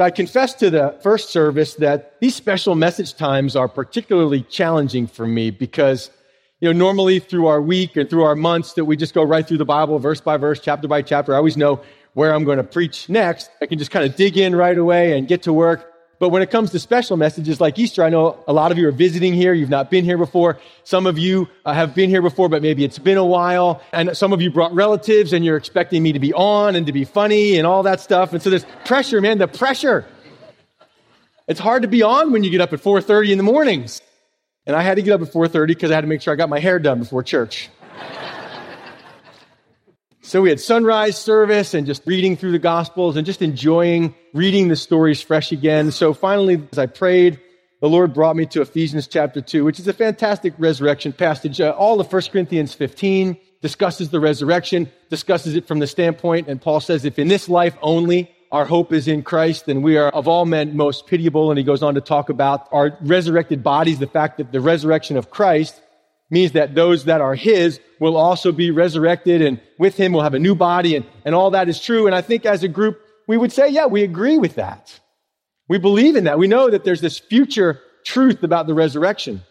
So 0.00 0.04
I 0.04 0.10
confessed 0.10 0.58
to 0.60 0.70
the 0.70 0.98
first 1.02 1.28
service 1.28 1.74
that 1.74 2.18
these 2.20 2.34
special 2.34 2.74
message 2.74 3.16
times 3.16 3.54
are 3.54 3.68
particularly 3.68 4.40
challenging 4.44 5.06
for 5.06 5.26
me 5.26 5.50
because, 5.50 6.08
you 6.60 6.72
know, 6.72 6.78
normally 6.78 7.18
through 7.18 7.48
our 7.48 7.60
week 7.60 7.98
and 7.98 8.08
through 8.08 8.22
our 8.22 8.34
months 8.34 8.72
that 8.72 8.86
we 8.86 8.96
just 8.96 9.12
go 9.12 9.22
right 9.22 9.46
through 9.46 9.58
the 9.58 9.66
Bible, 9.66 9.98
verse 9.98 10.22
by 10.22 10.38
verse, 10.38 10.58
chapter 10.58 10.88
by 10.88 11.02
chapter. 11.02 11.34
I 11.34 11.36
always 11.36 11.58
know 11.58 11.82
where 12.14 12.32
I'm 12.32 12.44
going 12.44 12.56
to 12.56 12.64
preach 12.64 13.10
next. 13.10 13.50
I 13.60 13.66
can 13.66 13.78
just 13.78 13.90
kind 13.90 14.06
of 14.06 14.16
dig 14.16 14.38
in 14.38 14.56
right 14.56 14.78
away 14.78 15.18
and 15.18 15.28
get 15.28 15.42
to 15.42 15.52
work. 15.52 15.89
But 16.20 16.28
when 16.28 16.42
it 16.42 16.50
comes 16.50 16.70
to 16.72 16.78
special 16.78 17.16
messages 17.16 17.62
like 17.62 17.78
Easter, 17.78 18.04
I 18.04 18.10
know 18.10 18.44
a 18.46 18.52
lot 18.52 18.70
of 18.70 18.76
you 18.76 18.86
are 18.86 18.92
visiting 18.92 19.32
here. 19.32 19.54
You've 19.54 19.70
not 19.70 19.90
been 19.90 20.04
here 20.04 20.18
before. 20.18 20.58
Some 20.84 21.06
of 21.06 21.18
you 21.18 21.48
uh, 21.64 21.72
have 21.72 21.94
been 21.94 22.10
here 22.10 22.20
before, 22.20 22.50
but 22.50 22.60
maybe 22.60 22.84
it's 22.84 22.98
been 22.98 23.16
a 23.16 23.24
while. 23.24 23.80
And 23.90 24.14
some 24.14 24.34
of 24.34 24.42
you 24.42 24.50
brought 24.50 24.74
relatives 24.74 25.32
and 25.32 25.42
you're 25.42 25.56
expecting 25.56 26.02
me 26.02 26.12
to 26.12 26.18
be 26.18 26.34
on 26.34 26.76
and 26.76 26.86
to 26.86 26.92
be 26.92 27.06
funny 27.06 27.56
and 27.56 27.66
all 27.66 27.84
that 27.84 28.00
stuff. 28.00 28.34
And 28.34 28.42
so 28.42 28.50
there's 28.50 28.66
pressure, 28.84 29.22
man, 29.22 29.38
the 29.38 29.48
pressure. 29.48 30.06
It's 31.48 31.58
hard 31.58 31.82
to 31.82 31.88
be 31.88 32.02
on 32.02 32.32
when 32.32 32.44
you 32.44 32.50
get 32.50 32.60
up 32.60 32.74
at 32.74 32.82
4.30 32.82 33.30
in 33.30 33.38
the 33.38 33.42
mornings. 33.42 34.02
And 34.66 34.76
I 34.76 34.82
had 34.82 34.96
to 34.96 35.02
get 35.02 35.14
up 35.14 35.26
at 35.26 35.32
4.30 35.32 35.68
because 35.68 35.90
I 35.90 35.94
had 35.94 36.02
to 36.02 36.06
make 36.06 36.20
sure 36.20 36.34
I 36.34 36.36
got 36.36 36.50
my 36.50 36.60
hair 36.60 36.78
done 36.78 36.98
before 36.98 37.22
church. 37.22 37.70
So 40.22 40.42
we 40.42 40.50
had 40.50 40.60
sunrise 40.60 41.16
service 41.16 41.72
and 41.72 41.86
just 41.86 42.06
reading 42.06 42.36
through 42.36 42.52
the 42.52 42.58
Gospels 42.58 43.16
and 43.16 43.24
just 43.24 43.40
enjoying 43.40 44.14
reading 44.34 44.68
the 44.68 44.76
stories 44.76 45.22
fresh 45.22 45.50
again. 45.50 45.90
So 45.92 46.12
finally, 46.12 46.62
as 46.70 46.78
I 46.78 46.86
prayed, 46.86 47.40
the 47.80 47.88
Lord 47.88 48.12
brought 48.12 48.36
me 48.36 48.44
to 48.46 48.60
Ephesians 48.60 49.08
chapter 49.08 49.40
2, 49.40 49.64
which 49.64 49.80
is 49.80 49.88
a 49.88 49.94
fantastic 49.94 50.52
resurrection 50.58 51.14
passage. 51.14 51.58
Uh, 51.58 51.70
all 51.70 52.00
of 52.00 52.12
1 52.12 52.22
Corinthians 52.30 52.74
15 52.74 53.38
discusses 53.62 54.10
the 54.10 54.20
resurrection, 54.20 54.92
discusses 55.08 55.54
it 55.54 55.66
from 55.66 55.78
the 55.78 55.86
standpoint, 55.86 56.48
and 56.48 56.60
Paul 56.60 56.80
says, 56.80 57.06
if 57.06 57.18
in 57.18 57.28
this 57.28 57.48
life 57.48 57.76
only 57.80 58.30
our 58.52 58.66
hope 58.66 58.92
is 58.92 59.08
in 59.08 59.22
Christ, 59.22 59.66
then 59.66 59.80
we 59.80 59.96
are 59.96 60.10
of 60.10 60.28
all 60.28 60.44
men 60.44 60.76
most 60.76 61.06
pitiable. 61.06 61.50
And 61.50 61.56
he 61.56 61.64
goes 61.64 61.82
on 61.82 61.94
to 61.94 62.00
talk 62.02 62.28
about 62.28 62.68
our 62.72 62.98
resurrected 63.00 63.62
bodies, 63.62 63.98
the 63.98 64.06
fact 64.06 64.36
that 64.36 64.52
the 64.52 64.60
resurrection 64.60 65.16
of 65.16 65.30
Christ 65.30 65.80
means 66.30 66.52
that 66.52 66.74
those 66.74 67.04
that 67.04 67.20
are 67.20 67.34
his 67.34 67.80
will 67.98 68.16
also 68.16 68.52
be 68.52 68.70
resurrected 68.70 69.42
and 69.42 69.60
with 69.78 69.96
him 69.96 70.12
we'll 70.12 70.22
have 70.22 70.34
a 70.34 70.38
new 70.38 70.54
body 70.54 70.96
and, 70.96 71.04
and 71.24 71.34
all 71.34 71.50
that 71.50 71.68
is 71.68 71.80
true. 71.80 72.06
And 72.06 72.14
I 72.14 72.22
think 72.22 72.46
as 72.46 72.62
a 72.62 72.68
group, 72.68 73.00
we 73.26 73.36
would 73.36 73.52
say, 73.52 73.68
yeah, 73.68 73.86
we 73.86 74.02
agree 74.02 74.38
with 74.38 74.54
that. 74.54 74.98
We 75.68 75.78
believe 75.78 76.16
in 76.16 76.24
that. 76.24 76.38
We 76.38 76.48
know 76.48 76.70
that 76.70 76.84
there's 76.84 77.00
this 77.00 77.18
future 77.18 77.80
truth 78.04 78.42
about 78.42 78.66
the 78.66 78.74
resurrection. 78.74 79.42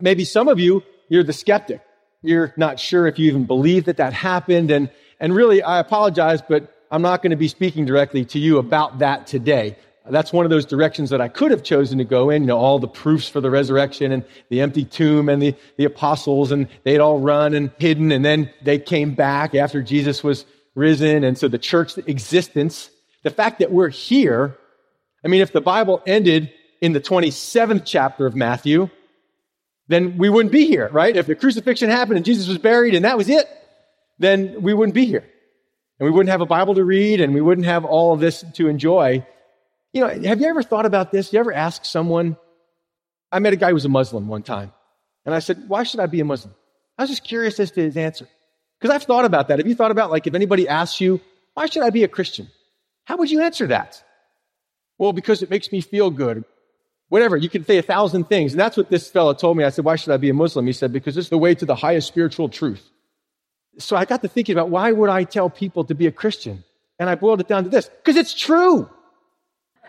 Maybe 0.00 0.24
some 0.24 0.48
of 0.48 0.60
you, 0.60 0.82
you're 1.08 1.24
the 1.24 1.32
skeptic. 1.32 1.80
You're 2.22 2.52
not 2.56 2.78
sure 2.78 3.06
if 3.06 3.18
you 3.18 3.26
even 3.28 3.46
believe 3.46 3.86
that 3.86 3.96
that 3.96 4.12
happened. 4.12 4.70
And, 4.70 4.90
and 5.18 5.34
really, 5.34 5.62
I 5.62 5.80
apologize, 5.80 6.42
but 6.42 6.72
I'm 6.90 7.02
not 7.02 7.22
going 7.22 7.30
to 7.30 7.36
be 7.36 7.48
speaking 7.48 7.84
directly 7.84 8.24
to 8.26 8.38
you 8.38 8.58
about 8.58 9.00
that 9.00 9.26
today. 9.26 9.76
That's 10.08 10.32
one 10.32 10.46
of 10.46 10.50
those 10.50 10.64
directions 10.64 11.10
that 11.10 11.20
I 11.20 11.28
could 11.28 11.50
have 11.50 11.62
chosen 11.62 11.98
to 11.98 12.04
go 12.04 12.30
in, 12.30 12.42
you 12.42 12.48
know, 12.48 12.58
all 12.58 12.78
the 12.78 12.88
proofs 12.88 13.28
for 13.28 13.40
the 13.40 13.50
resurrection 13.50 14.12
and 14.12 14.24
the 14.50 14.60
empty 14.60 14.84
tomb 14.84 15.28
and 15.28 15.42
the, 15.42 15.54
the 15.76 15.84
apostles 15.84 16.52
and 16.52 16.68
they'd 16.84 16.98
all 16.98 17.18
run 17.18 17.54
and 17.54 17.70
hidden 17.78 18.12
and 18.12 18.24
then 18.24 18.50
they 18.62 18.78
came 18.78 19.14
back 19.14 19.54
after 19.54 19.82
Jesus 19.82 20.22
was 20.22 20.44
risen. 20.74 21.24
And 21.24 21.36
so 21.36 21.48
the 21.48 21.58
church 21.58 21.96
existence, 21.98 22.90
the 23.22 23.30
fact 23.30 23.58
that 23.58 23.72
we're 23.72 23.88
here, 23.88 24.56
I 25.24 25.28
mean, 25.28 25.40
if 25.40 25.52
the 25.52 25.60
Bible 25.60 26.02
ended 26.06 26.52
in 26.80 26.92
the 26.92 27.00
27th 27.00 27.82
chapter 27.84 28.26
of 28.26 28.36
Matthew, 28.36 28.90
then 29.88 30.18
we 30.18 30.28
wouldn't 30.28 30.52
be 30.52 30.66
here, 30.66 30.88
right? 30.92 31.16
If 31.16 31.26
the 31.26 31.34
crucifixion 31.34 31.90
happened 31.90 32.16
and 32.16 32.24
Jesus 32.24 32.48
was 32.48 32.58
buried 32.58 32.94
and 32.94 33.04
that 33.04 33.16
was 33.16 33.28
it, 33.28 33.46
then 34.18 34.62
we 34.62 34.74
wouldn't 34.74 34.94
be 34.94 35.06
here. 35.06 35.24
And 35.98 36.06
we 36.06 36.10
wouldn't 36.10 36.30
have 36.30 36.40
a 36.40 36.46
Bible 36.46 36.74
to 36.74 36.84
read 36.84 37.20
and 37.20 37.34
we 37.34 37.40
wouldn't 37.40 37.66
have 37.66 37.84
all 37.84 38.12
of 38.12 38.20
this 38.20 38.44
to 38.54 38.68
enjoy. 38.68 39.26
You 39.96 40.02
know, 40.02 40.08
have 40.28 40.42
you 40.42 40.46
ever 40.46 40.62
thought 40.62 40.84
about 40.84 41.10
this? 41.10 41.32
You 41.32 41.40
ever 41.40 41.54
ask 41.54 41.86
someone? 41.86 42.36
I 43.32 43.38
met 43.38 43.54
a 43.54 43.56
guy 43.56 43.68
who 43.68 43.74
was 43.74 43.86
a 43.86 43.88
Muslim 43.88 44.28
one 44.28 44.42
time, 44.42 44.70
and 45.24 45.34
I 45.34 45.38
said, 45.38 45.70
Why 45.70 45.84
should 45.84 46.00
I 46.00 46.06
be 46.06 46.20
a 46.20 46.24
Muslim? 46.26 46.54
I 46.98 47.04
was 47.04 47.08
just 47.08 47.24
curious 47.24 47.58
as 47.60 47.70
to 47.70 47.80
his 47.80 47.96
answer. 47.96 48.28
Because 48.78 48.94
I've 48.94 49.04
thought 49.04 49.24
about 49.24 49.48
that. 49.48 49.58
Have 49.58 49.66
you 49.66 49.74
thought 49.74 49.90
about, 49.90 50.10
like, 50.10 50.26
if 50.26 50.34
anybody 50.34 50.68
asks 50.68 51.00
you, 51.00 51.22
Why 51.54 51.64
should 51.64 51.82
I 51.82 51.88
be 51.88 52.04
a 52.04 52.08
Christian? 52.08 52.48
How 53.04 53.16
would 53.16 53.30
you 53.30 53.40
answer 53.40 53.68
that? 53.68 54.04
Well, 54.98 55.14
because 55.14 55.42
it 55.42 55.48
makes 55.48 55.72
me 55.72 55.80
feel 55.80 56.10
good. 56.10 56.44
Whatever. 57.08 57.38
You 57.38 57.48
can 57.48 57.64
say 57.64 57.78
a 57.78 57.82
thousand 57.82 58.24
things. 58.24 58.52
And 58.52 58.60
that's 58.60 58.76
what 58.76 58.90
this 58.90 59.08
fellow 59.08 59.32
told 59.32 59.56
me. 59.56 59.64
I 59.64 59.70
said, 59.70 59.86
Why 59.86 59.96
should 59.96 60.12
I 60.12 60.18
be 60.18 60.28
a 60.28 60.34
Muslim? 60.34 60.66
He 60.66 60.74
said, 60.74 60.92
Because 60.92 61.16
it's 61.16 61.30
the 61.30 61.38
way 61.38 61.54
to 61.54 61.64
the 61.64 61.74
highest 61.74 62.06
spiritual 62.06 62.50
truth. 62.50 62.86
So 63.78 63.96
I 63.96 64.04
got 64.04 64.20
to 64.20 64.28
thinking 64.28 64.54
about 64.54 64.68
why 64.68 64.92
would 64.92 65.08
I 65.08 65.24
tell 65.24 65.48
people 65.48 65.84
to 65.84 65.94
be 65.94 66.06
a 66.06 66.12
Christian? 66.12 66.64
And 66.98 67.08
I 67.08 67.14
boiled 67.14 67.40
it 67.40 67.48
down 67.48 67.64
to 67.64 67.70
this 67.70 67.88
because 67.88 68.16
it's 68.16 68.34
true. 68.34 68.90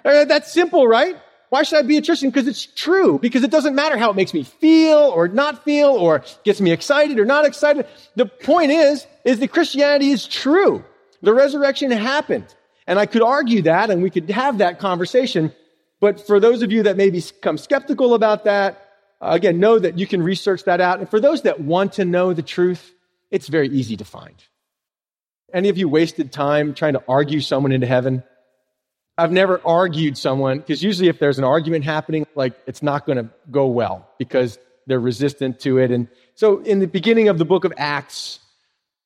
Uh, 0.03 0.25
that's 0.25 0.51
simple, 0.51 0.87
right? 0.87 1.15
Why 1.49 1.63
should 1.63 1.79
I 1.79 1.81
be 1.83 1.97
a 1.97 2.01
Christian? 2.01 2.29
Because 2.29 2.47
it's 2.47 2.65
true. 2.65 3.19
Because 3.19 3.43
it 3.43 3.51
doesn't 3.51 3.75
matter 3.75 3.97
how 3.97 4.09
it 4.09 4.15
makes 4.15 4.33
me 4.33 4.43
feel 4.43 4.97
or 4.97 5.27
not 5.27 5.63
feel 5.63 5.89
or 5.89 6.23
gets 6.43 6.59
me 6.59 6.71
excited 6.71 7.19
or 7.19 7.25
not 7.25 7.45
excited. 7.45 7.87
The 8.15 8.25
point 8.25 8.71
is, 8.71 9.07
is 9.23 9.39
that 9.39 9.51
Christianity 9.51 10.11
is 10.11 10.27
true. 10.27 10.83
The 11.21 11.33
resurrection 11.33 11.91
happened. 11.91 12.53
And 12.85 12.99
I 12.99 13.05
could 13.05 13.21
argue 13.21 13.63
that 13.63 13.89
and 13.89 14.01
we 14.01 14.09
could 14.09 14.29
have 14.29 14.57
that 14.57 14.79
conversation. 14.79 15.53
But 15.99 16.25
for 16.25 16.39
those 16.39 16.61
of 16.61 16.71
you 16.71 16.83
that 16.83 16.97
may 16.97 17.09
become 17.09 17.57
skeptical 17.57 18.13
about 18.13 18.43
that, 18.43 18.85
again, 19.21 19.59
know 19.59 19.79
that 19.79 19.97
you 19.97 20.05
can 20.05 20.21
research 20.21 20.63
that 20.65 20.81
out. 20.81 20.99
And 20.99 21.09
for 21.09 21.19
those 21.19 21.43
that 21.43 21.59
want 21.59 21.93
to 21.93 22.05
know 22.05 22.33
the 22.33 22.43
truth, 22.43 22.93
it's 23.31 23.47
very 23.47 23.69
easy 23.69 23.97
to 23.97 24.05
find. 24.05 24.35
Any 25.53 25.69
of 25.69 25.77
you 25.77 25.87
wasted 25.87 26.31
time 26.31 26.73
trying 26.73 26.93
to 26.93 27.03
argue 27.07 27.39
someone 27.39 27.71
into 27.71 27.87
heaven? 27.87 28.23
I've 29.17 29.31
never 29.31 29.59
argued 29.65 30.17
someone, 30.17 30.59
because 30.59 30.83
usually 30.83 31.09
if 31.09 31.17
there's 31.17 31.39
an 31.39 31.43
argument 31.43 31.83
happening, 31.85 32.27
like 32.35 32.53
it's 32.67 32.83
not 32.83 33.05
going 33.05 33.17
to 33.17 33.29
go 33.49 33.65
well 33.67 34.07
because 34.19 34.59
they're 34.85 34.99
resistant 34.99 35.59
to 35.61 35.79
it. 35.79 35.89
And 35.89 36.07
so 36.35 36.59
in 36.59 36.79
the 36.79 36.87
beginning 36.87 37.27
of 37.27 37.39
the 37.39 37.45
book 37.45 37.65
of 37.65 37.73
Acts, 37.77 38.39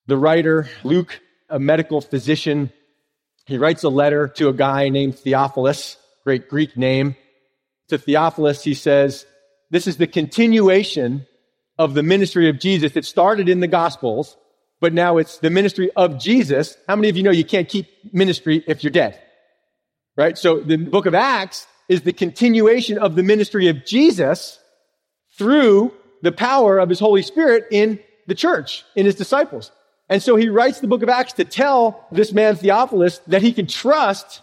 the 0.08 0.18
writer, 0.18 0.68
Luke, 0.84 1.22
a 1.50 1.60
medical 1.60 2.02
physician, 2.02 2.72
he 3.46 3.58
writes 3.58 3.84
a 3.84 3.90
letter 3.90 4.28
to 4.28 4.50
a 4.50 4.54
guy 4.54 4.90
named 4.90 5.18
Theophilus, 5.18 5.96
great 6.26 6.50
Greek 6.50 6.76
name. 6.76 7.16
To 7.88 7.98
Theophilus, 7.98 8.64
he 8.64 8.74
says, 8.74 9.26
This 9.70 9.88
is 9.88 9.96
the 9.96 10.08
continuation 10.08 11.26
of 11.78 11.94
the 11.94 12.04
ministry 12.04 12.50
of 12.50 12.60
Jesus. 12.60 12.96
It 12.98 13.06
started 13.06 13.48
in 13.48 13.62
the 13.62 13.68
Gospels, 13.68 14.36
but 14.82 14.94
now 14.94 15.18
it's 15.18 15.38
the 15.38 15.50
ministry 15.50 15.90
of 15.96 16.20
Jesus. 16.20 16.76
How 16.88 16.98
many 16.98 17.08
of 17.10 17.16
you 17.16 17.24
know 17.24 17.32
you 17.32 17.46
can't 17.46 17.68
keep 17.68 17.88
ministry 18.14 18.64
if 18.68 18.84
you're 18.84 18.92
dead? 18.92 19.20
Right? 20.18 20.38
So 20.38 20.60
the 20.60 20.78
book 20.78 21.06
of 21.06 21.16
Acts 21.16 21.68
is 21.88 22.02
the 22.02 22.14
continuation 22.14 22.98
of 22.98 23.16
the 23.16 23.24
ministry 23.24 23.68
of 23.68 23.86
Jesus 23.86 24.60
through 25.38 25.94
the 26.22 26.32
power 26.32 26.80
of 26.80 26.90
his 26.90 27.00
Holy 27.00 27.22
Spirit 27.22 27.66
in 27.72 28.00
the 28.28 28.36
church, 28.36 28.84
in 28.96 29.06
his 29.06 29.16
disciples. 29.16 29.72
And 30.10 30.22
so 30.22 30.36
he 30.36 30.50
writes 30.50 30.80
the 30.80 30.88
book 30.88 31.04
of 31.04 31.10
Acts 31.10 31.34
to 31.34 31.46
tell 31.46 32.06
this 32.12 32.34
man 32.34 32.56
Theophilus 32.56 33.20
that 33.28 33.42
he 33.42 33.54
can 33.54 33.68
trust 33.68 34.42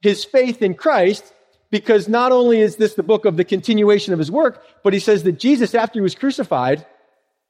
his 0.00 0.24
faith 0.24 0.62
in 0.62 0.74
Christ 0.74 1.32
because 1.70 2.08
not 2.08 2.32
only 2.32 2.60
is 2.60 2.76
this 2.76 2.94
the 2.94 3.02
book 3.02 3.24
of 3.24 3.36
the 3.36 3.44
continuation 3.44 4.12
of 4.12 4.18
his 4.18 4.30
work, 4.30 4.62
but 4.82 4.92
he 4.92 4.98
says 4.98 5.22
that 5.22 5.38
Jesus, 5.38 5.74
after 5.74 5.98
he 5.98 6.02
was 6.02 6.14
crucified, 6.14 6.84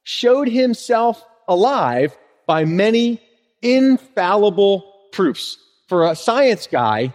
showed 0.03 0.47
himself 0.47 1.23
alive 1.47 2.15
by 2.45 2.65
many 2.65 3.21
infallible 3.61 4.93
proofs. 5.11 5.57
For 5.87 6.05
a 6.05 6.15
science 6.15 6.67
guy, 6.67 7.13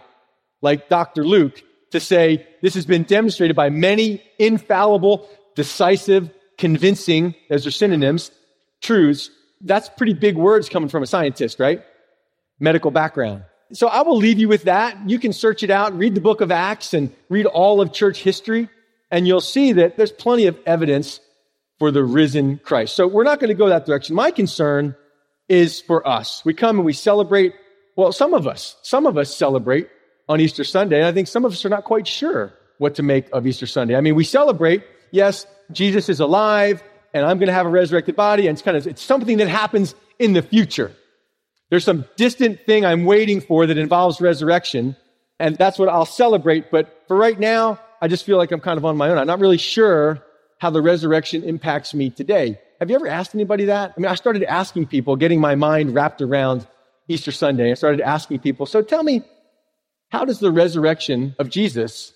like 0.61 0.89
Dr. 0.89 1.25
Luke 1.25 1.61
to 1.91 1.99
say 1.99 2.45
this 2.61 2.73
has 2.75 2.85
been 2.85 3.03
demonstrated 3.03 3.55
by 3.55 3.69
many 3.69 4.21
infallible, 4.39 5.29
decisive, 5.55 6.29
convincing, 6.57 7.35
those 7.49 7.65
are 7.65 7.71
synonyms, 7.71 8.31
truths. 8.81 9.29
That's 9.61 9.89
pretty 9.89 10.13
big 10.13 10.35
words 10.35 10.69
coming 10.69 10.89
from 10.89 11.03
a 11.03 11.07
scientist, 11.07 11.59
right? 11.59 11.83
Medical 12.59 12.91
background. 12.91 13.43
So 13.73 13.87
I 13.87 14.01
will 14.01 14.17
leave 14.17 14.39
you 14.39 14.47
with 14.47 14.63
that. 14.63 15.09
You 15.09 15.19
can 15.19 15.33
search 15.33 15.63
it 15.63 15.69
out, 15.69 15.97
read 15.97 16.15
the 16.15 16.21
book 16.21 16.41
of 16.41 16.51
Acts 16.51 16.93
and 16.93 17.13
read 17.29 17.45
all 17.45 17.81
of 17.81 17.91
church 17.91 18.21
history, 18.21 18.69
and 19.11 19.27
you'll 19.27 19.41
see 19.41 19.73
that 19.73 19.97
there's 19.97 20.11
plenty 20.11 20.47
of 20.47 20.57
evidence 20.65 21.19
for 21.77 21.91
the 21.91 22.03
risen 22.03 22.59
Christ. 22.59 22.95
So 22.95 23.07
we're 23.07 23.23
not 23.23 23.39
going 23.39 23.49
to 23.49 23.53
go 23.53 23.69
that 23.69 23.85
direction. 23.85 24.15
My 24.15 24.31
concern 24.31 24.95
is 25.49 25.81
for 25.81 26.07
us. 26.07 26.43
We 26.43 26.53
come 26.53 26.77
and 26.77 26.85
we 26.85 26.93
celebrate, 26.93 27.53
well, 27.95 28.11
some 28.11 28.33
of 28.33 28.47
us, 28.47 28.77
some 28.83 29.05
of 29.05 29.17
us 29.17 29.35
celebrate 29.35 29.89
on 30.29 30.41
Easter 30.41 30.63
Sunday. 30.63 31.07
I 31.07 31.11
think 31.11 31.27
some 31.27 31.45
of 31.45 31.51
us 31.51 31.65
are 31.65 31.69
not 31.69 31.83
quite 31.83 32.07
sure 32.07 32.53
what 32.77 32.95
to 32.95 33.03
make 33.03 33.27
of 33.31 33.47
Easter 33.47 33.65
Sunday. 33.65 33.95
I 33.95 34.01
mean, 34.01 34.15
we 34.15 34.23
celebrate, 34.23 34.83
yes, 35.11 35.45
Jesus 35.71 36.09
is 36.09 36.19
alive 36.19 36.83
and 37.13 37.25
I'm 37.25 37.37
going 37.37 37.47
to 37.47 37.53
have 37.53 37.65
a 37.65 37.69
resurrected 37.69 38.15
body. 38.15 38.47
And 38.47 38.55
it's 38.55 38.61
kind 38.61 38.77
of, 38.77 38.85
it's 38.85 39.01
something 39.01 39.37
that 39.37 39.47
happens 39.47 39.95
in 40.19 40.33
the 40.33 40.41
future. 40.41 40.91
There's 41.69 41.83
some 41.83 42.05
distant 42.15 42.65
thing 42.65 42.85
I'm 42.85 43.05
waiting 43.05 43.41
for 43.41 43.65
that 43.65 43.77
involves 43.77 44.21
resurrection. 44.21 44.95
And 45.39 45.57
that's 45.57 45.79
what 45.79 45.89
I'll 45.89 46.05
celebrate. 46.05 46.71
But 46.71 47.03
for 47.07 47.17
right 47.17 47.39
now, 47.39 47.79
I 48.01 48.07
just 48.07 48.25
feel 48.25 48.37
like 48.37 48.51
I'm 48.51 48.59
kind 48.59 48.77
of 48.77 48.85
on 48.85 48.97
my 48.97 49.09
own. 49.09 49.17
I'm 49.17 49.27
not 49.27 49.39
really 49.39 49.57
sure 49.57 50.23
how 50.59 50.69
the 50.69 50.81
resurrection 50.81 51.43
impacts 51.43 51.93
me 51.93 52.09
today. 52.09 52.59
Have 52.79 52.89
you 52.89 52.95
ever 52.95 53.07
asked 53.07 53.33
anybody 53.33 53.65
that? 53.65 53.93
I 53.95 53.99
mean, 53.99 54.09
I 54.09 54.15
started 54.15 54.43
asking 54.43 54.87
people, 54.87 55.15
getting 55.15 55.41
my 55.41 55.55
mind 55.55 55.93
wrapped 55.93 56.21
around 56.21 56.67
Easter 57.07 57.31
Sunday. 57.31 57.71
I 57.71 57.73
started 57.73 58.01
asking 58.01 58.39
people, 58.39 58.65
so 58.65 58.81
tell 58.81 59.03
me, 59.03 59.23
How 60.09 60.25
does 60.25 60.39
the 60.39 60.51
resurrection 60.51 61.35
of 61.39 61.49
Jesus 61.49 62.13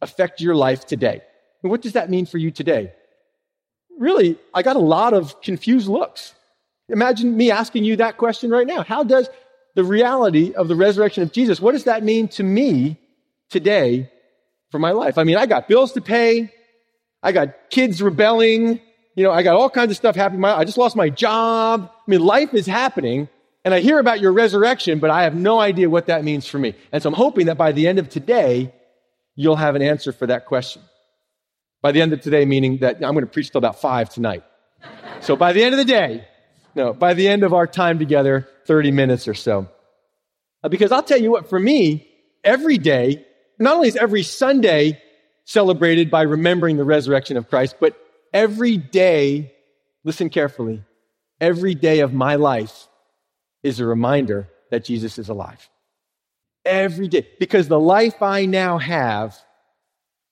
affect 0.00 0.40
your 0.40 0.54
life 0.54 0.86
today? 0.86 1.20
And 1.62 1.70
what 1.70 1.82
does 1.82 1.94
that 1.94 2.10
mean 2.10 2.26
for 2.26 2.38
you 2.38 2.50
today? 2.50 2.92
Really, 3.98 4.38
I 4.54 4.62
got 4.62 4.76
a 4.76 4.80
lot 4.80 5.12
of 5.12 5.40
confused 5.42 5.88
looks. 5.88 6.34
Imagine 6.88 7.36
me 7.36 7.50
asking 7.50 7.84
you 7.84 7.96
that 7.96 8.16
question 8.16 8.50
right 8.50 8.66
now. 8.66 8.82
How 8.82 9.02
does 9.02 9.28
the 9.74 9.84
reality 9.84 10.54
of 10.54 10.66
the 10.66 10.74
resurrection 10.74 11.22
of 11.22 11.30
Jesus, 11.32 11.60
what 11.60 11.70
does 11.70 11.84
that 11.84 12.02
mean 12.02 12.26
to 12.26 12.42
me 12.42 12.98
today 13.48 14.10
for 14.70 14.80
my 14.80 14.90
life? 14.90 15.18
I 15.18 15.24
mean, 15.24 15.36
I 15.36 15.46
got 15.46 15.68
bills 15.68 15.92
to 15.92 16.00
pay. 16.00 16.52
I 17.22 17.30
got 17.32 17.70
kids 17.70 18.02
rebelling. 18.02 18.80
You 19.14 19.24
know, 19.24 19.30
I 19.30 19.42
got 19.42 19.54
all 19.54 19.70
kinds 19.70 19.90
of 19.90 19.96
stuff 19.96 20.16
happening. 20.16 20.44
I 20.44 20.64
just 20.64 20.78
lost 20.78 20.96
my 20.96 21.08
job. 21.08 21.90
I 21.92 22.10
mean, 22.10 22.20
life 22.20 22.54
is 22.54 22.66
happening. 22.66 23.28
And 23.64 23.74
I 23.74 23.80
hear 23.80 23.98
about 23.98 24.20
your 24.20 24.32
resurrection, 24.32 24.98
but 24.98 25.10
I 25.10 25.24
have 25.24 25.34
no 25.34 25.60
idea 25.60 25.90
what 25.90 26.06
that 26.06 26.24
means 26.24 26.46
for 26.46 26.58
me. 26.58 26.74
And 26.92 27.02
so 27.02 27.08
I'm 27.08 27.14
hoping 27.14 27.46
that 27.46 27.58
by 27.58 27.72
the 27.72 27.86
end 27.88 27.98
of 27.98 28.08
today, 28.08 28.72
you'll 29.34 29.56
have 29.56 29.74
an 29.74 29.82
answer 29.82 30.12
for 30.12 30.26
that 30.26 30.46
question. 30.46 30.82
By 31.82 31.92
the 31.92 32.00
end 32.00 32.12
of 32.12 32.20
today, 32.20 32.44
meaning 32.44 32.78
that 32.78 32.96
I'm 32.96 33.14
going 33.14 33.20
to 33.20 33.26
preach 33.26 33.50
till 33.50 33.58
about 33.58 33.80
five 33.80 34.10
tonight. 34.10 34.42
So 35.20 35.36
by 35.36 35.52
the 35.52 35.62
end 35.62 35.74
of 35.74 35.78
the 35.78 35.84
day, 35.84 36.26
no, 36.74 36.92
by 36.92 37.14
the 37.14 37.28
end 37.28 37.42
of 37.42 37.52
our 37.52 37.66
time 37.66 37.98
together, 37.98 38.48
30 38.66 38.90
minutes 38.92 39.26
or 39.26 39.34
so. 39.34 39.68
Uh, 40.62 40.68
because 40.68 40.92
I'll 40.92 41.02
tell 41.02 41.20
you 41.20 41.30
what, 41.30 41.48
for 41.48 41.58
me, 41.58 42.08
every 42.44 42.78
day, 42.78 43.24
not 43.58 43.76
only 43.76 43.88
is 43.88 43.96
every 43.96 44.22
Sunday 44.22 45.00
celebrated 45.44 46.10
by 46.10 46.22
remembering 46.22 46.76
the 46.76 46.84
resurrection 46.84 47.36
of 47.36 47.48
Christ, 47.48 47.76
but 47.80 47.96
every 48.32 48.76
day, 48.76 49.52
listen 50.04 50.30
carefully, 50.30 50.82
every 51.40 51.74
day 51.74 52.00
of 52.00 52.12
my 52.12 52.36
life 52.36 52.88
is 53.62 53.80
a 53.80 53.86
reminder 53.86 54.48
that 54.70 54.84
Jesus 54.84 55.18
is 55.18 55.28
alive. 55.28 55.68
Every 56.64 57.08
day. 57.08 57.26
Because 57.38 57.68
the 57.68 57.80
life 57.80 58.22
I 58.22 58.46
now 58.46 58.78
have, 58.78 59.36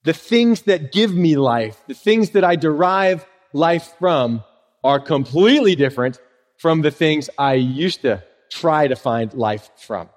the 0.03 0.13
things 0.13 0.63
that 0.63 0.91
give 0.91 1.13
me 1.13 1.35
life, 1.35 1.81
the 1.87 1.93
things 1.93 2.31
that 2.31 2.43
I 2.43 2.55
derive 2.55 3.25
life 3.53 3.93
from, 3.99 4.43
are 4.83 4.99
completely 4.99 5.75
different 5.75 6.19
from 6.57 6.81
the 6.81 6.91
things 6.91 7.29
I 7.37 7.53
used 7.55 8.01
to 8.01 8.23
try 8.49 8.87
to 8.87 8.95
find 8.95 9.33
life 9.33 9.69
from. 9.77 10.09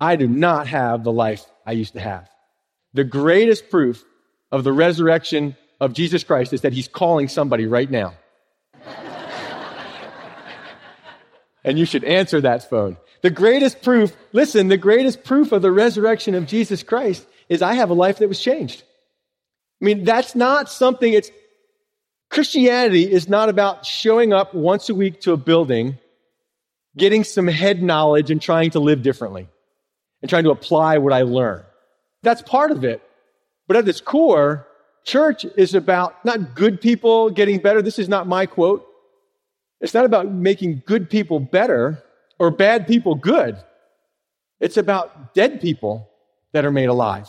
I 0.00 0.16
do 0.16 0.28
not 0.28 0.66
have 0.68 1.04
the 1.04 1.12
life 1.12 1.44
I 1.66 1.72
used 1.72 1.94
to 1.94 2.00
have. 2.00 2.28
The 2.94 3.04
greatest 3.04 3.70
proof 3.70 4.04
of 4.50 4.64
the 4.64 4.72
resurrection 4.72 5.56
of 5.80 5.94
Jesus 5.94 6.24
Christ 6.24 6.52
is 6.52 6.60
that 6.60 6.72
he's 6.72 6.88
calling 6.88 7.28
somebody 7.28 7.66
right 7.66 7.90
now. 7.90 8.14
And 11.64 11.78
you 11.78 11.84
should 11.84 12.04
answer 12.04 12.40
that 12.40 12.68
phone. 12.68 12.96
The 13.22 13.30
greatest 13.30 13.82
proof, 13.82 14.14
listen, 14.32 14.68
the 14.68 14.76
greatest 14.76 15.24
proof 15.24 15.52
of 15.52 15.62
the 15.62 15.70
resurrection 15.70 16.34
of 16.34 16.46
Jesus 16.46 16.82
Christ 16.82 17.26
is 17.48 17.62
I 17.62 17.74
have 17.74 17.90
a 17.90 17.94
life 17.94 18.18
that 18.18 18.28
was 18.28 18.40
changed. 18.40 18.82
I 19.80 19.84
mean, 19.84 20.04
that's 20.04 20.34
not 20.34 20.70
something, 20.70 21.12
it's, 21.12 21.30
Christianity 22.30 23.10
is 23.10 23.28
not 23.28 23.48
about 23.48 23.84
showing 23.84 24.32
up 24.32 24.54
once 24.54 24.88
a 24.88 24.94
week 24.94 25.20
to 25.22 25.32
a 25.32 25.36
building, 25.36 25.98
getting 26.96 27.24
some 27.24 27.46
head 27.46 27.82
knowledge 27.82 28.30
and 28.30 28.40
trying 28.40 28.70
to 28.70 28.80
live 28.80 29.02
differently 29.02 29.48
and 30.22 30.28
trying 30.28 30.44
to 30.44 30.50
apply 30.50 30.98
what 30.98 31.12
I 31.12 31.22
learn. 31.22 31.62
That's 32.22 32.42
part 32.42 32.70
of 32.70 32.84
it. 32.84 33.02
But 33.68 33.76
at 33.76 33.88
its 33.88 34.00
core, 34.00 34.66
church 35.04 35.44
is 35.44 35.74
about 35.74 36.24
not 36.24 36.54
good 36.54 36.80
people 36.80 37.30
getting 37.30 37.58
better. 37.58 37.82
This 37.82 37.98
is 37.98 38.08
not 38.08 38.26
my 38.26 38.46
quote. 38.46 38.86
It's 39.82 39.92
not 39.92 40.06
about 40.06 40.32
making 40.32 40.84
good 40.86 41.10
people 41.10 41.40
better 41.40 42.02
or 42.38 42.50
bad 42.50 42.86
people 42.86 43.16
good. 43.16 43.62
It's 44.60 44.76
about 44.76 45.34
dead 45.34 45.60
people 45.60 46.08
that 46.52 46.64
are 46.64 46.70
made 46.70 46.88
alive. 46.88 47.28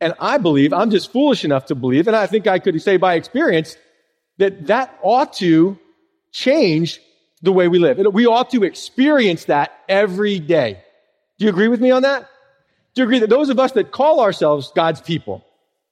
And 0.00 0.14
I 0.18 0.38
believe, 0.38 0.72
I'm 0.72 0.90
just 0.90 1.12
foolish 1.12 1.44
enough 1.44 1.66
to 1.66 1.74
believe, 1.74 2.06
and 2.06 2.16
I 2.16 2.26
think 2.26 2.46
I 2.46 2.58
could 2.60 2.80
say 2.80 2.96
by 2.96 3.14
experience, 3.14 3.76
that 4.38 4.68
that 4.68 4.98
ought 5.02 5.34
to 5.34 5.78
change 6.32 7.00
the 7.42 7.52
way 7.52 7.68
we 7.68 7.78
live. 7.78 7.98
We 8.12 8.26
ought 8.26 8.50
to 8.50 8.62
experience 8.64 9.46
that 9.46 9.72
every 9.88 10.38
day. 10.38 10.82
Do 11.38 11.44
you 11.46 11.50
agree 11.50 11.68
with 11.68 11.80
me 11.80 11.90
on 11.90 12.02
that? 12.02 12.28
Do 12.94 13.02
you 13.02 13.04
agree 13.04 13.18
that 13.18 13.30
those 13.30 13.50
of 13.50 13.58
us 13.58 13.72
that 13.72 13.90
call 13.90 14.20
ourselves 14.20 14.72
God's 14.74 15.00
people, 15.00 15.44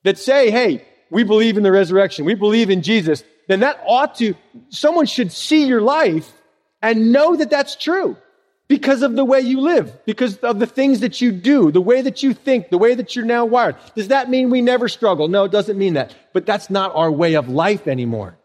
that 0.04 0.18
say, 0.18 0.50
hey, 0.50 0.86
we 1.10 1.24
believe 1.24 1.56
in 1.56 1.62
the 1.62 1.72
resurrection, 1.72 2.24
we 2.24 2.34
believe 2.34 2.70
in 2.70 2.82
Jesus, 2.82 3.24
then 3.48 3.60
that 3.60 3.82
ought 3.84 4.14
to, 4.16 4.34
someone 4.68 5.06
should 5.06 5.32
see 5.32 5.66
your 5.66 5.80
life 5.80 6.30
and 6.80 7.12
know 7.12 7.34
that 7.34 7.50
that's 7.50 7.74
true 7.74 8.16
because 8.68 9.02
of 9.02 9.16
the 9.16 9.24
way 9.24 9.40
you 9.40 9.60
live, 9.60 9.90
because 10.04 10.36
of 10.38 10.58
the 10.58 10.66
things 10.66 11.00
that 11.00 11.20
you 11.20 11.32
do, 11.32 11.72
the 11.72 11.80
way 11.80 12.02
that 12.02 12.22
you 12.22 12.34
think, 12.34 12.68
the 12.68 12.78
way 12.78 12.94
that 12.94 13.16
you're 13.16 13.24
now 13.24 13.46
wired. 13.46 13.76
Does 13.94 14.08
that 14.08 14.28
mean 14.28 14.50
we 14.50 14.60
never 14.60 14.88
struggle? 14.88 15.26
No, 15.28 15.44
it 15.44 15.52
doesn't 15.52 15.78
mean 15.78 15.94
that. 15.94 16.14
But 16.34 16.44
that's 16.44 16.68
not 16.68 16.94
our 16.94 17.10
way 17.10 17.34
of 17.34 17.48
life 17.48 17.88
anymore. 17.88 18.38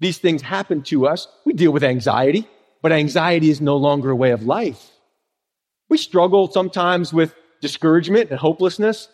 These 0.00 0.18
things 0.18 0.40
happen 0.42 0.82
to 0.84 1.06
us. 1.06 1.28
We 1.44 1.52
deal 1.52 1.70
with 1.70 1.84
anxiety, 1.84 2.48
but 2.82 2.92
anxiety 2.92 3.50
is 3.50 3.60
no 3.60 3.76
longer 3.76 4.10
a 4.10 4.16
way 4.16 4.30
of 4.30 4.42
life. 4.42 4.90
We 5.88 5.98
struggle 5.98 6.50
sometimes 6.50 7.12
with 7.12 7.34
discouragement 7.60 8.30
and 8.30 8.38
hopelessness. 8.38 9.08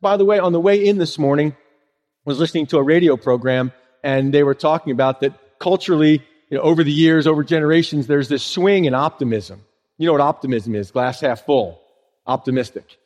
By 0.00 0.16
the 0.16 0.24
way, 0.24 0.38
on 0.38 0.52
the 0.52 0.60
way 0.60 0.84
in 0.84 0.98
this 0.98 1.18
morning, 1.18 1.52
I 1.52 2.30
was 2.30 2.38
listening 2.38 2.66
to 2.66 2.78
a 2.78 2.82
radio 2.82 3.16
program 3.16 3.72
and 4.02 4.32
they 4.32 4.42
were 4.42 4.54
talking 4.54 4.92
about 4.92 5.20
that 5.20 5.58
culturally, 5.58 6.22
you 6.50 6.56
know, 6.56 6.62
over 6.62 6.84
the 6.84 6.92
years, 6.92 7.26
over 7.26 7.44
generations, 7.44 8.06
there's 8.06 8.28
this 8.28 8.42
swing 8.42 8.84
in 8.84 8.94
optimism. 8.94 9.62
You 9.98 10.06
know 10.06 10.12
what 10.12 10.20
optimism 10.20 10.74
is 10.74 10.90
glass 10.90 11.20
half 11.20 11.44
full, 11.44 11.80
optimistic. 12.26 12.98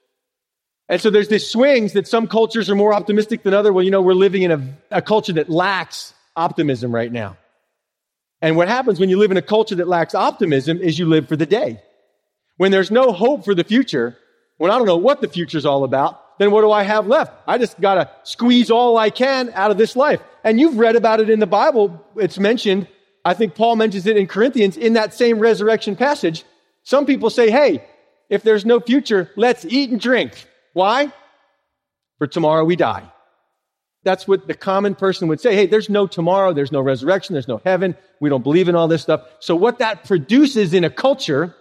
And 0.88 1.00
so 1.00 1.10
there's 1.10 1.28
this 1.28 1.50
swings 1.50 1.94
that 1.94 2.06
some 2.06 2.26
cultures 2.26 2.68
are 2.68 2.74
more 2.74 2.92
optimistic 2.92 3.42
than 3.42 3.54
other. 3.54 3.72
Well, 3.72 3.84
you 3.84 3.90
know, 3.90 4.02
we're 4.02 4.12
living 4.12 4.42
in 4.42 4.50
a, 4.50 4.98
a 4.98 5.02
culture 5.02 5.32
that 5.34 5.48
lacks 5.48 6.12
optimism 6.36 6.94
right 6.94 7.10
now. 7.10 7.38
And 8.42 8.56
what 8.56 8.68
happens 8.68 8.98
when 9.00 9.08
you 9.08 9.18
live 9.18 9.30
in 9.30 9.36
a 9.36 9.42
culture 9.42 9.76
that 9.76 9.88
lacks 9.88 10.14
optimism 10.14 10.80
is 10.80 10.98
you 10.98 11.06
live 11.06 11.28
for 11.28 11.36
the 11.36 11.46
day. 11.46 11.80
When 12.56 12.72
there's 12.72 12.90
no 12.90 13.12
hope 13.12 13.44
for 13.44 13.54
the 13.54 13.64
future, 13.64 14.18
when 14.58 14.70
I 14.70 14.76
don't 14.76 14.86
know 14.86 14.96
what 14.96 15.20
the 15.20 15.28
future's 15.28 15.64
all 15.64 15.84
about, 15.84 16.20
then 16.38 16.50
what 16.50 16.62
do 16.62 16.70
I 16.70 16.82
have 16.82 17.06
left? 17.06 17.32
I 17.46 17.58
just 17.58 17.80
gotta 17.80 18.10
squeeze 18.24 18.70
all 18.70 18.96
I 18.96 19.10
can 19.10 19.50
out 19.54 19.70
of 19.70 19.78
this 19.78 19.96
life. 19.96 20.20
And 20.44 20.58
you've 20.58 20.78
read 20.78 20.96
about 20.96 21.20
it 21.20 21.30
in 21.30 21.40
the 21.40 21.46
Bible. 21.46 22.04
It's 22.16 22.38
mentioned. 22.38 22.88
I 23.24 23.34
think 23.34 23.54
Paul 23.54 23.76
mentions 23.76 24.06
it 24.06 24.16
in 24.16 24.26
Corinthians 24.26 24.76
in 24.76 24.94
that 24.94 25.14
same 25.14 25.38
resurrection 25.38 25.94
passage. 25.94 26.44
Some 26.82 27.06
people 27.06 27.30
say, 27.30 27.50
hey, 27.50 27.84
if 28.28 28.42
there's 28.42 28.64
no 28.64 28.80
future, 28.80 29.30
let's 29.36 29.64
eat 29.64 29.90
and 29.90 30.00
drink. 30.00 30.46
Why? 30.72 31.12
For 32.18 32.26
tomorrow 32.26 32.64
we 32.64 32.76
die. 32.76 33.04
That's 34.04 34.26
what 34.26 34.48
the 34.48 34.54
common 34.54 34.96
person 34.96 35.28
would 35.28 35.40
say. 35.40 35.54
Hey, 35.54 35.66
there's 35.66 35.88
no 35.88 36.08
tomorrow. 36.08 36.52
There's 36.52 36.72
no 36.72 36.80
resurrection. 36.80 37.34
There's 37.34 37.46
no 37.46 37.60
heaven. 37.64 37.96
We 38.20 38.30
don't 38.30 38.42
believe 38.42 38.68
in 38.68 38.74
all 38.74 38.88
this 38.88 39.02
stuff. 39.02 39.22
So 39.38 39.54
what 39.54 39.78
that 39.78 40.04
produces 40.04 40.74
in 40.74 40.82
a 40.82 40.90
culture 40.90 41.54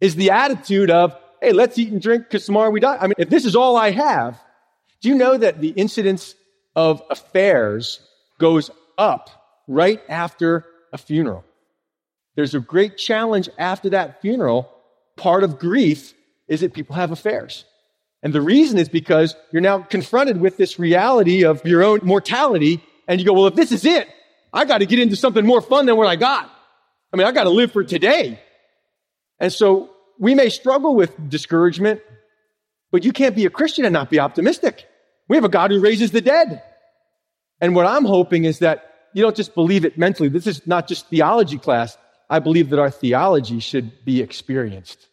is 0.00 0.14
the 0.14 0.30
attitude 0.30 0.90
of, 0.90 1.14
hey, 1.42 1.52
let's 1.52 1.76
eat 1.76 1.90
and 1.90 2.00
drink 2.00 2.24
because 2.24 2.46
tomorrow 2.46 2.70
we 2.70 2.80
die. 2.80 2.96
I 2.98 3.08
mean, 3.08 3.14
if 3.18 3.28
this 3.28 3.44
is 3.44 3.56
all 3.56 3.76
I 3.76 3.90
have, 3.90 4.40
do 5.00 5.08
you 5.08 5.16
know 5.16 5.36
that 5.36 5.60
the 5.60 5.70
incidence 5.70 6.36
of 6.76 7.02
affairs 7.10 8.00
goes 8.38 8.70
up 8.96 9.28
right 9.66 10.00
after 10.08 10.64
a 10.92 10.98
funeral? 10.98 11.44
There's 12.36 12.54
a 12.54 12.60
great 12.60 12.96
challenge 12.96 13.48
after 13.58 13.90
that 13.90 14.22
funeral. 14.22 14.72
Part 15.16 15.42
of 15.42 15.58
grief 15.58 16.14
is 16.46 16.60
that 16.60 16.72
people 16.72 16.94
have 16.94 17.10
affairs. 17.10 17.64
And 18.22 18.32
the 18.32 18.40
reason 18.40 18.78
is 18.78 18.88
because 18.88 19.34
you're 19.50 19.60
now 19.60 19.80
confronted 19.80 20.40
with 20.40 20.56
this 20.56 20.78
reality 20.78 21.44
of 21.44 21.66
your 21.66 21.82
own 21.82 22.00
mortality. 22.04 22.82
And 23.08 23.20
you 23.20 23.26
go, 23.26 23.32
well, 23.32 23.48
if 23.48 23.56
this 23.56 23.72
is 23.72 23.84
it, 23.84 24.08
I 24.52 24.64
got 24.64 24.78
to 24.78 24.86
get 24.86 25.00
into 25.00 25.16
something 25.16 25.44
more 25.44 25.60
fun 25.60 25.86
than 25.86 25.96
what 25.96 26.06
I 26.06 26.14
got. 26.14 26.50
I 27.12 27.16
mean, 27.16 27.26
I 27.26 27.32
got 27.32 27.44
to 27.44 27.50
live 27.50 27.72
for 27.72 27.82
today. 27.82 28.40
And 29.40 29.52
so 29.52 29.91
we 30.22 30.36
may 30.36 30.48
struggle 30.48 30.94
with 30.94 31.12
discouragement, 31.28 32.00
but 32.92 33.04
you 33.04 33.12
can't 33.12 33.34
be 33.34 33.44
a 33.44 33.50
Christian 33.50 33.84
and 33.84 33.92
not 33.92 34.08
be 34.08 34.20
optimistic. 34.20 34.86
We 35.28 35.36
have 35.36 35.44
a 35.44 35.48
God 35.48 35.72
who 35.72 35.80
raises 35.80 36.12
the 36.12 36.20
dead. 36.20 36.62
And 37.60 37.74
what 37.74 37.86
I'm 37.86 38.04
hoping 38.04 38.44
is 38.44 38.60
that 38.60 38.88
you 39.14 39.22
don't 39.22 39.34
just 39.34 39.54
believe 39.54 39.84
it 39.84 39.98
mentally. 39.98 40.28
This 40.28 40.46
is 40.46 40.64
not 40.64 40.86
just 40.86 41.08
theology 41.08 41.58
class. 41.58 41.98
I 42.30 42.38
believe 42.38 42.70
that 42.70 42.78
our 42.78 42.90
theology 42.90 43.58
should 43.58 44.04
be 44.04 44.22
experienced. 44.22 45.08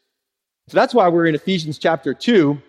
So 0.68 0.76
that's 0.76 0.94
why 0.94 1.08
we're 1.08 1.26
in 1.26 1.34
Ephesians 1.34 1.80
chapter 1.80 2.14
2 2.14 2.62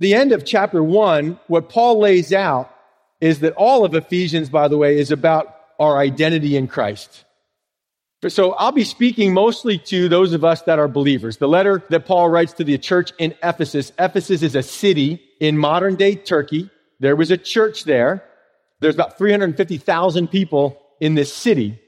the 0.00 0.14
end 0.14 0.32
of 0.32 0.44
chapter 0.44 0.82
one, 0.82 1.38
what 1.46 1.68
Paul 1.68 2.00
lays 2.00 2.32
out 2.32 2.68
is 3.20 3.40
that 3.40 3.52
all 3.54 3.84
of 3.84 3.94
Ephesians, 3.94 4.50
by 4.50 4.66
the 4.68 4.76
way, 4.76 4.98
is 4.98 5.12
about 5.12 5.54
our 5.78 5.96
identity 5.96 6.56
in 6.56 6.66
Christ. 6.66 7.24
So 8.30 8.52
I'll 8.52 8.72
be 8.72 8.84
speaking 8.84 9.34
mostly 9.34 9.78
to 9.78 10.08
those 10.08 10.32
of 10.32 10.44
us 10.44 10.62
that 10.62 10.78
are 10.78 10.88
believers. 10.88 11.36
The 11.36 11.48
letter 11.48 11.82
that 11.90 12.06
Paul 12.06 12.28
writes 12.28 12.52
to 12.54 12.64
the 12.64 12.78
church 12.78 13.12
in 13.18 13.34
Ephesus. 13.42 13.92
Ephesus 13.98 14.42
is 14.42 14.54
a 14.54 14.62
city 14.62 15.22
in 15.40 15.58
modern 15.58 15.96
day 15.96 16.14
Turkey. 16.14 16.70
There 17.00 17.16
was 17.16 17.30
a 17.30 17.36
church 17.36 17.84
there. 17.84 18.24
There's 18.80 18.94
about 18.94 19.18
350,000 19.18 20.28
people 20.28 20.80
in 21.00 21.14
this 21.14 21.32
city. 21.34 21.80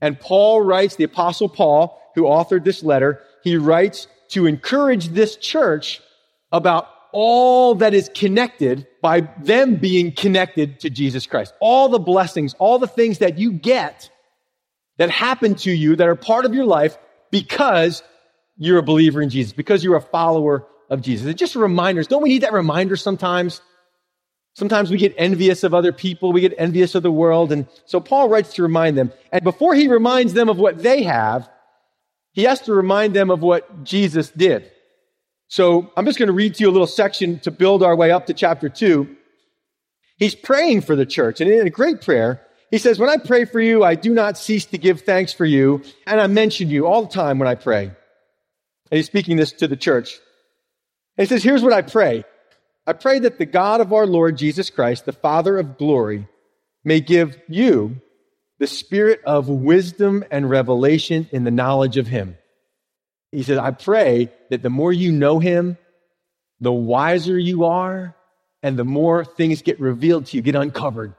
And 0.00 0.18
Paul 0.18 0.62
writes, 0.62 0.96
the 0.96 1.04
apostle 1.04 1.48
Paul, 1.48 2.00
who 2.14 2.22
authored 2.22 2.64
this 2.64 2.82
letter, 2.82 3.22
he 3.42 3.56
writes 3.56 4.06
to 4.28 4.46
encourage 4.46 5.08
this 5.08 5.36
church 5.36 6.00
about 6.52 6.88
all 7.12 7.76
that 7.76 7.94
is 7.94 8.10
connected 8.14 8.86
by 9.00 9.20
them 9.42 9.76
being 9.76 10.12
connected 10.12 10.80
to 10.80 10.90
Jesus 10.90 11.26
Christ. 11.26 11.54
All 11.60 11.88
the 11.88 11.98
blessings, 11.98 12.54
all 12.58 12.78
the 12.78 12.88
things 12.88 13.18
that 13.18 13.38
you 13.38 13.52
get 13.52 14.10
that 14.98 15.10
happen 15.10 15.54
to 15.56 15.70
you 15.70 15.96
that 15.96 16.08
are 16.08 16.14
part 16.14 16.44
of 16.44 16.54
your 16.54 16.64
life 16.64 16.96
because 17.30 18.02
you're 18.56 18.78
a 18.78 18.82
believer 18.82 19.20
in 19.20 19.30
Jesus, 19.30 19.52
because 19.52 19.82
you're 19.82 19.96
a 19.96 20.00
follower 20.00 20.66
of 20.90 21.02
Jesus. 21.02 21.26
It's 21.26 21.38
just 21.38 21.56
reminders. 21.56 22.06
Don't 22.06 22.22
we 22.22 22.28
need 22.28 22.42
that 22.42 22.52
reminder 22.52 22.96
sometimes? 22.96 23.60
Sometimes 24.54 24.90
we 24.90 24.98
get 24.98 25.14
envious 25.18 25.64
of 25.64 25.74
other 25.74 25.92
people. 25.92 26.32
We 26.32 26.40
get 26.40 26.54
envious 26.56 26.94
of 26.94 27.02
the 27.02 27.10
world. 27.10 27.50
And 27.50 27.66
so 27.86 27.98
Paul 27.98 28.28
writes 28.28 28.54
to 28.54 28.62
remind 28.62 28.96
them. 28.96 29.12
And 29.32 29.42
before 29.42 29.74
he 29.74 29.88
reminds 29.88 30.32
them 30.32 30.48
of 30.48 30.58
what 30.58 30.78
they 30.78 31.02
have, 31.02 31.50
he 32.32 32.44
has 32.44 32.60
to 32.62 32.72
remind 32.72 33.14
them 33.14 33.30
of 33.30 33.42
what 33.42 33.82
Jesus 33.82 34.30
did. 34.30 34.70
So 35.48 35.90
I'm 35.96 36.06
just 36.06 36.18
going 36.18 36.28
to 36.28 36.32
read 36.32 36.54
to 36.54 36.62
you 36.62 36.70
a 36.70 36.72
little 36.72 36.86
section 36.86 37.40
to 37.40 37.50
build 37.50 37.82
our 37.82 37.96
way 37.96 38.12
up 38.12 38.26
to 38.26 38.34
chapter 38.34 38.68
two. 38.68 39.16
He's 40.18 40.34
praying 40.34 40.82
for 40.82 40.94
the 40.94 41.06
church 41.06 41.40
and 41.40 41.50
in 41.50 41.66
a 41.66 41.70
great 41.70 42.00
prayer. 42.00 42.40
He 42.74 42.78
says, 42.78 42.98
when 42.98 43.08
I 43.08 43.18
pray 43.18 43.44
for 43.44 43.60
you, 43.60 43.84
I 43.84 43.94
do 43.94 44.12
not 44.12 44.36
cease 44.36 44.66
to 44.66 44.78
give 44.78 45.02
thanks 45.02 45.32
for 45.32 45.44
you. 45.44 45.84
And 46.08 46.20
I 46.20 46.26
mention 46.26 46.70
you 46.70 46.88
all 46.88 47.02
the 47.02 47.12
time 47.12 47.38
when 47.38 47.46
I 47.46 47.54
pray. 47.54 47.84
And 47.84 47.94
he's 48.90 49.06
speaking 49.06 49.36
this 49.36 49.52
to 49.52 49.68
the 49.68 49.76
church. 49.76 50.18
And 51.16 51.24
he 51.24 51.32
says, 51.32 51.44
here's 51.44 51.62
what 51.62 51.72
I 51.72 51.82
pray. 51.82 52.24
I 52.84 52.94
pray 52.94 53.20
that 53.20 53.38
the 53.38 53.46
God 53.46 53.80
of 53.80 53.92
our 53.92 54.08
Lord 54.08 54.36
Jesus 54.36 54.70
Christ, 54.70 55.04
the 55.04 55.12
Father 55.12 55.56
of 55.56 55.78
glory, 55.78 56.26
may 56.82 56.98
give 56.98 57.40
you 57.48 58.00
the 58.58 58.66
spirit 58.66 59.20
of 59.24 59.48
wisdom 59.48 60.24
and 60.32 60.50
revelation 60.50 61.28
in 61.30 61.44
the 61.44 61.52
knowledge 61.52 61.96
of 61.96 62.08
him. 62.08 62.36
He 63.30 63.44
says, 63.44 63.58
I 63.58 63.70
pray 63.70 64.32
that 64.50 64.62
the 64.62 64.68
more 64.68 64.92
you 64.92 65.12
know 65.12 65.38
him, 65.38 65.78
the 66.58 66.72
wiser 66.72 67.38
you 67.38 67.66
are, 67.66 68.16
and 68.64 68.76
the 68.76 68.84
more 68.84 69.24
things 69.24 69.62
get 69.62 69.78
revealed 69.78 70.26
to 70.26 70.36
you, 70.36 70.42
get 70.42 70.56
uncovered. 70.56 71.14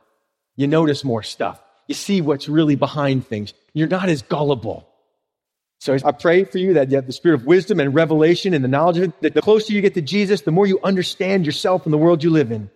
You 0.56 0.68
notice 0.68 1.04
more 1.04 1.24
stuff. 1.24 1.60
You 1.88 1.96
see 1.96 2.22
what's 2.22 2.50
really 2.50 2.76
behind 2.76 3.28
things. 3.28 3.54
You're 3.74 3.88
not 3.88 4.10
as 4.10 4.22
gullible. 4.22 4.88
So 5.80 5.98
I 6.04 6.12
pray 6.14 6.46
for 6.46 6.58
you 6.58 6.74
that 6.76 6.90
you 6.90 6.96
have 6.96 7.06
the 7.06 7.14
spirit 7.14 7.42
of 7.42 7.46
wisdom 7.46 7.80
and 7.80 7.94
revelation 7.94 8.54
and 8.54 8.64
the 8.64 8.70
knowledge 8.70 8.98
of 8.98 9.04
it, 9.04 9.22
that 9.22 9.34
the 9.34 9.42
closer 9.42 9.74
you 9.74 9.82
get 9.82 9.94
to 9.96 10.02
Jesus, 10.02 10.42
the 10.42 10.52
more 10.52 10.66
you 10.66 10.80
understand 10.84 11.46
yourself 11.46 11.86
and 11.86 11.94
the 11.94 11.98
world 11.98 12.24
you 12.24 12.30
live 12.30 12.52
in. 12.52 12.72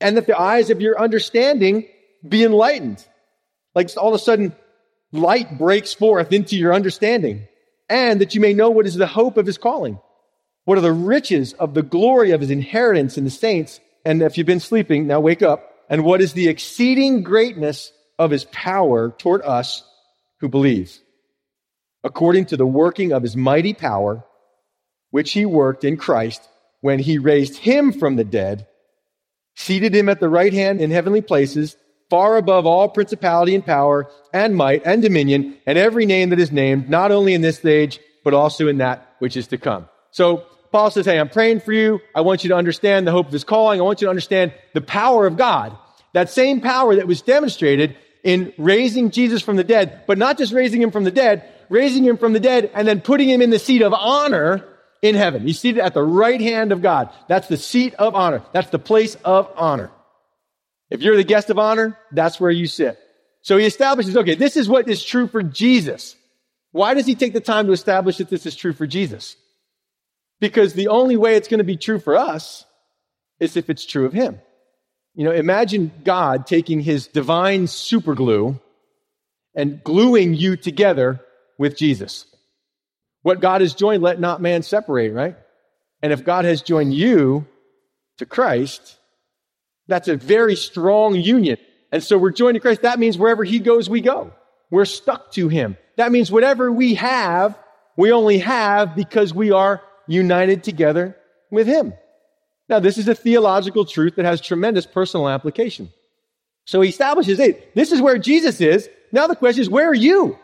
And 0.00 0.16
that 0.16 0.26
the 0.26 0.38
eyes 0.38 0.70
of 0.70 0.80
your 0.80 1.00
understanding 1.00 1.88
be 2.26 2.44
enlightened. 2.44 3.04
Like 3.74 3.90
all 3.96 4.08
of 4.08 4.14
a 4.14 4.18
sudden, 4.18 4.54
light 5.12 5.58
breaks 5.58 5.94
forth 5.94 6.32
into 6.32 6.56
your 6.56 6.74
understanding. 6.74 7.48
And 7.88 8.20
that 8.20 8.34
you 8.34 8.40
may 8.40 8.54
know 8.54 8.70
what 8.70 8.86
is 8.86 8.94
the 8.94 9.06
hope 9.06 9.36
of 9.36 9.46
his 9.46 9.58
calling. 9.58 9.98
What 10.66 10.78
are 10.78 10.82
the 10.82 10.92
riches 10.92 11.52
of 11.54 11.74
the 11.74 11.82
glory 11.82 12.30
of 12.30 12.40
his 12.40 12.50
inheritance 12.50 13.18
in 13.18 13.24
the 13.24 13.30
saints? 13.30 13.80
And 14.04 14.22
if 14.22 14.38
you've 14.38 14.46
been 14.46 14.60
sleeping, 14.60 15.06
now 15.06 15.20
wake 15.20 15.42
up. 15.42 15.73
And 15.88 16.04
what 16.04 16.20
is 16.20 16.32
the 16.32 16.48
exceeding 16.48 17.22
greatness 17.22 17.92
of 18.18 18.30
his 18.30 18.44
power 18.44 19.10
toward 19.10 19.42
us 19.42 19.84
who 20.40 20.48
believe? 20.48 20.98
according 22.04 22.44
to 22.44 22.56
the 22.56 22.66
working 22.66 23.12
of 23.12 23.22
his 23.22 23.34
mighty 23.34 23.72
power, 23.72 24.22
which 25.10 25.32
he 25.32 25.46
worked 25.46 25.82
in 25.82 25.96
Christ 25.96 26.46
when 26.82 26.98
he 26.98 27.18
raised 27.18 27.56
him 27.56 27.92
from 27.92 28.16
the 28.16 28.24
dead, 28.24 28.66
seated 29.56 29.94
him 29.94 30.10
at 30.10 30.20
the 30.20 30.28
right 30.28 30.52
hand 30.52 30.80
in 30.80 30.90
heavenly 30.90 31.22
places, 31.22 31.76
far 32.10 32.36
above 32.36 32.66
all 32.66 32.90
principality 32.90 33.54
and 33.54 33.64
power 33.64 34.10
and 34.32 34.54
might 34.54 34.82
and 34.84 35.00
dominion 35.00 35.56
and 35.66 35.78
every 35.78 36.04
name 36.04 36.28
that 36.28 36.38
is 36.38 36.52
named, 36.52 36.90
not 36.90 37.10
only 37.10 37.32
in 37.32 37.40
this 37.40 37.64
age, 37.64 37.98
but 38.22 38.34
also 38.34 38.68
in 38.68 38.78
that 38.78 39.14
which 39.18 39.36
is 39.36 39.46
to 39.46 39.56
come. 39.56 39.88
So 40.10 40.44
Paul 40.74 40.90
says, 40.90 41.06
Hey, 41.06 41.20
I'm 41.20 41.28
praying 41.28 41.60
for 41.60 41.72
you. 41.72 42.00
I 42.16 42.22
want 42.22 42.42
you 42.42 42.48
to 42.48 42.56
understand 42.56 43.06
the 43.06 43.12
hope 43.12 43.28
of 43.28 43.32
his 43.32 43.44
calling. 43.44 43.80
I 43.80 43.84
want 43.84 44.00
you 44.00 44.06
to 44.06 44.10
understand 44.10 44.52
the 44.72 44.80
power 44.80 45.24
of 45.24 45.36
God. 45.36 45.78
That 46.14 46.30
same 46.30 46.60
power 46.60 46.96
that 46.96 47.06
was 47.06 47.22
demonstrated 47.22 47.96
in 48.24 48.52
raising 48.58 49.12
Jesus 49.12 49.40
from 49.40 49.54
the 49.54 49.62
dead, 49.62 50.02
but 50.08 50.18
not 50.18 50.36
just 50.36 50.52
raising 50.52 50.82
him 50.82 50.90
from 50.90 51.04
the 51.04 51.12
dead, 51.12 51.48
raising 51.68 52.04
him 52.04 52.16
from 52.16 52.32
the 52.32 52.40
dead, 52.40 52.72
and 52.74 52.88
then 52.88 53.00
putting 53.02 53.30
him 53.30 53.40
in 53.40 53.50
the 53.50 53.58
seat 53.60 53.82
of 53.82 53.92
honor 53.92 54.64
in 55.00 55.14
heaven. 55.14 55.42
He's 55.46 55.60
seated 55.60 55.80
at 55.80 55.94
the 55.94 56.02
right 56.02 56.40
hand 56.40 56.72
of 56.72 56.82
God. 56.82 57.08
That's 57.28 57.46
the 57.46 57.56
seat 57.56 57.94
of 57.94 58.16
honor. 58.16 58.42
That's 58.52 58.70
the 58.70 58.80
place 58.80 59.14
of 59.24 59.48
honor. 59.54 59.92
If 60.90 61.02
you're 61.02 61.16
the 61.16 61.22
guest 61.22 61.50
of 61.50 61.58
honor, 61.60 61.96
that's 62.10 62.40
where 62.40 62.50
you 62.50 62.66
sit. 62.66 62.98
So 63.42 63.58
he 63.58 63.66
establishes, 63.66 64.16
okay, 64.16 64.34
this 64.34 64.56
is 64.56 64.68
what 64.68 64.88
is 64.88 65.04
true 65.04 65.28
for 65.28 65.44
Jesus. 65.44 66.16
Why 66.72 66.94
does 66.94 67.06
he 67.06 67.14
take 67.14 67.32
the 67.32 67.40
time 67.40 67.66
to 67.66 67.72
establish 67.72 68.16
that 68.16 68.28
this 68.28 68.44
is 68.44 68.56
true 68.56 68.72
for 68.72 68.88
Jesus? 68.88 69.36
Because 70.44 70.74
the 70.74 70.88
only 70.88 71.16
way 71.16 71.36
it's 71.36 71.48
going 71.48 71.58
to 71.58 71.64
be 71.64 71.78
true 71.78 71.98
for 71.98 72.18
us 72.18 72.66
is 73.40 73.56
if 73.56 73.70
it's 73.70 73.86
true 73.86 74.04
of 74.04 74.12
him. 74.12 74.42
You 75.14 75.24
know, 75.24 75.30
imagine 75.30 75.90
God 76.04 76.46
taking 76.46 76.80
his 76.80 77.06
divine 77.06 77.64
superglue 77.64 78.60
and 79.54 79.82
gluing 79.82 80.34
you 80.34 80.58
together 80.58 81.18
with 81.58 81.78
Jesus. 81.78 82.26
What 83.22 83.40
God 83.40 83.62
has 83.62 83.72
joined, 83.72 84.02
let 84.02 84.20
not 84.20 84.42
man 84.42 84.62
separate, 84.62 85.14
right? 85.14 85.34
And 86.02 86.12
if 86.12 86.26
God 86.26 86.44
has 86.44 86.60
joined 86.60 86.92
you 86.92 87.46
to 88.18 88.26
Christ, 88.26 88.98
that's 89.88 90.08
a 90.08 90.16
very 90.16 90.56
strong 90.56 91.14
union. 91.14 91.56
And 91.90 92.02
so 92.02 92.18
we're 92.18 92.32
joined 92.32 92.56
to 92.56 92.60
Christ. 92.60 92.82
That 92.82 92.98
means 92.98 93.16
wherever 93.16 93.44
he 93.44 93.60
goes, 93.60 93.88
we 93.88 94.02
go. 94.02 94.30
We're 94.70 94.84
stuck 94.84 95.32
to 95.32 95.48
him. 95.48 95.78
That 95.96 96.12
means 96.12 96.30
whatever 96.30 96.70
we 96.70 96.96
have, 96.96 97.58
we 97.96 98.12
only 98.12 98.40
have 98.40 98.94
because 98.94 99.32
we 99.32 99.50
are 99.50 99.80
united 100.06 100.64
together 100.64 101.16
with 101.50 101.66
him. 101.66 101.94
Now, 102.68 102.80
this 102.80 102.96
is 102.98 103.08
a 103.08 103.14
theological 103.14 103.84
truth 103.84 104.16
that 104.16 104.24
has 104.24 104.40
tremendous 104.40 104.86
personal 104.86 105.28
application. 105.28 105.90
So 106.64 106.80
he 106.80 106.88
establishes, 106.90 107.38
it. 107.38 107.74
this 107.74 107.92
is 107.92 108.00
where 108.00 108.18
Jesus 108.18 108.60
is. 108.60 108.88
Now 109.12 109.26
the 109.26 109.36
question 109.36 109.62
is, 109.62 109.68
where 109.68 109.88
are 109.88 109.94
you? 109.94 110.38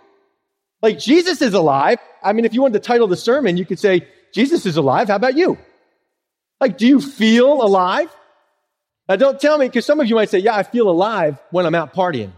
Like 0.82 0.98
Jesus 0.98 1.40
is 1.40 1.54
alive. 1.54 1.98
I 2.22 2.32
mean, 2.32 2.44
if 2.44 2.54
you 2.54 2.62
wanted 2.62 2.82
to 2.82 2.86
title 2.86 3.06
the 3.06 3.16
sermon, 3.16 3.56
you 3.56 3.64
could 3.64 3.78
say, 3.78 4.06
Jesus 4.32 4.66
is 4.66 4.76
alive. 4.76 5.08
How 5.08 5.16
about 5.16 5.36
you? 5.36 5.58
Like, 6.60 6.76
do 6.76 6.86
you 6.86 7.00
feel 7.00 7.62
alive? 7.62 8.14
Now 9.08 9.16
don't 9.16 9.40
tell 9.40 9.58
me, 9.58 9.66
because 9.66 9.86
some 9.86 9.98
of 9.98 10.06
you 10.06 10.14
might 10.14 10.28
say, 10.28 10.38
yeah, 10.38 10.54
I 10.54 10.62
feel 10.62 10.88
alive 10.88 11.38
when 11.50 11.66
I'm 11.66 11.74
out 11.74 11.94
partying. 11.94 12.32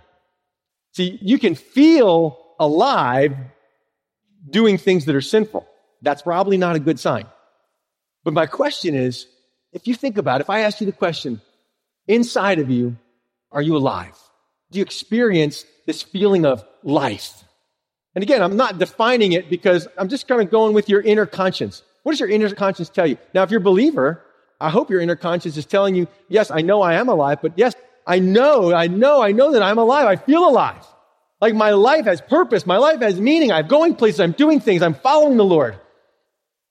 See, 0.92 1.18
you 1.20 1.38
can 1.38 1.54
feel 1.54 2.38
alive 2.58 3.34
doing 4.48 4.78
things 4.78 5.04
that 5.06 5.14
are 5.14 5.20
sinful. 5.20 5.66
That's 6.02 6.22
probably 6.22 6.56
not 6.56 6.76
a 6.76 6.80
good 6.80 6.98
sign. 6.98 7.26
But 8.24 8.34
my 8.34 8.46
question 8.46 8.94
is, 8.94 9.26
if 9.72 9.86
you 9.86 9.94
think 9.94 10.18
about 10.18 10.40
it, 10.40 10.44
if 10.44 10.50
I 10.50 10.60
ask 10.60 10.80
you 10.80 10.86
the 10.86 10.92
question, 10.92 11.40
inside 12.06 12.58
of 12.58 12.70
you, 12.70 12.96
are 13.50 13.62
you 13.62 13.76
alive? 13.76 14.18
Do 14.70 14.78
you 14.78 14.82
experience 14.82 15.64
this 15.86 16.02
feeling 16.02 16.44
of 16.44 16.64
life? 16.82 17.44
And 18.14 18.22
again, 18.22 18.42
I'm 18.42 18.56
not 18.56 18.78
defining 18.78 19.32
it 19.32 19.48
because 19.48 19.88
I'm 19.96 20.08
just 20.08 20.28
kind 20.28 20.42
of 20.42 20.50
going 20.50 20.74
with 20.74 20.88
your 20.88 21.00
inner 21.00 21.26
conscience. 21.26 21.82
What 22.02 22.12
does 22.12 22.20
your 22.20 22.28
inner 22.28 22.50
conscience 22.54 22.88
tell 22.88 23.06
you? 23.06 23.16
Now, 23.32 23.42
if 23.42 23.50
you're 23.50 23.60
a 23.60 23.64
believer, 23.64 24.22
I 24.60 24.70
hope 24.70 24.90
your 24.90 25.00
inner 25.00 25.16
conscience 25.16 25.56
is 25.56 25.66
telling 25.66 25.94
you, 25.94 26.08
yes, 26.28 26.50
I 26.50 26.60
know 26.60 26.82
I 26.82 26.94
am 26.94 27.08
alive, 27.08 27.38
but 27.40 27.52
yes, 27.56 27.74
I 28.06 28.18
know, 28.18 28.74
I 28.74 28.88
know, 28.88 29.22
I 29.22 29.32
know 29.32 29.52
that 29.52 29.62
I'm 29.62 29.78
alive. 29.78 30.06
I 30.06 30.16
feel 30.16 30.48
alive. 30.48 30.84
Like 31.40 31.54
my 31.54 31.70
life 31.70 32.04
has 32.04 32.20
purpose. 32.20 32.66
My 32.66 32.76
life 32.76 33.00
has 33.00 33.20
meaning. 33.20 33.50
I'm 33.50 33.66
going 33.66 33.94
places. 33.94 34.20
I'm 34.20 34.32
doing 34.32 34.60
things. 34.60 34.82
I'm 34.82 34.94
following 34.94 35.36
the 35.36 35.44
Lord. 35.44 35.78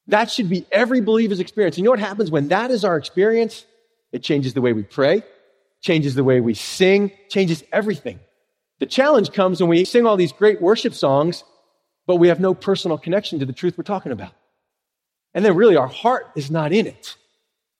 That 0.07 0.31
should 0.31 0.49
be 0.49 0.65
every 0.71 1.01
believer's 1.01 1.39
experience. 1.39 1.77
You 1.77 1.83
know 1.83 1.91
what 1.91 1.99
happens 1.99 2.31
when 2.31 2.49
that 2.49 2.71
is 2.71 2.83
our 2.83 2.97
experience? 2.97 3.65
It 4.11 4.23
changes 4.23 4.53
the 4.53 4.61
way 4.61 4.73
we 4.73 4.83
pray, 4.83 5.23
changes 5.81 6.15
the 6.15 6.23
way 6.23 6.41
we 6.41 6.53
sing, 6.53 7.11
changes 7.29 7.63
everything. 7.71 8.19
The 8.79 8.85
challenge 8.87 9.31
comes 9.31 9.61
when 9.61 9.69
we 9.69 9.85
sing 9.85 10.05
all 10.05 10.17
these 10.17 10.31
great 10.31 10.61
worship 10.61 10.93
songs, 10.93 11.43
but 12.07 12.15
we 12.17 12.29
have 12.29 12.39
no 12.39 12.53
personal 12.53 12.97
connection 12.97 13.39
to 13.39 13.45
the 13.45 13.53
truth 13.53 13.77
we're 13.77 13.83
talking 13.83 14.11
about. 14.11 14.33
And 15.33 15.45
then 15.45 15.55
really 15.55 15.77
our 15.77 15.87
heart 15.87 16.31
is 16.35 16.51
not 16.51 16.73
in 16.73 16.87
it. 16.87 17.15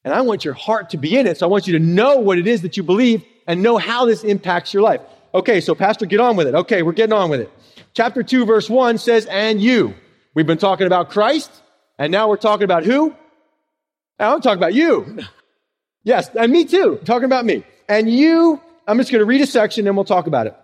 And 0.04 0.14
I 0.14 0.22
want 0.22 0.46
your 0.46 0.54
heart 0.54 0.92
to 0.92 0.98
be 0.98 1.18
in 1.18 1.28
it. 1.28 1.38
So 1.38 1.48
I 1.48 1.50
want 1.50 1.68
you 1.68 1.74
to 1.74 1.84
know 1.84 2.18
what 2.18 2.38
it 2.38 2.48
is 2.48 2.62
that 2.62 2.78
you 2.78 2.84
believe 2.84 3.24
and 3.48 3.62
know 3.62 3.78
how 3.78 4.06
this 4.06 4.24
impacts 4.24 4.74
your 4.74 4.84
life. 4.84 5.02
Okay, 5.34 5.62
so 5.62 5.76
Pastor, 5.76 6.06
get 6.06 6.20
on 6.20 6.36
with 6.36 6.48
it. 6.48 6.56
Okay, 6.56 6.82
we're 6.82 6.92
getting 6.92 7.14
on 7.14 7.30
with 7.30 7.42
it. 7.42 7.52
Chapter 7.94 8.24
2, 8.24 8.46
verse 8.46 8.70
1 8.70 8.98
says, 8.98 9.26
And 9.26 9.62
you. 9.62 9.94
We've 10.34 10.48
been 10.48 10.58
talking 10.58 10.88
about 10.88 11.10
Christ, 11.10 11.52
and 11.98 12.12
now 12.12 12.30
we're 12.30 12.38
talking 12.38 12.64
about 12.64 12.84
who? 12.84 13.16
I'm 14.20 14.42
talking 14.42 14.60
about 14.60 14.74
you. 14.74 15.20
Yes, 16.04 16.30
and 16.36 16.52
me 16.52 16.66
too. 16.66 17.00
Talking 17.06 17.26
about 17.26 17.46
me. 17.46 17.64
And 17.88 18.10
you, 18.10 18.62
I'm 18.88 18.98
just 18.98 19.12
going 19.12 19.20
to 19.20 19.26
read 19.26 19.42
a 19.42 19.48
section 19.48 19.88
and 19.88 19.96
we'll 19.96 20.06
talk 20.06 20.28
about 20.28 20.48
it. 20.48 20.56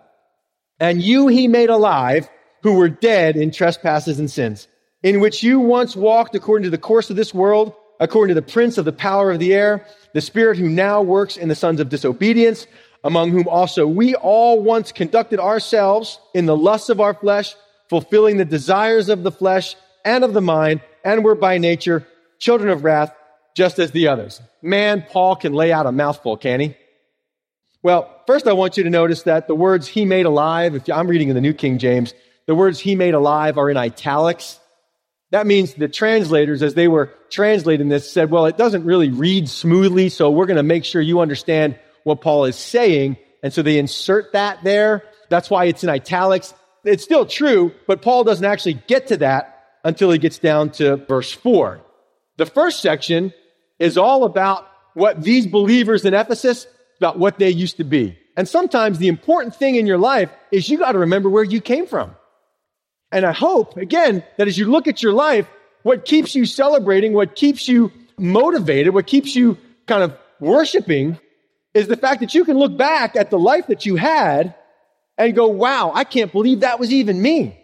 And 0.80 1.02
you 1.02 1.28
he 1.28 1.48
made 1.48 1.70
alive 1.70 2.28
who 2.62 2.74
were 2.74 2.88
dead 2.88 3.36
in 3.36 3.50
trespasses 3.50 4.18
and 4.18 4.30
sins, 4.30 4.68
in 5.02 5.20
which 5.20 5.42
you 5.42 5.60
once 5.60 5.94
walked 5.94 6.34
according 6.34 6.64
to 6.64 6.70
the 6.70 6.78
course 6.78 7.10
of 7.10 7.16
this 7.16 7.32
world, 7.32 7.72
according 8.00 8.34
to 8.34 8.40
the 8.40 8.46
prince 8.46 8.78
of 8.78 8.84
the 8.84 8.92
power 8.92 9.30
of 9.30 9.38
the 9.38 9.54
air, 9.54 9.86
the 10.14 10.20
spirit 10.20 10.58
who 10.58 10.68
now 10.68 11.02
works 11.02 11.36
in 11.36 11.48
the 11.48 11.54
sons 11.54 11.80
of 11.80 11.88
disobedience, 11.88 12.66
among 13.04 13.30
whom 13.30 13.46
also 13.48 13.86
we 13.86 14.14
all 14.16 14.60
once 14.60 14.92
conducted 14.92 15.38
ourselves 15.38 16.18
in 16.34 16.46
the 16.46 16.56
lusts 16.56 16.88
of 16.88 17.00
our 17.00 17.14
flesh, 17.14 17.54
fulfilling 17.88 18.36
the 18.36 18.44
desires 18.44 19.08
of 19.08 19.22
the 19.22 19.32
flesh 19.32 19.76
and 20.04 20.24
of 20.24 20.32
the 20.32 20.40
mind, 20.40 20.80
and 21.04 21.24
were 21.24 21.34
by 21.34 21.58
nature 21.58 22.06
children 22.38 22.70
of 22.70 22.84
wrath, 22.84 23.14
just 23.56 23.78
as 23.78 23.90
the 23.90 24.08
others. 24.08 24.40
Man, 24.62 25.04
Paul 25.08 25.36
can 25.36 25.52
lay 25.52 25.72
out 25.72 25.86
a 25.86 25.92
mouthful, 25.92 26.36
can 26.36 26.60
he? 26.60 26.76
Well, 27.82 28.22
first 28.26 28.46
I 28.46 28.52
want 28.52 28.76
you 28.76 28.84
to 28.84 28.90
notice 28.90 29.22
that 29.24 29.46
the 29.48 29.54
words 29.54 29.88
he 29.88 30.04
made 30.04 30.26
alive, 30.26 30.74
if 30.74 30.88
I'm 30.88 31.08
reading 31.08 31.28
in 31.28 31.34
the 31.34 31.40
New 31.40 31.54
King 31.54 31.78
James, 31.78 32.14
the 32.46 32.54
words 32.54 32.80
he 32.80 32.94
made 32.94 33.14
alive 33.14 33.58
are 33.58 33.70
in 33.70 33.76
italics. 33.76 34.58
That 35.30 35.46
means 35.46 35.74
the 35.74 35.88
translators, 35.88 36.62
as 36.62 36.74
they 36.74 36.88
were 36.88 37.12
translating 37.30 37.88
this, 37.88 38.10
said, 38.10 38.30
well, 38.30 38.46
it 38.46 38.56
doesn't 38.56 38.84
really 38.84 39.10
read 39.10 39.48
smoothly, 39.48 40.08
so 40.08 40.30
we're 40.30 40.46
going 40.46 40.56
to 40.56 40.62
make 40.62 40.84
sure 40.84 41.02
you 41.02 41.20
understand 41.20 41.78
what 42.04 42.20
Paul 42.20 42.46
is 42.46 42.56
saying. 42.56 43.16
And 43.42 43.52
so 43.52 43.62
they 43.62 43.78
insert 43.78 44.32
that 44.32 44.64
there. 44.64 45.04
That's 45.28 45.50
why 45.50 45.66
it's 45.66 45.84
in 45.84 45.90
italics. 45.90 46.54
It's 46.84 47.04
still 47.04 47.26
true, 47.26 47.72
but 47.86 48.02
Paul 48.02 48.24
doesn't 48.24 48.44
actually 48.44 48.74
get 48.86 49.08
to 49.08 49.18
that 49.18 49.57
until 49.84 50.10
he 50.10 50.18
gets 50.18 50.38
down 50.38 50.70
to 50.70 50.96
verse 50.96 51.32
4. 51.32 51.80
The 52.36 52.46
first 52.46 52.80
section 52.80 53.32
is 53.78 53.98
all 53.98 54.24
about 54.24 54.66
what 54.94 55.22
these 55.22 55.46
believers 55.46 56.04
in 56.04 56.14
Ephesus, 56.14 56.66
about 56.98 57.18
what 57.18 57.38
they 57.38 57.50
used 57.50 57.76
to 57.76 57.84
be. 57.84 58.18
And 58.36 58.48
sometimes 58.48 58.98
the 58.98 59.08
important 59.08 59.54
thing 59.54 59.76
in 59.76 59.86
your 59.86 59.98
life 59.98 60.30
is 60.52 60.68
you 60.68 60.78
got 60.78 60.92
to 60.92 60.98
remember 60.98 61.28
where 61.28 61.44
you 61.44 61.60
came 61.60 61.86
from. 61.86 62.14
And 63.10 63.24
I 63.24 63.32
hope, 63.32 63.76
again, 63.76 64.22
that 64.36 64.48
as 64.48 64.58
you 64.58 64.70
look 64.70 64.86
at 64.86 65.02
your 65.02 65.12
life, 65.12 65.48
what 65.82 66.04
keeps 66.04 66.34
you 66.34 66.44
celebrating, 66.44 67.12
what 67.14 67.34
keeps 67.34 67.66
you 67.68 67.90
motivated, 68.18 68.94
what 68.94 69.06
keeps 69.06 69.34
you 69.34 69.56
kind 69.86 70.02
of 70.02 70.16
worshiping 70.40 71.18
is 71.74 71.88
the 71.88 71.96
fact 71.96 72.20
that 72.20 72.34
you 72.34 72.44
can 72.44 72.58
look 72.58 72.76
back 72.76 73.16
at 73.16 73.30
the 73.30 73.38
life 73.38 73.66
that 73.68 73.86
you 73.86 73.96
had 73.96 74.54
and 75.16 75.34
go, 75.34 75.48
wow, 75.48 75.92
I 75.94 76.04
can't 76.04 76.30
believe 76.30 76.60
that 76.60 76.78
was 76.78 76.92
even 76.92 77.20
me. 77.20 77.57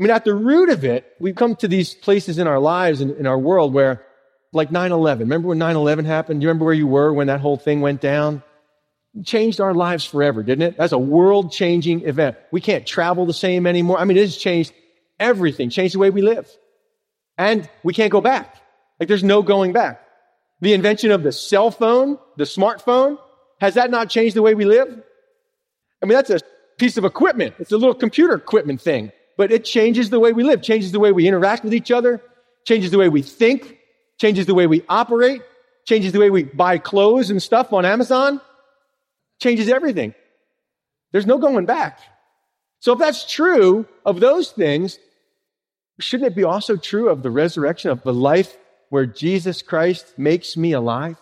I 0.00 0.02
mean, 0.02 0.12
at 0.12 0.24
the 0.24 0.34
root 0.34 0.70
of 0.70 0.82
it, 0.82 1.04
we've 1.20 1.34
come 1.34 1.56
to 1.56 1.68
these 1.68 1.92
places 1.92 2.38
in 2.38 2.46
our 2.46 2.58
lives 2.58 3.02
and 3.02 3.10
in 3.18 3.26
our 3.26 3.38
world 3.38 3.74
where, 3.74 4.02
like 4.50 4.72
9 4.72 4.92
11, 4.92 5.26
remember 5.26 5.48
when 5.48 5.58
9 5.58 5.76
11 5.76 6.06
happened? 6.06 6.40
Do 6.40 6.44
you 6.44 6.48
remember 6.48 6.64
where 6.64 6.74
you 6.74 6.86
were 6.86 7.12
when 7.12 7.26
that 7.26 7.40
whole 7.40 7.58
thing 7.58 7.82
went 7.82 8.00
down? 8.00 8.42
It 9.14 9.26
changed 9.26 9.60
our 9.60 9.74
lives 9.74 10.06
forever, 10.06 10.42
didn't 10.42 10.62
it? 10.62 10.78
That's 10.78 10.92
a 10.92 10.98
world 10.98 11.52
changing 11.52 12.08
event. 12.08 12.38
We 12.50 12.62
can't 12.62 12.86
travel 12.86 13.26
the 13.26 13.34
same 13.34 13.66
anymore. 13.66 13.98
I 13.98 14.04
mean, 14.04 14.16
it 14.16 14.22
has 14.22 14.38
changed 14.38 14.72
everything, 15.18 15.68
changed 15.68 15.94
the 15.94 15.98
way 15.98 16.08
we 16.08 16.22
live. 16.22 16.48
And 17.36 17.68
we 17.82 17.92
can't 17.92 18.10
go 18.10 18.22
back. 18.22 18.56
Like, 18.98 19.08
there's 19.08 19.24
no 19.24 19.42
going 19.42 19.74
back. 19.74 20.00
The 20.62 20.72
invention 20.72 21.10
of 21.10 21.22
the 21.22 21.32
cell 21.32 21.70
phone, 21.70 22.18
the 22.38 22.44
smartphone, 22.44 23.18
has 23.60 23.74
that 23.74 23.90
not 23.90 24.08
changed 24.08 24.34
the 24.34 24.42
way 24.42 24.54
we 24.54 24.64
live? 24.64 24.88
I 26.02 26.06
mean, 26.06 26.16
that's 26.16 26.30
a 26.30 26.40
piece 26.78 26.96
of 26.96 27.04
equipment. 27.04 27.56
It's 27.58 27.72
a 27.72 27.76
little 27.76 27.94
computer 27.94 28.32
equipment 28.32 28.80
thing 28.80 29.12
but 29.40 29.50
it 29.50 29.64
changes 29.64 30.10
the 30.10 30.20
way 30.20 30.34
we 30.34 30.44
live, 30.44 30.60
changes 30.60 30.92
the 30.92 31.00
way 31.00 31.12
we 31.12 31.26
interact 31.26 31.64
with 31.64 31.72
each 31.72 31.90
other, 31.90 32.22
changes 32.66 32.90
the 32.90 32.98
way 32.98 33.08
we 33.08 33.22
think, 33.22 33.78
changes 34.20 34.44
the 34.44 34.52
way 34.54 34.66
we 34.66 34.84
operate, 34.86 35.40
changes 35.86 36.12
the 36.12 36.18
way 36.18 36.28
we 36.28 36.42
buy 36.42 36.76
clothes 36.76 37.30
and 37.30 37.42
stuff 37.42 37.72
on 37.72 37.86
Amazon, 37.86 38.38
changes 39.40 39.70
everything. 39.70 40.14
There's 41.12 41.24
no 41.24 41.38
going 41.38 41.64
back. 41.64 42.00
So 42.80 42.92
if 42.92 42.98
that's 42.98 43.32
true 43.32 43.86
of 44.04 44.20
those 44.20 44.52
things, 44.52 44.98
shouldn't 45.98 46.32
it 46.32 46.36
be 46.36 46.44
also 46.44 46.76
true 46.76 47.08
of 47.08 47.22
the 47.22 47.30
resurrection 47.30 47.90
of 47.90 48.02
the 48.02 48.12
life 48.12 48.58
where 48.90 49.06
Jesus 49.06 49.62
Christ 49.62 50.18
makes 50.18 50.54
me 50.54 50.72
alive? 50.72 51.16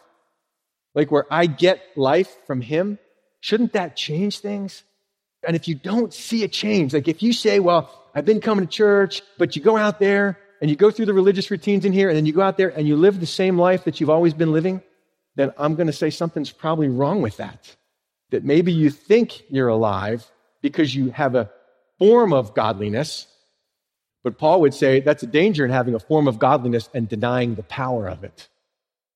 Like 0.93 1.13
where 1.13 1.27
I 1.31 1.47
get 1.47 1.81
life 1.95 2.37
from 2.49 2.63
him? 2.63 2.99
Shouldn't 3.43 3.75
that 3.75 3.95
change 3.95 4.41
things? 4.41 4.83
And 5.49 5.57
if 5.57 5.67
you 5.67 5.75
don't 5.75 6.13
see 6.13 6.45
a 6.45 6.49
change, 6.49 6.93
like 6.93 7.09
if 7.09 7.23
you 7.23 7.33
say, 7.33 7.59
well, 7.59 7.91
I've 8.15 8.27
been 8.27 8.39
coming 8.39 8.67
to 8.67 8.71
church, 8.71 9.23
but 9.39 9.57
you 9.57 9.63
go 9.63 9.79
out 9.79 9.99
there 9.99 10.39
and 10.61 10.69
you 10.69 10.77
go 10.77 10.91
through 10.91 11.07
the 11.07 11.15
religious 11.15 11.51
routines 11.51 11.87
in 11.87 11.93
here 11.95 12.09
and 12.11 12.17
then 12.19 12.27
you 12.27 12.35
go 12.35 12.43
out 12.43 12.59
there 12.59 12.69
and 12.69 12.87
you 12.87 12.97
live 12.97 13.19
the 13.19 13.25
same 13.25 13.59
life 13.59 13.85
that 13.85 13.99
you've 13.99 14.11
always 14.11 14.35
been 14.35 14.53
living, 14.53 14.83
then 15.37 15.51
I'm 15.57 15.75
going 15.75 15.87
to 15.87 15.93
say 15.95 16.11
something's 16.11 16.53
probably 16.53 16.89
wrong 16.89 17.23
with 17.23 17.39
that. 17.39 17.75
That 18.29 18.45
maybe 18.45 18.75
you 18.75 18.91
think 18.91 19.43
you're 19.49 19.69
alive 19.69 20.31
because 20.61 20.95
you 20.95 21.13
have 21.13 21.35
a 21.35 21.51
form 21.99 22.35
of 22.35 22.53
godliness, 22.53 23.27
but 24.23 24.37
Paul 24.37 24.61
would 24.61 24.75
say 24.75 25.01
that's 25.01 25.23
a 25.23 25.27
danger 25.27 25.65
in 25.65 25.71
having 25.71 25.95
a 25.95 25.99
form 25.99 26.29
of 26.29 26.39
godliness 26.39 26.91
and 26.93 27.09
denying 27.09 27.55
the 27.55 27.63
power 27.63 28.07
of 28.07 28.23
it. 28.23 28.49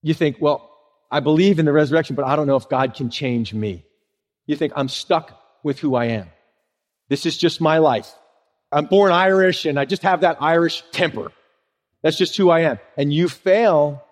You 0.00 0.14
think, 0.14 0.38
well, 0.40 0.70
I 1.11 1.20
believe 1.20 1.59
in 1.59 1.66
the 1.66 1.74
resurrection, 1.74 2.16
but 2.16 2.24
I 2.24 2.37
don't 2.37 2.46
know 2.46 2.57
if 2.57 2.70
God 2.70 2.94
can 2.94 3.11
change 3.11 3.52
me. 3.52 3.85
You 4.46 4.57
think, 4.57 4.72
I'm 4.74 4.88
stuck 4.88 5.40
with 5.62 5.79
who 5.79 5.94
I 5.94 6.07
am. 6.07 6.29
This 7.09 7.27
is 7.27 7.37
just 7.37 7.61
my 7.61 7.79
life. 7.79 8.11
I'm 8.70 8.87
born 8.87 9.12
Irish 9.12 9.66
and 9.66 9.79
I 9.79 9.85
just 9.85 10.03
have 10.03 10.22
that 10.22 10.38
Irish 10.40 10.83
temper. 10.92 11.31
That's 12.03 12.16
just 12.16 12.37
who 12.37 12.51
I 12.51 12.61
am. 12.61 12.79
And 12.96 13.12
you 13.12 13.29
fail 13.29 14.03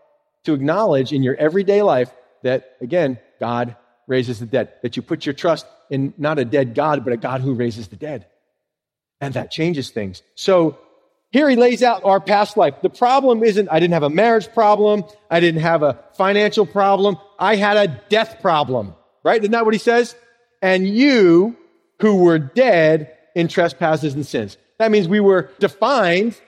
to 0.45 0.55
acknowledge 0.55 1.13
in 1.13 1.23
your 1.23 1.35
everyday 1.37 1.83
life 1.83 2.11
that, 2.43 2.77
again, 2.81 3.19
God 3.41 3.77
raises 4.07 4.39
the 4.39 4.47
dead, 4.47 4.73
that 4.83 4.97
you 4.97 5.03
put 5.03 5.27
your 5.27 5.35
trust 5.35 5.67
in 5.89 6.15
not 6.19 6.39
a 6.39 6.45
dead 6.45 6.75
God, 6.75 7.05
but 7.05 7.13
a 7.13 7.17
God 7.17 7.41
who 7.41 7.55
raises 7.55 7.89
the 7.89 7.97
dead. 7.97 8.27
And 9.21 9.35
that 9.35 9.51
changes 9.51 9.91
things. 9.91 10.23
So 10.35 10.79
here 11.31 11.49
he 11.49 11.57
lays 11.57 11.83
out 11.83 12.05
our 12.05 12.21
past 12.21 12.57
life. 12.57 12.75
The 12.83 12.91
problem 12.91 13.43
isn't, 13.43 13.69
I 13.71 13.79
didn't 13.81 13.95
have 13.95 14.03
a 14.03 14.11
marriage 14.11 14.53
problem. 14.53 15.05
I 15.31 15.41
didn't 15.41 15.61
have 15.61 15.83
a 15.83 15.99
financial 16.17 16.67
problem. 16.67 17.17
I 17.39 17.57
had 17.57 17.77
a 17.77 18.01
death 18.09 18.41
problem, 18.41 18.95
right? 19.23 19.41
Isn't 19.41 19.53
that 19.53 19.65
what 19.65 19.75
he 19.75 19.79
says? 19.79 20.15
And 20.62 20.88
you 20.88 21.57
who 22.01 22.16
were 22.16 22.38
dead 22.38 23.16
in 23.35 23.49
trespasses 23.49 24.14
and 24.14 24.27
sins. 24.27 24.57
That 24.79 24.90
means 24.90 25.09
we 25.09 25.20
were 25.20 25.51
defined 25.59 26.40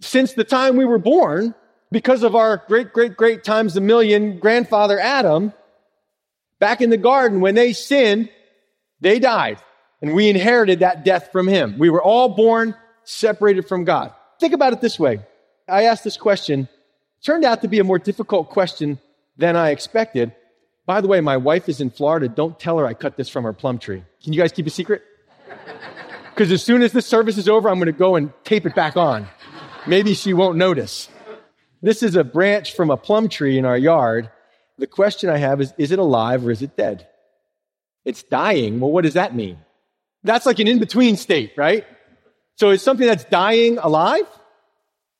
since 0.00 0.34
the 0.34 0.44
time 0.44 0.76
we 0.76 0.84
were 0.84 0.98
born 0.98 1.54
because 1.90 2.22
of 2.22 2.34
our 2.34 2.62
great, 2.68 2.92
great, 2.92 3.16
great 3.16 3.44
times 3.44 3.76
a 3.76 3.80
million 3.80 4.38
grandfather 4.38 4.98
Adam. 4.98 5.52
Back 6.58 6.80
in 6.80 6.90
the 6.90 6.96
garden, 6.96 7.40
when 7.40 7.54
they 7.54 7.72
sinned, 7.72 8.30
they 9.00 9.18
died. 9.18 9.58
And 10.00 10.14
we 10.14 10.28
inherited 10.28 10.80
that 10.80 11.04
death 11.04 11.30
from 11.32 11.46
him. 11.48 11.78
We 11.78 11.90
were 11.90 12.02
all 12.02 12.30
born 12.30 12.74
separated 13.04 13.68
from 13.68 13.84
God. 13.84 14.12
Think 14.40 14.52
about 14.52 14.72
it 14.72 14.80
this 14.80 14.98
way. 14.98 15.20
I 15.68 15.84
asked 15.84 16.04
this 16.04 16.16
question. 16.16 16.68
Turned 17.24 17.44
out 17.44 17.62
to 17.62 17.68
be 17.68 17.78
a 17.78 17.84
more 17.84 17.98
difficult 17.98 18.50
question 18.50 18.98
than 19.36 19.56
I 19.56 19.70
expected. 19.70 20.34
By 20.84 21.00
the 21.00 21.08
way, 21.08 21.20
my 21.20 21.36
wife 21.36 21.68
is 21.68 21.80
in 21.80 21.90
Florida. 21.90 22.28
Don't 22.28 22.58
tell 22.58 22.78
her 22.78 22.86
I 22.86 22.94
cut 22.94 23.16
this 23.16 23.28
from 23.28 23.44
her 23.44 23.52
plum 23.52 23.78
tree. 23.78 24.02
Can 24.22 24.32
you 24.32 24.40
guys 24.40 24.52
keep 24.52 24.66
a 24.66 24.70
secret? 24.70 25.02
Because 26.30 26.50
as 26.50 26.62
soon 26.62 26.82
as 26.82 26.92
this 26.92 27.06
service 27.06 27.38
is 27.38 27.48
over, 27.48 27.68
I'm 27.68 27.76
going 27.76 27.86
to 27.86 27.92
go 27.92 28.16
and 28.16 28.32
tape 28.44 28.66
it 28.66 28.74
back 28.74 28.96
on. 28.96 29.28
Maybe 29.86 30.14
she 30.14 30.32
won't 30.32 30.56
notice. 30.56 31.08
This 31.82 32.02
is 32.02 32.16
a 32.16 32.24
branch 32.24 32.74
from 32.74 32.90
a 32.90 32.96
plum 32.96 33.28
tree 33.28 33.58
in 33.58 33.64
our 33.64 33.76
yard. 33.76 34.30
The 34.78 34.86
question 34.86 35.30
I 35.30 35.36
have 35.36 35.60
is, 35.60 35.74
is 35.78 35.92
it 35.92 35.98
alive 35.98 36.46
or 36.46 36.50
is 36.50 36.62
it 36.62 36.76
dead? 36.76 37.06
It's 38.04 38.22
dying. 38.22 38.80
Well, 38.80 38.90
what 38.90 39.04
does 39.04 39.14
that 39.14 39.34
mean? 39.34 39.58
That's 40.24 40.46
like 40.46 40.58
an 40.58 40.68
in-between 40.68 41.16
state, 41.16 41.52
right? 41.56 41.84
So 42.56 42.70
is 42.70 42.82
something 42.82 43.06
that's 43.06 43.24
dying 43.24 43.78
alive? 43.78 44.26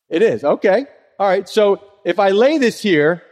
It 0.09 0.23
is. 0.23 0.45
Okay. 0.45 0.87
All 1.19 1.27
right. 1.27 1.49
So 1.49 1.83
if 2.05 2.19
I 2.19 2.31
lay 2.31 2.59
this 2.59 2.81
here, 2.81 3.23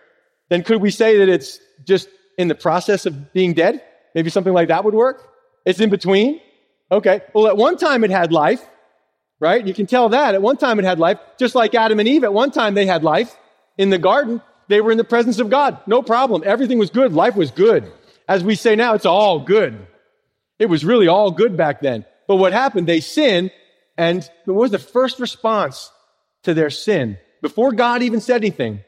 then 0.48 0.62
could 0.62 0.80
we 0.80 0.90
say 0.90 1.18
that 1.18 1.28
it's 1.28 1.58
just 1.84 2.08
in 2.40 2.48
the 2.48 2.54
process 2.54 3.06
of 3.06 3.32
being 3.32 3.52
dead? 3.54 3.82
Maybe 4.14 4.30
something 4.30 4.52
like 4.52 4.68
that 4.68 4.84
would 4.84 4.94
work? 4.94 5.28
It's 5.64 5.78
in 5.80 5.90
between? 5.90 6.40
Okay. 6.90 7.20
Well, 7.34 7.46
at 7.46 7.56
one 7.56 7.76
time 7.76 8.02
it 8.02 8.10
had 8.10 8.32
life, 8.32 8.62
right? 9.38 9.64
You 9.64 9.74
can 9.74 9.86
tell 9.86 10.08
that. 10.08 10.34
At 10.34 10.42
one 10.42 10.56
time 10.56 10.78
it 10.78 10.84
had 10.84 10.98
life. 10.98 11.18
Just 11.38 11.54
like 11.54 11.74
Adam 11.74 12.00
and 12.00 12.08
Eve, 12.08 12.24
at 12.24 12.32
one 12.32 12.50
time 12.50 12.74
they 12.74 12.86
had 12.86 13.04
life 13.04 13.36
in 13.76 13.90
the 13.90 13.98
garden. 13.98 14.42
They 14.68 14.80
were 14.80 14.90
in 14.90 14.98
the 14.98 15.04
presence 15.04 15.38
of 15.38 15.50
God. 15.50 15.78
No 15.86 16.02
problem. 16.02 16.42
Everything 16.46 16.78
was 16.78 16.90
good. 16.90 17.12
Life 17.12 17.36
was 17.36 17.50
good. 17.50 17.92
As 18.26 18.42
we 18.42 18.54
say 18.54 18.76
now, 18.76 18.94
it's 18.94 19.06
all 19.06 19.40
good. 19.40 19.86
It 20.58 20.66
was 20.66 20.84
really 20.84 21.08
all 21.08 21.30
good 21.30 21.56
back 21.56 21.80
then. 21.80 22.04
But 22.26 22.36
what 22.36 22.52
happened? 22.52 22.86
They 22.86 23.00
sinned. 23.00 23.50
And 23.98 24.28
what 24.44 24.54
was 24.54 24.70
the 24.70 24.78
first 24.78 25.20
response 25.20 25.90
to 26.44 26.54
their 26.54 26.70
sin? 26.70 27.18
Before 27.42 27.72
God 27.72 28.02
even 28.02 28.20
said 28.20 28.36
anything. 28.42 28.80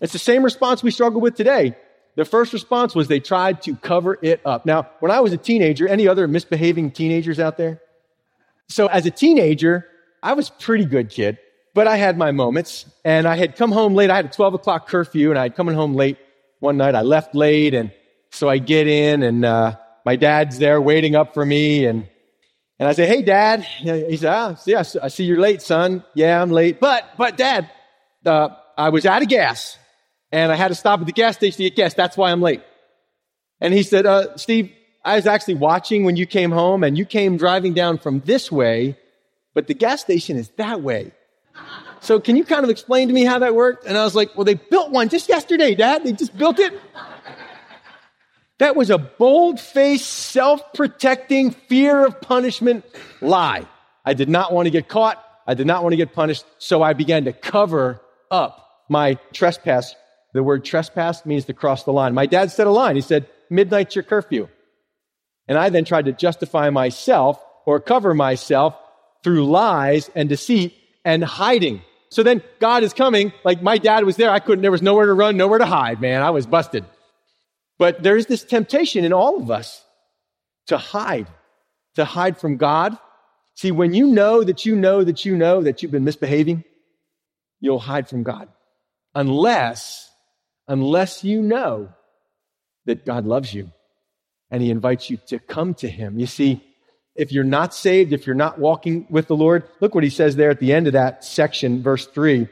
It's 0.00 0.12
the 0.12 0.18
same 0.18 0.42
response 0.42 0.82
we 0.82 0.90
struggle 0.90 1.20
with 1.20 1.34
today. 1.36 1.76
The 2.14 2.24
first 2.24 2.52
response 2.52 2.94
was 2.94 3.08
they 3.08 3.20
tried 3.20 3.62
to 3.62 3.74
cover 3.74 4.18
it 4.20 4.40
up. 4.44 4.66
Now, 4.66 4.88
when 5.00 5.10
I 5.10 5.20
was 5.20 5.32
a 5.32 5.38
teenager, 5.38 5.88
any 5.88 6.06
other 6.06 6.28
misbehaving 6.28 6.90
teenagers 6.90 7.40
out 7.40 7.56
there? 7.56 7.80
So 8.68 8.86
as 8.86 9.06
a 9.06 9.10
teenager, 9.10 9.86
I 10.22 10.34
was 10.34 10.50
pretty 10.50 10.84
good 10.84 11.08
kid, 11.08 11.38
but 11.74 11.86
I 11.86 11.96
had 11.96 12.18
my 12.18 12.30
moments 12.30 12.84
and 13.04 13.26
I 13.26 13.36
had 13.36 13.56
come 13.56 13.72
home 13.72 13.94
late. 13.94 14.10
I 14.10 14.16
had 14.16 14.26
a 14.26 14.30
12 14.30 14.54
o'clock 14.54 14.88
curfew 14.88 15.30
and 15.30 15.38
I 15.38 15.44
had 15.44 15.56
come 15.56 15.68
home 15.68 15.94
late 15.94 16.18
one 16.60 16.76
night. 16.76 16.94
I 16.94 17.02
left 17.02 17.34
late 17.34 17.74
and 17.74 17.92
so 18.30 18.48
I 18.48 18.58
get 18.58 18.86
in 18.86 19.22
and, 19.22 19.44
uh, 19.44 19.76
my 20.04 20.16
dad's 20.16 20.58
there 20.58 20.80
waiting 20.80 21.14
up 21.14 21.32
for 21.32 21.46
me 21.46 21.86
and, 21.86 22.08
and 22.78 22.88
I 22.88 22.92
say, 22.92 23.06
Hey 23.06 23.22
dad. 23.22 23.62
He 23.62 24.16
said, 24.16 24.32
ah, 24.32 24.56
yeah, 24.66 24.82
I 25.02 25.08
see 25.08 25.24
you're 25.24 25.40
late, 25.40 25.62
son. 25.62 26.04
Yeah, 26.14 26.42
I'm 26.42 26.50
late. 26.50 26.80
But, 26.80 27.08
but 27.16 27.36
dad, 27.36 27.70
uh, 28.26 28.48
I 28.76 28.88
was 28.88 29.06
out 29.06 29.22
of 29.22 29.28
gas 29.28 29.78
and 30.32 30.50
I 30.50 30.56
had 30.56 30.68
to 30.68 30.74
stop 30.74 31.00
at 31.00 31.06
the 31.06 31.12
gas 31.12 31.36
station 31.36 31.58
to 31.58 31.62
get 31.64 31.76
gas. 31.76 31.94
That's 31.94 32.16
why 32.16 32.32
I'm 32.32 32.40
late. 32.40 32.62
And 33.60 33.72
he 33.72 33.82
said, 33.82 34.06
uh, 34.06 34.36
Steve, 34.36 34.72
I 35.04 35.16
was 35.16 35.26
actually 35.26 35.54
watching 35.54 36.04
when 36.04 36.16
you 36.16 36.26
came 36.26 36.50
home 36.50 36.82
and 36.82 36.96
you 36.96 37.04
came 37.04 37.36
driving 37.36 37.74
down 37.74 37.98
from 37.98 38.20
this 38.20 38.50
way, 38.50 38.96
but 39.54 39.66
the 39.66 39.74
gas 39.74 40.00
station 40.00 40.36
is 40.36 40.48
that 40.56 40.80
way. 40.82 41.12
So 42.00 42.18
can 42.18 42.34
you 42.34 42.44
kind 42.44 42.64
of 42.64 42.70
explain 42.70 43.08
to 43.08 43.14
me 43.14 43.24
how 43.24 43.38
that 43.40 43.54
worked? 43.54 43.86
And 43.86 43.96
I 43.96 44.02
was 44.02 44.14
like, 44.14 44.34
well, 44.36 44.44
they 44.44 44.54
built 44.54 44.90
one 44.90 45.08
just 45.08 45.28
yesterday, 45.28 45.74
dad. 45.74 46.02
They 46.02 46.12
just 46.12 46.36
built 46.36 46.58
it. 46.58 46.72
That 48.58 48.74
was 48.74 48.90
a 48.90 48.98
bold 48.98 49.60
faced, 49.60 50.08
self 50.08 50.72
protecting, 50.72 51.50
fear 51.50 52.04
of 52.04 52.20
punishment 52.20 52.84
lie. 53.20 53.66
I 54.04 54.14
did 54.14 54.28
not 54.28 54.52
want 54.52 54.66
to 54.66 54.70
get 54.70 54.88
caught. 54.88 55.22
I 55.46 55.54
did 55.54 55.66
not 55.66 55.82
want 55.82 55.92
to 55.92 55.96
get 55.96 56.12
punished. 56.12 56.44
So 56.58 56.82
I 56.82 56.92
began 56.92 57.24
to 57.26 57.32
cover 57.32 58.00
up 58.30 58.84
my 58.88 59.14
trespass. 59.32 59.94
The 60.32 60.42
word 60.42 60.64
trespass 60.64 61.26
means 61.26 61.44
to 61.46 61.54
cross 61.54 61.84
the 61.84 61.92
line. 61.92 62.14
My 62.14 62.26
dad 62.26 62.50
set 62.50 62.66
a 62.66 62.70
line. 62.70 62.96
He 62.96 63.02
said, 63.02 63.28
midnight's 63.50 63.94
your 63.94 64.02
curfew. 64.02 64.48
And 65.46 65.58
I 65.58 65.68
then 65.68 65.84
tried 65.84 66.06
to 66.06 66.12
justify 66.12 66.70
myself 66.70 67.42
or 67.66 67.80
cover 67.80 68.14
myself 68.14 68.76
through 69.22 69.46
lies 69.46 70.10
and 70.14 70.28
deceit 70.28 70.74
and 71.04 71.22
hiding. 71.22 71.82
So 72.10 72.22
then 72.22 72.42
God 72.60 72.82
is 72.82 72.92
coming, 72.92 73.32
like 73.44 73.62
my 73.62 73.78
dad 73.78 74.04
was 74.04 74.16
there. 74.16 74.30
I 74.30 74.38
couldn't, 74.38 74.62
there 74.62 74.70
was 74.70 74.82
nowhere 74.82 75.06
to 75.06 75.14
run, 75.14 75.36
nowhere 75.36 75.58
to 75.58 75.66
hide, 75.66 76.00
man. 76.00 76.22
I 76.22 76.30
was 76.30 76.46
busted. 76.46 76.84
But 77.78 78.02
there's 78.02 78.26
this 78.26 78.44
temptation 78.44 79.04
in 79.04 79.12
all 79.12 79.40
of 79.40 79.50
us 79.50 79.84
to 80.66 80.78
hide, 80.78 81.26
to 81.94 82.04
hide 82.04 82.38
from 82.38 82.56
God. 82.56 82.96
See, 83.54 83.72
when 83.72 83.94
you 83.94 84.06
know 84.06 84.44
that 84.44 84.64
you 84.64 84.76
know 84.76 85.02
that 85.02 85.24
you 85.24 85.36
know 85.36 85.62
that 85.62 85.82
you've 85.82 85.92
been 85.92 86.04
misbehaving, 86.04 86.64
you'll 87.60 87.78
hide 87.78 88.08
from 88.08 88.22
God. 88.22 88.48
Unless, 89.14 90.10
unless 90.68 91.24
you 91.24 91.42
know 91.42 91.90
that 92.86 93.04
God 93.04 93.24
loves 93.24 93.52
you 93.52 93.70
and 94.50 94.62
he 94.62 94.70
invites 94.70 95.10
you 95.10 95.18
to 95.28 95.38
come 95.38 95.74
to 95.74 95.88
him. 95.88 96.18
You 96.18 96.26
see, 96.26 96.62
if 97.14 97.32
you're 97.32 97.44
not 97.44 97.74
saved, 97.74 98.12
if 98.12 98.26
you're 98.26 98.34
not 98.34 98.58
walking 98.58 99.06
with 99.10 99.26
the 99.26 99.36
Lord, 99.36 99.64
look 99.80 99.94
what 99.94 100.04
he 100.04 100.10
says 100.10 100.36
there 100.36 100.50
at 100.50 100.60
the 100.60 100.72
end 100.72 100.86
of 100.86 100.94
that 100.94 101.24
section, 101.24 101.82
verse 101.82 102.06
3 102.06 102.48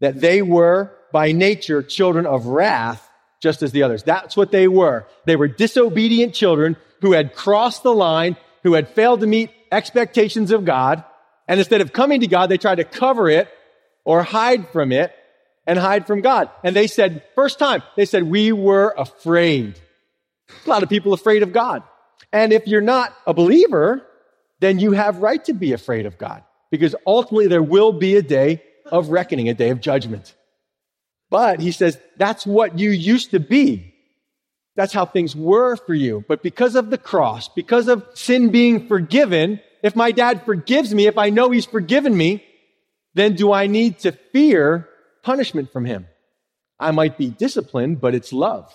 that 0.00 0.20
they 0.20 0.42
were 0.42 0.92
by 1.12 1.32
nature 1.32 1.82
children 1.82 2.26
of 2.26 2.46
wrath, 2.46 3.08
just 3.42 3.62
as 3.62 3.72
the 3.72 3.82
others. 3.82 4.02
That's 4.02 4.36
what 4.36 4.50
they 4.50 4.68
were. 4.68 5.06
They 5.24 5.36
were 5.36 5.48
disobedient 5.48 6.34
children 6.34 6.76
who 7.00 7.12
had 7.12 7.34
crossed 7.34 7.82
the 7.82 7.94
line, 7.94 8.36
who 8.62 8.74
had 8.74 8.88
failed 8.88 9.20
to 9.20 9.26
meet 9.26 9.50
expectations 9.72 10.50
of 10.50 10.64
God. 10.64 11.04
And 11.48 11.58
instead 11.58 11.80
of 11.80 11.92
coming 11.92 12.20
to 12.20 12.26
God, 12.26 12.48
they 12.48 12.58
tried 12.58 12.74
to 12.76 12.84
cover 12.84 13.28
it 13.28 13.48
or 14.04 14.22
hide 14.22 14.68
from 14.68 14.92
it 14.92 15.14
and 15.66 15.78
hide 15.78 16.06
from 16.06 16.20
God. 16.20 16.50
And 16.62 16.74
they 16.76 16.86
said, 16.86 17.22
first 17.34 17.58
time, 17.58 17.82
they 17.96 18.04
said, 18.04 18.22
we 18.24 18.52
were 18.52 18.94
afraid. 18.96 19.80
A 20.64 20.68
lot 20.68 20.82
of 20.82 20.88
people 20.88 21.12
afraid 21.12 21.42
of 21.42 21.52
God. 21.52 21.82
And 22.32 22.52
if 22.52 22.66
you're 22.66 22.80
not 22.80 23.16
a 23.26 23.34
believer, 23.34 24.06
then 24.60 24.78
you 24.78 24.92
have 24.92 25.18
right 25.18 25.44
to 25.44 25.52
be 25.52 25.72
afraid 25.72 26.06
of 26.06 26.18
God 26.18 26.44
because 26.70 26.94
ultimately 27.06 27.48
there 27.48 27.62
will 27.62 27.92
be 27.92 28.16
a 28.16 28.22
day 28.22 28.62
of 28.86 29.08
reckoning, 29.08 29.48
a 29.48 29.54
day 29.54 29.70
of 29.70 29.80
judgment. 29.80 30.34
But 31.30 31.60
he 31.60 31.72
says, 31.72 31.98
that's 32.16 32.46
what 32.46 32.78
you 32.78 32.90
used 32.90 33.32
to 33.32 33.40
be. 33.40 33.94
That's 34.76 34.92
how 34.92 35.06
things 35.06 35.34
were 35.34 35.76
for 35.76 35.94
you. 35.94 36.24
But 36.28 36.42
because 36.42 36.74
of 36.76 36.90
the 36.90 36.98
cross, 36.98 37.48
because 37.48 37.88
of 37.88 38.06
sin 38.14 38.50
being 38.50 38.86
forgiven, 38.86 39.60
if 39.82 39.96
my 39.96 40.12
dad 40.12 40.44
forgives 40.44 40.94
me, 40.94 41.06
if 41.06 41.18
I 41.18 41.30
know 41.30 41.50
he's 41.50 41.64
forgiven 41.64 42.16
me, 42.16 42.44
then 43.14 43.34
do 43.34 43.52
I 43.52 43.66
need 43.66 44.00
to 44.00 44.12
fear 44.12 44.88
punishment 45.26 45.72
from 45.72 45.84
him? 45.84 46.06
I 46.78 46.92
might 46.92 47.18
be 47.18 47.30
disciplined, 47.30 48.00
but 48.00 48.14
it's 48.14 48.32
love. 48.32 48.72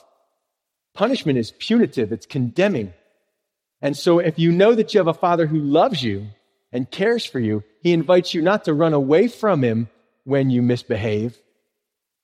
Punishment 0.93 1.39
is 1.39 1.51
punitive. 1.51 2.11
It's 2.11 2.25
condemning. 2.25 2.93
And 3.81 3.95
so 3.95 4.19
if 4.19 4.37
you 4.37 4.51
know 4.51 4.75
that 4.75 4.93
you 4.93 4.99
have 4.99 5.07
a 5.07 5.13
father 5.13 5.47
who 5.47 5.59
loves 5.59 6.03
you 6.03 6.27
and 6.73 6.91
cares 6.91 7.25
for 7.25 7.39
you, 7.39 7.63
he 7.81 7.93
invites 7.93 8.33
you 8.33 8.41
not 8.41 8.65
to 8.65 8.73
run 8.73 8.93
away 8.93 9.29
from 9.29 9.63
him 9.63 9.87
when 10.25 10.49
you 10.49 10.61
misbehave, 10.61 11.37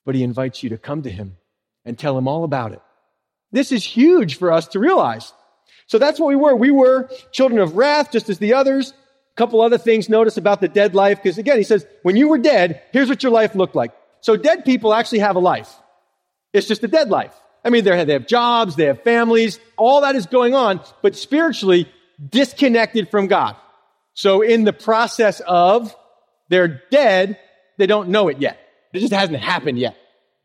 but 0.06 0.13
he 0.13 0.24
invites 0.24 0.62
you 0.62 0.70
to 0.72 0.78
come 0.78 1.04
to 1.04 1.10
him 1.10 1.38
and 1.86 1.98
tell 1.98 2.18
him 2.18 2.28
all 2.28 2.44
about 2.44 2.74
it. 2.74 2.82
This 3.54 3.72
is 3.72 3.86
huge 3.86 4.38
for 4.38 4.52
us 4.52 4.68
to 4.70 4.80
realize. 4.80 5.32
So 5.86 6.00
that's 6.00 6.20
what 6.20 6.28
we 6.28 6.36
were. 6.36 6.54
We 6.54 6.70
were 6.70 7.10
children 7.32 7.62
of 7.62 7.78
wrath, 7.78 8.12
just 8.12 8.30
as 8.30 8.40
the 8.40 8.56
others. 8.56 8.92
A 8.92 9.36
couple 9.38 9.62
other 9.62 9.78
things 9.78 10.10
notice 10.10 10.36
about 10.36 10.60
the 10.60 10.68
dead 10.68 10.96
life, 10.96 11.24
because 11.24 11.38
again, 11.38 11.58
he 11.58 11.63
says, 11.63 11.88
when 12.04 12.18
you 12.18 12.28
were 12.28 12.38
dead, 12.38 12.82
here's 12.92 13.08
what 13.08 13.24
your 13.24 13.32
life 13.32 13.56
looked 13.56 13.76
like. 13.76 13.94
So 14.21 14.36
dead 14.36 14.65
people 14.65 14.93
actually 14.93 15.19
have 15.19 15.36
a 15.36 15.39
life. 15.39 15.73
It's 16.53 16.67
just 16.67 16.84
a 16.84 16.88
dead 16.88 17.10
life. 17.10 17.34
I 17.63 17.69
mean, 17.69 17.84
they 17.84 18.13
have 18.13 18.27
jobs, 18.27 18.75
they 18.75 18.86
have 18.86 19.03
families, 19.03 19.60
all 19.77 20.01
that 20.01 20.15
is 20.15 20.25
going 20.25 20.56
on, 20.56 20.82
but 21.01 21.15
spiritually 21.15 21.91
disconnected 22.30 23.10
from 23.10 23.27
God. 23.27 23.56
So 24.13 24.41
in 24.41 24.63
the 24.63 24.73
process 24.73 25.41
of 25.41 25.95
they're 26.49 26.82
dead, 26.89 27.38
they 27.77 27.88
don't 27.88 28.10
know 28.10 28.30
it 28.30 28.39
yet. 28.39 28.58
It 28.93 28.99
just 28.99 29.13
hasn't 29.13 29.39
happened 29.39 29.77
yet. 29.77 29.97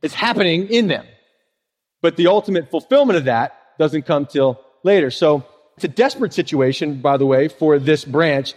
It's 0.03 0.15
happening 0.15 0.69
in 0.69 0.89
them. 0.89 1.07
But 2.03 2.17
the 2.17 2.27
ultimate 2.27 2.71
fulfillment 2.71 3.17
of 3.17 3.25
that 3.27 3.57
doesn't 3.79 4.03
come 4.03 4.27
till 4.27 4.61
later. 4.83 5.11
So 5.11 5.47
it's 5.77 5.85
a 5.85 5.89
desperate 5.89 6.35
situation, 6.35 7.01
by 7.01 7.17
the 7.17 7.27
way, 7.27 7.49
for 7.49 7.79
this 7.79 8.05
branch. 8.05 8.55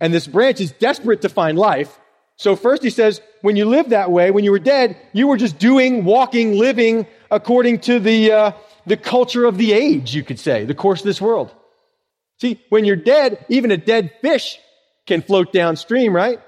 And 0.00 0.12
this 0.12 0.26
branch 0.26 0.60
is 0.60 0.72
desperate 0.72 1.22
to 1.22 1.28
find 1.28 1.58
life. 1.58 1.98
So 2.42 2.56
first 2.56 2.82
he 2.82 2.90
says, 2.90 3.20
when 3.42 3.54
you 3.54 3.66
lived 3.66 3.90
that 3.90 4.10
way, 4.10 4.32
when 4.32 4.42
you 4.42 4.50
were 4.50 4.58
dead, 4.58 4.96
you 5.12 5.28
were 5.28 5.36
just 5.36 5.60
doing, 5.60 6.04
walking, 6.04 6.58
living 6.58 7.06
according 7.30 7.78
to 7.82 8.00
the, 8.00 8.32
uh, 8.32 8.52
the 8.84 8.96
culture 8.96 9.44
of 9.44 9.58
the 9.58 9.72
age, 9.72 10.12
you 10.12 10.24
could 10.24 10.40
say, 10.40 10.64
the 10.64 10.74
course 10.74 11.02
of 11.02 11.04
this 11.04 11.20
world. 11.20 11.54
See, 12.40 12.60
when 12.68 12.84
you're 12.84 12.96
dead, 12.96 13.46
even 13.48 13.70
a 13.70 13.76
dead 13.76 14.10
fish 14.22 14.58
can 15.06 15.22
float 15.22 15.52
downstream, 15.52 16.12
right? 16.12 16.40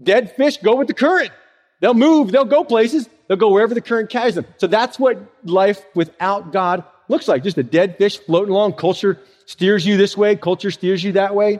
Dead 0.00 0.36
fish 0.36 0.58
go 0.58 0.76
with 0.76 0.86
the 0.86 0.94
current. 0.94 1.32
They'll 1.80 1.94
move, 1.94 2.30
they'll 2.30 2.44
go 2.44 2.62
places, 2.62 3.08
they'll 3.26 3.36
go 3.36 3.50
wherever 3.50 3.74
the 3.74 3.80
current 3.80 4.08
carries 4.08 4.36
them. 4.36 4.46
So 4.58 4.68
that's 4.68 5.00
what 5.00 5.18
life 5.42 5.84
without 5.96 6.52
God 6.52 6.84
looks 7.08 7.26
like. 7.26 7.42
Just 7.42 7.58
a 7.58 7.64
dead 7.64 7.98
fish 7.98 8.18
floating 8.18 8.54
along. 8.54 8.74
Culture 8.74 9.18
steers 9.46 9.84
you 9.84 9.96
this 9.96 10.16
way, 10.16 10.36
culture 10.36 10.70
steers 10.70 11.02
you 11.02 11.10
that 11.14 11.34
way. 11.34 11.58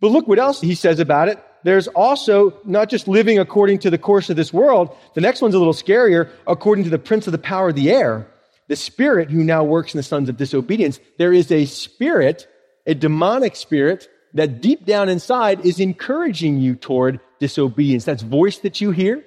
But 0.00 0.10
look 0.10 0.26
what 0.26 0.40
else 0.40 0.60
he 0.60 0.74
says 0.74 0.98
about 0.98 1.28
it 1.28 1.40
there's 1.64 1.88
also 1.88 2.58
not 2.64 2.88
just 2.88 3.08
living 3.08 3.38
according 3.38 3.80
to 3.80 3.90
the 3.90 3.98
course 3.98 4.30
of 4.30 4.36
this 4.36 4.52
world. 4.52 4.96
The 5.14 5.20
next 5.20 5.42
one's 5.42 5.54
a 5.54 5.58
little 5.58 5.72
scarier. 5.72 6.30
According 6.46 6.84
to 6.84 6.90
the 6.90 6.98
prince 6.98 7.26
of 7.26 7.32
the 7.32 7.38
power 7.38 7.70
of 7.70 7.74
the 7.74 7.90
air, 7.90 8.28
the 8.68 8.76
spirit 8.76 9.30
who 9.30 9.42
now 9.42 9.64
works 9.64 9.94
in 9.94 9.98
the 9.98 10.02
sons 10.02 10.28
of 10.28 10.36
disobedience, 10.36 11.00
there 11.18 11.32
is 11.32 11.50
a 11.50 11.64
spirit, 11.66 12.46
a 12.86 12.94
demonic 12.94 13.56
spirit 13.56 14.08
that 14.34 14.60
deep 14.60 14.84
down 14.84 15.08
inside 15.08 15.64
is 15.64 15.80
encouraging 15.80 16.58
you 16.58 16.74
toward 16.76 17.20
disobedience. 17.40 18.04
That's 18.04 18.22
voice 18.22 18.58
that 18.58 18.80
you 18.80 18.90
hear 18.90 19.24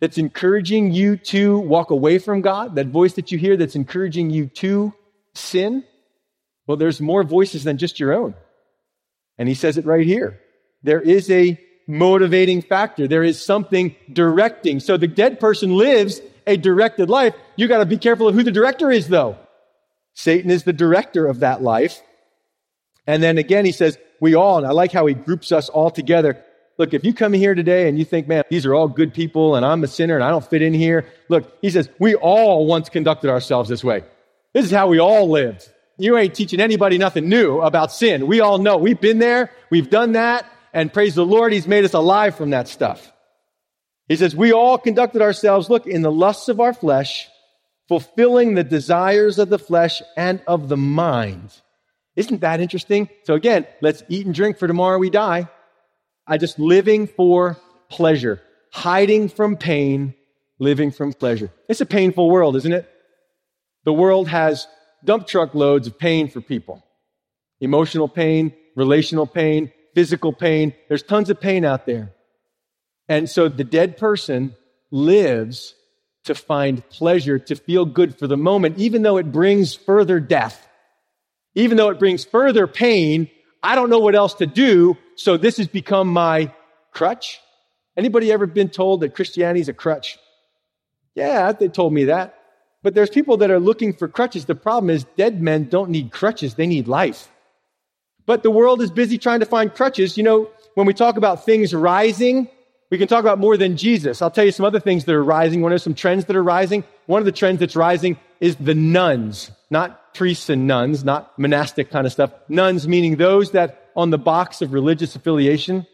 that's 0.00 0.18
encouraging 0.18 0.92
you 0.92 1.16
to 1.16 1.58
walk 1.58 1.90
away 1.90 2.18
from 2.18 2.40
God, 2.40 2.76
that 2.76 2.86
voice 2.86 3.14
that 3.14 3.32
you 3.32 3.38
hear 3.38 3.56
that's 3.56 3.74
encouraging 3.74 4.30
you 4.30 4.46
to 4.46 4.94
sin. 5.34 5.84
Well, 6.66 6.76
there's 6.76 7.00
more 7.00 7.24
voices 7.24 7.64
than 7.64 7.78
just 7.78 7.98
your 7.98 8.14
own. 8.14 8.34
And 9.38 9.48
he 9.48 9.54
says 9.54 9.78
it 9.78 9.86
right 9.86 10.06
here 10.06 10.40
there 10.82 11.00
is 11.00 11.30
a 11.30 11.58
motivating 11.86 12.62
factor. 12.62 13.08
There 13.08 13.24
is 13.24 13.44
something 13.44 13.96
directing. 14.12 14.80
So 14.80 14.96
the 14.96 15.08
dead 15.08 15.40
person 15.40 15.76
lives 15.76 16.20
a 16.46 16.56
directed 16.56 17.10
life. 17.10 17.34
You 17.56 17.68
got 17.68 17.78
to 17.78 17.86
be 17.86 17.98
careful 17.98 18.28
of 18.28 18.34
who 18.34 18.42
the 18.42 18.52
director 18.52 18.90
is, 18.90 19.08
though. 19.08 19.36
Satan 20.14 20.50
is 20.50 20.64
the 20.64 20.72
director 20.72 21.26
of 21.26 21.40
that 21.40 21.62
life. 21.62 22.00
And 23.06 23.22
then 23.22 23.38
again, 23.38 23.64
he 23.64 23.72
says, 23.72 23.96
we 24.20 24.34
all, 24.34 24.58
and 24.58 24.66
I 24.66 24.72
like 24.72 24.92
how 24.92 25.06
he 25.06 25.14
groups 25.14 25.52
us 25.52 25.68
all 25.68 25.90
together. 25.90 26.44
Look, 26.76 26.92
if 26.92 27.04
you 27.04 27.14
come 27.14 27.32
here 27.32 27.54
today 27.54 27.88
and 27.88 27.98
you 27.98 28.04
think, 28.04 28.28
man, 28.28 28.44
these 28.50 28.66
are 28.66 28.74
all 28.74 28.88
good 28.88 29.14
people 29.14 29.56
and 29.56 29.64
I'm 29.64 29.82
a 29.82 29.88
sinner 29.88 30.14
and 30.14 30.24
I 30.24 30.30
don't 30.30 30.44
fit 30.44 30.62
in 30.62 30.74
here. 30.74 31.06
Look, 31.28 31.52
he 31.62 31.70
says, 31.70 31.88
we 31.98 32.14
all 32.14 32.66
once 32.66 32.88
conducted 32.88 33.30
ourselves 33.30 33.68
this 33.68 33.82
way. 33.82 34.04
This 34.52 34.64
is 34.64 34.70
how 34.70 34.88
we 34.88 34.98
all 34.98 35.28
lived. 35.28 35.68
You 35.96 36.16
ain't 36.16 36.34
teaching 36.34 36.60
anybody 36.60 36.98
nothing 36.98 37.28
new 37.28 37.60
about 37.60 37.90
sin. 37.90 38.26
We 38.26 38.40
all 38.40 38.58
know. 38.58 38.76
We've 38.76 39.00
been 39.00 39.18
there. 39.18 39.50
We've 39.70 39.90
done 39.90 40.12
that. 40.12 40.46
And 40.72 40.92
praise 40.92 41.14
the 41.14 41.24
Lord, 41.24 41.52
He's 41.52 41.66
made 41.66 41.84
us 41.84 41.94
alive 41.94 42.36
from 42.36 42.50
that 42.50 42.68
stuff. 42.68 43.12
He 44.08 44.16
says, 44.16 44.34
we 44.34 44.52
all 44.52 44.78
conducted 44.78 45.20
ourselves, 45.20 45.68
look, 45.68 45.86
in 45.86 46.02
the 46.02 46.10
lusts 46.10 46.48
of 46.48 46.60
our 46.60 46.72
flesh, 46.72 47.28
fulfilling 47.88 48.54
the 48.54 48.64
desires 48.64 49.38
of 49.38 49.50
the 49.50 49.58
flesh 49.58 50.02
and 50.16 50.40
of 50.46 50.68
the 50.68 50.76
mind. 50.76 51.52
Isn't 52.16 52.40
that 52.40 52.60
interesting? 52.60 53.08
So 53.24 53.34
again, 53.34 53.66
let's 53.80 54.02
eat 54.08 54.26
and 54.26 54.34
drink 54.34 54.58
for 54.58 54.66
tomorrow 54.66 54.98
we 54.98 55.10
die. 55.10 55.48
I 56.26 56.36
just 56.38 56.58
living 56.58 57.06
for 57.06 57.58
pleasure, 57.88 58.42
hiding 58.72 59.28
from 59.28 59.56
pain, 59.56 60.14
living 60.58 60.90
from 60.90 61.12
pleasure. 61.12 61.50
It's 61.68 61.80
a 61.80 61.86
painful 61.86 62.30
world, 62.30 62.56
isn't 62.56 62.72
it? 62.72 62.90
The 63.84 63.92
world 63.92 64.28
has 64.28 64.66
dump 65.04 65.26
truck 65.26 65.54
loads 65.54 65.86
of 65.86 65.98
pain 65.98 66.28
for 66.28 66.40
people. 66.40 66.84
Emotional 67.60 68.08
pain, 68.08 68.52
relational 68.74 69.26
pain, 69.26 69.72
physical 69.98 70.32
pain. 70.32 70.72
There's 70.86 71.02
tons 71.02 71.28
of 71.28 71.40
pain 71.40 71.64
out 71.64 71.84
there. 71.84 72.12
And 73.08 73.28
so 73.28 73.48
the 73.48 73.64
dead 73.64 73.96
person 73.96 74.54
lives 74.92 75.74
to 76.22 76.36
find 76.36 76.88
pleasure, 76.88 77.40
to 77.40 77.56
feel 77.56 77.84
good 77.84 78.16
for 78.16 78.28
the 78.28 78.36
moment, 78.36 78.78
even 78.78 79.02
though 79.02 79.16
it 79.16 79.32
brings 79.32 79.74
further 79.74 80.20
death. 80.20 80.68
Even 81.56 81.76
though 81.76 81.88
it 81.88 81.98
brings 81.98 82.24
further 82.24 82.68
pain, 82.68 83.28
I 83.60 83.74
don't 83.74 83.90
know 83.90 83.98
what 83.98 84.14
else 84.14 84.34
to 84.34 84.46
do, 84.46 84.96
so 85.16 85.36
this 85.36 85.56
has 85.56 85.66
become 85.66 86.06
my 86.06 86.54
crutch. 86.92 87.40
Anybody 87.96 88.30
ever 88.30 88.46
been 88.46 88.68
told 88.68 89.00
that 89.00 89.16
Christianity 89.16 89.62
is 89.62 89.68
a 89.68 89.72
crutch? 89.72 90.16
Yeah, 91.16 91.50
they 91.50 91.66
told 91.66 91.92
me 91.92 92.04
that. 92.04 92.38
But 92.84 92.94
there's 92.94 93.10
people 93.10 93.38
that 93.38 93.50
are 93.50 93.58
looking 93.58 93.94
for 93.94 94.06
crutches. 94.06 94.44
The 94.44 94.54
problem 94.54 94.90
is 94.90 95.02
dead 95.16 95.42
men 95.42 95.64
don't 95.68 95.90
need 95.90 96.12
crutches, 96.12 96.54
they 96.54 96.68
need 96.68 96.86
life. 96.86 97.28
But 98.28 98.42
the 98.42 98.50
world 98.50 98.82
is 98.82 98.90
busy 98.90 99.16
trying 99.16 99.40
to 99.40 99.46
find 99.46 99.74
crutches. 99.74 100.18
You 100.18 100.22
know, 100.22 100.50
when 100.74 100.86
we 100.86 100.92
talk 100.92 101.16
about 101.16 101.46
things 101.46 101.72
rising, 101.72 102.46
we 102.90 102.98
can 102.98 103.08
talk 103.08 103.20
about 103.20 103.38
more 103.38 103.56
than 103.56 103.78
Jesus. 103.78 104.20
I'll 104.20 104.30
tell 104.30 104.44
you 104.44 104.52
some 104.52 104.66
other 104.66 104.80
things 104.80 105.06
that 105.06 105.14
are 105.14 105.24
rising. 105.24 105.62
One 105.62 105.72
of 105.72 105.80
some 105.80 105.94
trends 105.94 106.26
that 106.26 106.36
are 106.36 106.44
rising. 106.44 106.84
One 107.06 107.22
of 107.22 107.24
the 107.24 107.32
trends 107.32 107.60
that's 107.60 107.74
rising 107.74 108.18
is 108.38 108.56
the 108.56 108.74
nuns, 108.74 109.50
not 109.70 110.12
priests 110.12 110.50
and 110.50 110.66
nuns, 110.66 111.04
not 111.04 111.38
monastic 111.38 111.90
kind 111.90 112.06
of 112.06 112.12
stuff. 112.12 112.30
Nuns 112.50 112.86
meaning 112.86 113.16
those 113.16 113.52
that 113.52 113.88
on 113.96 114.10
the 114.10 114.18
box 114.18 114.60
of 114.60 114.74
religious 114.74 115.16
affiliation, 115.16 115.86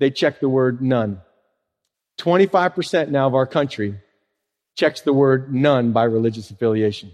they 0.00 0.10
check 0.10 0.38
the 0.38 0.50
word 0.50 0.82
nun. 0.82 1.22
25% 2.18 3.08
now 3.08 3.26
of 3.26 3.34
our 3.34 3.46
country 3.46 3.98
checks 4.76 5.00
the 5.00 5.14
word 5.14 5.50
none 5.54 5.92
by 5.92 6.04
religious 6.04 6.50
affiliation. 6.50 7.10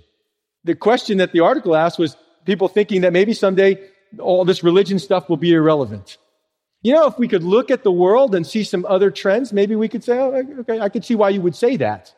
The 0.65 0.75
question 0.75 1.19
that 1.19 1.31
the 1.31 1.41
article 1.41 1.77
asked 1.77 2.01
was 2.01 2.17
people 2.45 2.67
thinking 2.67 3.03
that 3.03 3.13
maybe 3.13 3.33
someday 3.33 3.91
all 4.19 4.45
this 4.45 4.63
religion 4.63 4.99
stuff 4.99 5.29
will 5.29 5.37
be 5.37 5.53
irrelevant. 5.53 6.19
You 6.83 6.93
know, 6.93 7.07
if 7.07 7.19
we 7.19 7.29
could 7.29 7.43
look 7.43 7.71
at 7.71 7.83
the 7.83 7.93
world 7.93 8.35
and 8.35 8.47
see 8.47 8.63
some 8.63 8.87
other 8.89 9.11
trends, 9.11 9.53
maybe 9.53 9.75
we 9.75 9.89
could 9.89 10.05
say, 10.05 10.19
oh, 10.19 10.43
okay, 10.61 10.79
I 10.79 10.89
could 10.89 11.05
see 11.05 11.15
why 11.15 11.31
you 11.31 11.41
would 11.41 11.57
say 11.57 11.77
that. 11.79 12.15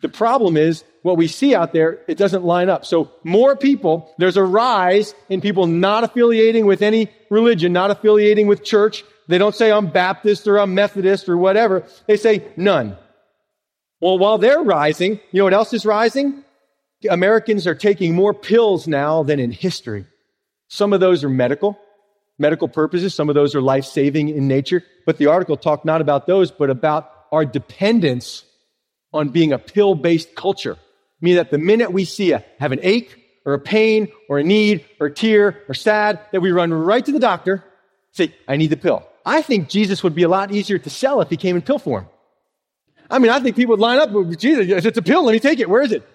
The 0.00 0.08
problem 0.08 0.56
is 0.56 0.82
what 1.02 1.16
we 1.16 1.28
see 1.28 1.54
out 1.54 1.72
there, 1.72 2.00
it 2.08 2.18
doesn't 2.18 2.44
line 2.44 2.68
up. 2.68 2.84
So 2.84 3.12
more 3.22 3.56
people, 3.56 4.12
there's 4.18 4.36
a 4.36 4.42
rise 4.42 5.14
in 5.28 5.40
people 5.40 5.66
not 5.66 6.04
affiliating 6.04 6.66
with 6.66 6.82
any 6.82 7.08
religion, 7.30 7.72
not 7.72 7.90
affiliating 7.90 8.48
with 8.48 8.64
church. 8.64 9.04
They 9.28 9.38
don't 9.38 9.54
say 9.54 9.70
I'm 9.70 9.88
Baptist 9.88 10.48
or 10.48 10.58
I'm 10.58 10.74
Methodist 10.74 11.28
or 11.28 11.36
whatever. 11.36 11.84
They 12.06 12.16
say 12.16 12.44
none. 12.56 12.96
Well, 14.00 14.18
while 14.18 14.38
they're 14.38 14.62
rising, 14.62 15.20
you 15.30 15.38
know 15.38 15.44
what 15.44 15.54
else 15.54 15.72
is 15.72 15.86
rising? 15.86 16.44
Americans 17.08 17.66
are 17.66 17.74
taking 17.74 18.14
more 18.14 18.34
pills 18.34 18.88
now 18.88 19.22
than 19.22 19.38
in 19.38 19.52
history. 19.52 20.06
Some 20.72 20.94
of 20.94 21.00
those 21.00 21.22
are 21.22 21.28
medical, 21.28 21.78
medical 22.38 22.66
purposes. 22.66 23.14
Some 23.14 23.28
of 23.28 23.34
those 23.34 23.54
are 23.54 23.60
life 23.60 23.84
saving 23.84 24.30
in 24.30 24.48
nature. 24.48 24.82
But 25.04 25.18
the 25.18 25.26
article 25.26 25.58
talked 25.58 25.84
not 25.84 26.00
about 26.00 26.26
those, 26.26 26.50
but 26.50 26.70
about 26.70 27.12
our 27.30 27.44
dependence 27.44 28.42
on 29.12 29.28
being 29.28 29.52
a 29.52 29.58
pill 29.58 29.94
based 29.94 30.34
culture. 30.34 30.78
Meaning 31.20 31.36
that 31.36 31.50
the 31.50 31.58
minute 31.58 31.92
we 31.92 32.06
see 32.06 32.32
a, 32.32 32.42
have 32.58 32.72
an 32.72 32.80
ache 32.80 33.14
or 33.44 33.52
a 33.52 33.58
pain 33.58 34.08
or 34.30 34.38
a 34.38 34.42
need 34.42 34.86
or 34.98 35.08
a 35.08 35.12
tear 35.12 35.62
or 35.68 35.74
sad, 35.74 36.20
that 36.32 36.40
we 36.40 36.52
run 36.52 36.72
right 36.72 37.04
to 37.04 37.12
the 37.12 37.20
doctor, 37.20 37.62
say, 38.12 38.34
I 38.48 38.56
need 38.56 38.70
the 38.70 38.78
pill. 38.78 39.06
I 39.26 39.42
think 39.42 39.68
Jesus 39.68 40.02
would 40.02 40.14
be 40.14 40.22
a 40.22 40.28
lot 40.30 40.52
easier 40.52 40.78
to 40.78 40.88
sell 40.88 41.20
if 41.20 41.28
he 41.28 41.36
came 41.36 41.54
in 41.54 41.60
pill 41.60 41.80
form. 41.80 42.08
I 43.10 43.18
mean, 43.18 43.30
I 43.30 43.40
think 43.40 43.56
people 43.56 43.72
would 43.72 43.80
line 43.80 43.98
up 43.98 44.10
with 44.10 44.38
Jesus. 44.38 44.86
It's 44.86 44.96
a 44.96 45.02
pill, 45.02 45.22
let 45.22 45.32
me 45.32 45.38
take 45.38 45.60
it. 45.60 45.68
Where 45.68 45.82
is 45.82 45.92
it? 45.92 46.08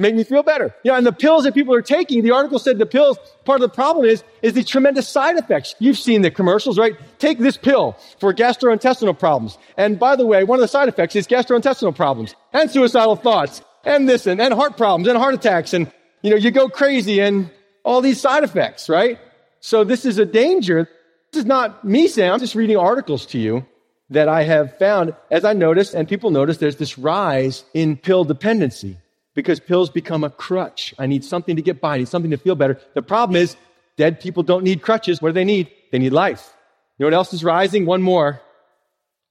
Make 0.00 0.14
me 0.14 0.24
feel 0.24 0.42
better. 0.42 0.74
You 0.82 0.92
know, 0.92 0.96
and 0.96 1.06
the 1.06 1.12
pills 1.12 1.44
that 1.44 1.52
people 1.52 1.74
are 1.74 1.82
taking, 1.82 2.22
the 2.22 2.30
article 2.30 2.58
said 2.58 2.78
the 2.78 2.86
pills, 2.86 3.18
part 3.44 3.60
of 3.60 3.70
the 3.70 3.74
problem 3.74 4.06
is, 4.06 4.24
is 4.40 4.54
the 4.54 4.64
tremendous 4.64 5.06
side 5.06 5.36
effects. 5.36 5.74
You've 5.78 5.98
seen 5.98 6.22
the 6.22 6.30
commercials, 6.30 6.78
right? 6.78 6.94
Take 7.18 7.38
this 7.38 7.58
pill 7.58 7.98
for 8.18 8.32
gastrointestinal 8.32 9.18
problems. 9.18 9.58
And 9.76 9.98
by 9.98 10.16
the 10.16 10.24
way, 10.24 10.42
one 10.42 10.58
of 10.58 10.62
the 10.62 10.68
side 10.68 10.88
effects 10.88 11.16
is 11.16 11.26
gastrointestinal 11.26 11.94
problems 11.94 12.34
and 12.54 12.70
suicidal 12.70 13.14
thoughts 13.14 13.60
and 13.84 14.08
this 14.08 14.26
and, 14.26 14.40
and 14.40 14.54
heart 14.54 14.78
problems 14.78 15.06
and 15.06 15.18
heart 15.18 15.34
attacks. 15.34 15.74
And, 15.74 15.92
you 16.22 16.30
know, 16.30 16.36
you 16.36 16.50
go 16.50 16.70
crazy 16.70 17.20
and 17.20 17.50
all 17.84 18.00
these 18.00 18.18
side 18.18 18.42
effects, 18.42 18.88
right? 18.88 19.18
So 19.60 19.84
this 19.84 20.06
is 20.06 20.16
a 20.16 20.24
danger. 20.24 20.88
This 21.30 21.40
is 21.40 21.46
not 21.46 21.84
me 21.84 22.08
saying, 22.08 22.32
I'm 22.32 22.40
just 22.40 22.54
reading 22.54 22.78
articles 22.78 23.26
to 23.26 23.38
you 23.38 23.66
that 24.08 24.28
I 24.28 24.44
have 24.44 24.78
found, 24.78 25.14
as 25.30 25.44
I 25.44 25.52
noticed, 25.52 25.92
and 25.92 26.08
people 26.08 26.30
notice, 26.30 26.56
there's 26.56 26.76
this 26.76 26.96
rise 26.96 27.64
in 27.74 27.98
pill 27.98 28.24
dependency 28.24 28.96
because 29.34 29.60
pills 29.60 29.90
become 29.90 30.24
a 30.24 30.30
crutch. 30.30 30.94
I 30.98 31.06
need 31.06 31.24
something 31.24 31.56
to 31.56 31.62
get 31.62 31.80
by. 31.80 31.94
I 31.94 31.98
need 31.98 32.08
something 32.08 32.30
to 32.30 32.36
feel 32.36 32.54
better. 32.54 32.80
The 32.94 33.02
problem 33.02 33.36
is, 33.36 33.56
dead 33.96 34.20
people 34.20 34.42
don't 34.42 34.64
need 34.64 34.82
crutches. 34.82 35.20
What 35.20 35.30
do 35.30 35.32
they 35.34 35.44
need? 35.44 35.70
They 35.92 35.98
need 35.98 36.12
life. 36.12 36.52
You 36.98 37.04
know 37.04 37.08
what 37.08 37.14
else 37.14 37.32
is 37.32 37.44
rising? 37.44 37.86
One 37.86 38.02
more. 38.02 38.40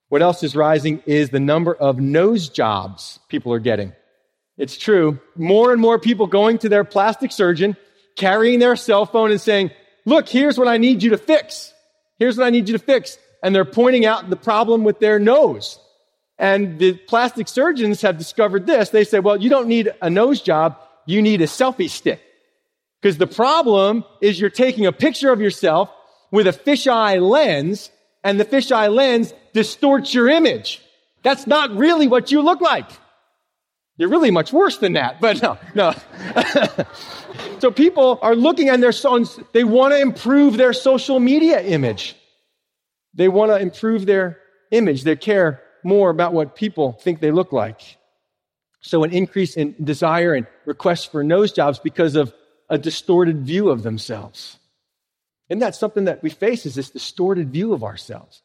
What 0.10 0.22
else 0.22 0.42
is 0.44 0.56
rising 0.56 1.04
is 1.06 1.30
the 1.30 1.40
number 1.40 1.74
of 1.74 2.00
nose 2.00 2.50
jobs 2.50 3.20
people 3.30 3.54
are 3.54 3.60
getting. 3.60 3.94
It's 4.58 4.78
true. 4.78 5.20
More 5.36 5.72
and 5.72 5.80
more 5.80 6.00
people 6.00 6.28
going 6.28 6.58
to 6.60 6.70
their 6.70 6.84
plastic 6.84 7.32
surgeon, 7.32 7.78
carrying 8.16 8.60
their 8.60 8.76
cell 8.76 9.06
phone 9.06 9.32
and 9.32 9.40
saying, 9.40 9.72
look, 10.06 10.28
here's 10.28 10.58
what 10.58 10.68
I 10.68 10.78
need 10.78 11.04
you 11.04 11.12
to 11.12 11.18
fix. 11.18 11.74
Here's 12.18 12.38
what 12.38 12.48
I 12.48 12.50
need 12.50 12.68
you 12.68 12.78
to 12.78 12.84
fix 12.84 13.18
and 13.42 13.56
they're 13.56 13.66
pointing 13.66 14.06
out 14.06 14.30
the 14.30 14.36
problem 14.36 14.84
with 14.84 15.00
their 15.00 15.20
nose. 15.20 15.80
And 16.40 16.80
the 16.80 16.94
plastic 16.94 17.50
surgeons 17.50 18.02
have 18.02 18.18
discovered 18.18 18.66
this. 18.66 18.90
They 18.90 19.04
say, 19.04 19.20
well, 19.20 19.36
you 19.36 19.50
don't 19.50 19.68
need 19.68 19.92
a 20.02 20.10
nose 20.10 20.42
job. 20.42 20.80
You 21.06 21.22
need 21.22 21.42
a 21.42 21.46
selfie 21.46 21.90
stick. 21.90 22.22
Because 23.02 23.18
the 23.18 23.28
problem 23.28 24.06
is 24.22 24.40
you're 24.40 24.50
taking 24.50 24.86
a 24.86 24.94
picture 24.94 25.32
of 25.32 25.42
yourself 25.42 25.90
with 26.32 26.48
a 26.48 26.52
fisheye 26.52 27.22
lens 27.22 27.92
and 28.24 28.40
the 28.40 28.46
fisheye 28.46 28.94
lens 28.94 29.34
distorts 29.54 30.14
your 30.14 30.30
image. 30.30 30.82
That's 31.24 31.46
not 31.46 31.76
really 31.76 32.08
what 32.08 32.32
you 32.32 32.42
look 32.42 32.62
like. 32.62 32.90
You're 33.98 34.10
really 34.10 34.32
much 34.32 34.54
worse 34.54 34.78
than 34.78 34.94
that, 34.94 35.20
but 35.20 35.42
no, 35.42 35.58
no. 35.76 35.94
so 37.60 37.70
people 37.70 38.18
are 38.22 38.34
looking 38.34 38.70
at 38.70 38.80
their 38.80 38.94
sons, 38.94 39.38
they 39.52 39.66
want 39.66 39.94
to 39.94 40.00
improve 40.00 40.56
their 40.56 40.72
social 40.72 41.20
media 41.20 41.62
image. 41.62 42.16
They 43.14 43.28
want 43.28 43.52
to 43.52 43.60
improve 43.60 44.06
their 44.06 44.38
image. 44.72 45.04
They 45.04 45.18
care 45.18 45.62
more 45.84 46.10
about 46.10 46.34
what 46.34 46.56
people 46.56 46.94
think 46.94 47.20
they 47.20 47.32
look 47.32 47.52
like. 47.52 47.98
So 48.82 49.04
an 49.04 49.12
increase 49.12 49.58
in 49.58 49.76
desire 49.84 50.34
and 50.34 50.48
requests 50.66 51.06
for 51.06 51.24
nose 51.24 51.52
jobs 51.52 51.80
because 51.80 52.16
of 52.16 52.34
a 52.70 52.78
distorted 52.78 53.46
view 53.46 53.70
of 53.70 53.84
themselves. 53.84 54.58
And 55.50 55.62
that's 55.62 55.80
something 55.80 56.06
that 56.06 56.22
we 56.22 56.30
face 56.30 56.66
is 56.66 56.76
this 56.76 56.92
distorted 56.92 57.52
view 57.52 57.74
of 57.74 57.84
ourselves. 57.84 58.42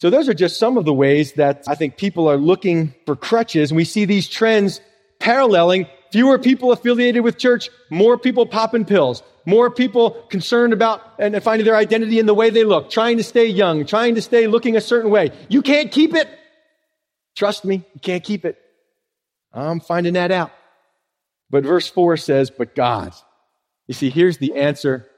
So 0.00 0.10
those 0.10 0.28
are 0.28 0.34
just 0.34 0.58
some 0.58 0.78
of 0.78 0.84
the 0.84 0.94
ways 0.94 1.34
that 1.34 1.64
I 1.66 1.74
think 1.74 1.96
people 1.96 2.28
are 2.28 2.36
looking 2.36 2.94
for 3.04 3.16
crutches. 3.16 3.70
And 3.70 3.76
we 3.76 3.84
see 3.84 4.04
these 4.04 4.28
trends 4.28 4.80
paralleling 5.18 5.86
fewer 6.10 6.38
people 6.38 6.72
affiliated 6.72 7.22
with 7.22 7.36
church, 7.36 7.68
more 7.90 8.16
people 8.16 8.46
popping 8.46 8.84
pills, 8.84 9.22
more 9.48 9.70
people 9.70 10.10
concerned 10.28 10.74
about 10.74 11.00
and 11.18 11.42
finding 11.42 11.64
their 11.64 11.74
identity 11.74 12.18
in 12.18 12.26
the 12.26 12.34
way 12.34 12.50
they 12.50 12.64
look, 12.64 12.90
trying 12.90 13.16
to 13.16 13.24
stay 13.24 13.46
young, 13.46 13.86
trying 13.86 14.14
to 14.14 14.20
stay 14.20 14.46
looking 14.46 14.76
a 14.76 14.80
certain 14.80 15.10
way. 15.10 15.32
You 15.48 15.62
can't 15.62 15.90
keep 15.90 16.14
it. 16.14 16.28
Trust 17.34 17.64
me, 17.64 17.76
you 17.94 18.00
can't 18.02 18.22
keep 18.22 18.44
it. 18.44 18.58
I'm 19.54 19.80
finding 19.80 20.12
that 20.12 20.30
out. 20.30 20.52
But 21.48 21.64
verse 21.64 21.88
4 21.88 22.18
says, 22.18 22.50
But 22.50 22.74
God. 22.74 23.14
You 23.86 23.94
see, 23.94 24.10
here's 24.10 24.36
the 24.36 24.54
answer 24.54 25.08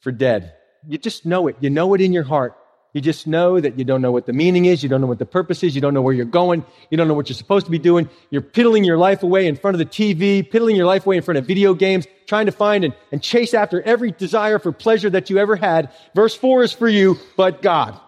for 0.00 0.10
dead. 0.10 0.54
You 0.88 0.98
just 0.98 1.24
know 1.24 1.46
it. 1.46 1.56
You 1.60 1.70
know 1.70 1.94
it 1.94 2.00
in 2.00 2.12
your 2.12 2.24
heart. 2.24 2.56
You 2.96 3.02
just 3.02 3.26
know 3.26 3.60
that 3.60 3.78
you 3.78 3.84
don't 3.84 4.00
know 4.00 4.10
what 4.10 4.24
the 4.24 4.32
meaning 4.32 4.64
is. 4.64 4.82
You 4.82 4.88
don't 4.88 5.02
know 5.02 5.06
what 5.06 5.18
the 5.18 5.26
purpose 5.26 5.62
is. 5.62 5.74
You 5.74 5.82
don't 5.82 5.92
know 5.92 6.00
where 6.00 6.14
you're 6.14 6.24
going. 6.24 6.64
You 6.88 6.96
don't 6.96 7.08
know 7.08 7.12
what 7.12 7.28
you're 7.28 7.36
supposed 7.36 7.66
to 7.66 7.70
be 7.70 7.78
doing. 7.78 8.08
You're 8.30 8.40
piddling 8.40 8.84
your 8.84 8.96
life 8.96 9.22
away 9.22 9.48
in 9.48 9.56
front 9.56 9.74
of 9.74 9.80
the 9.80 9.84
TV, 9.84 10.50
piddling 10.50 10.76
your 10.76 10.86
life 10.86 11.04
away 11.04 11.18
in 11.18 11.22
front 11.22 11.36
of 11.36 11.46
video 11.46 11.74
games, 11.74 12.06
trying 12.24 12.46
to 12.46 12.52
find 12.52 12.84
and, 12.84 12.94
and 13.12 13.22
chase 13.22 13.52
after 13.52 13.82
every 13.82 14.12
desire 14.12 14.58
for 14.58 14.72
pleasure 14.72 15.10
that 15.10 15.28
you 15.28 15.36
ever 15.36 15.56
had. 15.56 15.90
Verse 16.14 16.34
four 16.34 16.62
is 16.62 16.72
for 16.72 16.88
you, 16.88 17.18
but 17.36 17.60
God. 17.60 18.00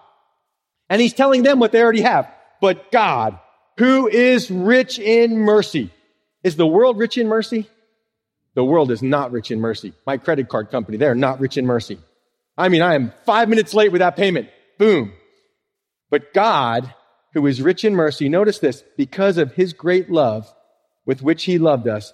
And 0.89 1.03
he's 1.03 1.13
telling 1.13 1.43
them 1.43 1.61
what 1.61 1.71
they 1.71 1.83
already 1.83 2.01
have. 2.01 2.27
But 2.63 2.91
God, 2.91 3.39
who 3.77 4.09
is 4.09 4.51
rich 4.51 4.99
in 4.99 5.37
mercy. 5.37 5.93
Is 6.43 6.57
the 6.57 6.67
world 6.67 6.97
rich 6.97 7.19
in 7.19 7.29
mercy? 7.29 7.69
The 8.55 8.65
world 8.65 8.91
is 8.91 9.03
not 9.03 9.33
rich 9.33 9.51
in 9.51 9.61
mercy. 9.61 9.93
My 10.07 10.17
credit 10.17 10.49
card 10.49 10.71
company, 10.71 10.97
they're 10.97 11.15
not 11.15 11.41
rich 11.41 11.59
in 11.59 11.67
mercy. 11.67 11.99
I 12.57 12.71
mean, 12.71 12.81
I 12.81 12.95
am 12.95 13.13
five 13.27 13.51
minutes 13.51 13.75
late 13.75 13.93
with 13.93 13.99
that 13.99 14.17
payment. 14.17 14.49
Boom. 14.79 15.13
But 16.11 16.33
God, 16.33 16.95
who 17.35 17.47
is 17.47 17.61
rich 17.61 17.85
in 17.85 17.95
mercy, 17.95 18.29
notice 18.29 18.61
this, 18.61 18.83
because 18.97 19.37
of 19.37 19.53
his 19.53 19.73
great 19.73 20.11
love 20.11 20.53
with 21.05 21.23
which 21.23 21.45
he 21.45 21.59
loved 21.59 21.89
us, 21.89 22.13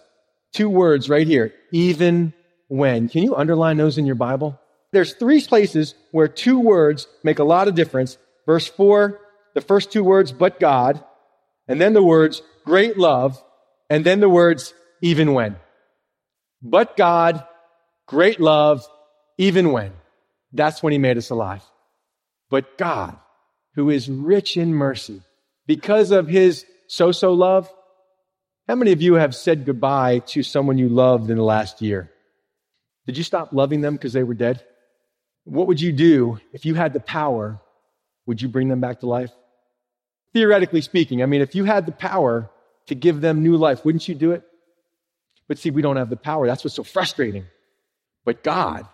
two 0.52 0.68
words 0.68 1.08
right 1.08 1.26
here, 1.26 1.52
even 1.72 2.32
when. 2.68 3.08
Can 3.08 3.22
you 3.22 3.36
underline 3.36 3.76
those 3.76 3.98
in 3.98 4.06
your 4.06 4.14
Bible? 4.14 4.58
There's 4.92 5.14
three 5.14 5.40
places 5.40 5.94
where 6.12 6.28
two 6.28 6.60
words 6.60 7.06
make 7.22 7.38
a 7.38 7.44
lot 7.44 7.68
of 7.68 7.74
difference. 7.74 8.16
Verse 8.46 8.66
four, 8.66 9.20
the 9.54 9.60
first 9.60 9.92
two 9.92 10.04
words, 10.04 10.32
but 10.32 10.60
God, 10.60 11.02
and 11.68 11.80
then 11.80 11.92
the 11.92 12.02
words, 12.02 12.42
great 12.64 12.96
love, 12.96 13.42
and 13.90 14.04
then 14.04 14.20
the 14.20 14.28
words, 14.28 14.74
even 15.02 15.34
when. 15.34 15.56
But 16.62 16.96
God, 16.96 17.44
great 18.06 18.40
love, 18.40 18.86
even 19.38 19.72
when. 19.72 19.92
That's 20.52 20.82
when 20.82 20.92
he 20.92 20.98
made 20.98 21.18
us 21.18 21.30
alive. 21.30 21.62
But 22.50 22.78
God, 22.78 23.18
who 23.74 23.90
is 23.90 24.08
rich 24.08 24.56
in 24.56 24.74
mercy, 24.74 25.22
because 25.66 26.10
of 26.10 26.28
his 26.28 26.64
so 26.86 27.12
so 27.12 27.32
love, 27.32 27.70
how 28.68 28.74
many 28.74 28.92
of 28.92 29.02
you 29.02 29.14
have 29.14 29.34
said 29.34 29.66
goodbye 29.66 30.20
to 30.20 30.42
someone 30.42 30.78
you 30.78 30.88
loved 30.88 31.30
in 31.30 31.36
the 31.36 31.42
last 31.42 31.82
year? 31.82 32.10
Did 33.06 33.18
you 33.18 33.24
stop 33.24 33.52
loving 33.52 33.80
them 33.80 33.94
because 33.94 34.12
they 34.12 34.22
were 34.22 34.34
dead? 34.34 34.62
What 35.44 35.66
would 35.66 35.80
you 35.80 35.92
do 35.92 36.40
if 36.52 36.64
you 36.64 36.74
had 36.74 36.94
the 36.94 37.00
power? 37.00 37.60
Would 38.26 38.40
you 38.40 38.48
bring 38.48 38.68
them 38.68 38.80
back 38.80 39.00
to 39.00 39.06
life? 39.06 39.30
Theoretically 40.32 40.80
speaking, 40.80 41.22
I 41.22 41.26
mean, 41.26 41.42
if 41.42 41.54
you 41.54 41.64
had 41.64 41.84
the 41.84 41.92
power 41.92 42.50
to 42.86 42.94
give 42.94 43.20
them 43.20 43.42
new 43.42 43.56
life, 43.56 43.84
wouldn't 43.84 44.08
you 44.08 44.14
do 44.14 44.32
it? 44.32 44.42
But 45.46 45.58
see, 45.58 45.70
we 45.70 45.82
don't 45.82 45.96
have 45.96 46.10
the 46.10 46.16
power. 46.16 46.46
That's 46.46 46.64
what's 46.64 46.76
so 46.76 46.82
frustrating. 46.82 47.44
But 48.24 48.42
God, 48.42 48.86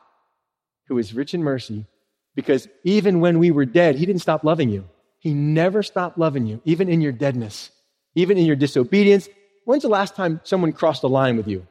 who 0.89 0.99
is 0.99 1.15
rich 1.15 1.33
in 1.33 1.45
mercy, 1.45 1.87
because 2.35 2.69
even 2.85 3.21
when 3.21 3.39
we 3.39 3.51
were 3.51 3.65
dead, 3.65 3.97
He 3.97 4.07
didn't 4.07 4.23
stop 4.23 4.45
loving 4.45 4.71
you. 4.71 4.89
He 5.19 5.35
never 5.35 5.83
stopped 5.83 6.19
loving 6.19 6.47
you, 6.47 6.63
even 6.65 6.89
in 6.89 7.01
your 7.01 7.13
deadness, 7.13 7.71
even 8.15 8.39
in 8.39 8.47
your 8.47 8.57
disobedience. 8.57 9.29
When's 9.65 9.83
the 9.83 9.89
last 9.89 10.17
time 10.17 10.41
someone 10.45 10.73
crossed 10.73 11.03
a 11.03 11.09
line 11.09 11.37
with 11.37 11.47
you? 11.47 11.67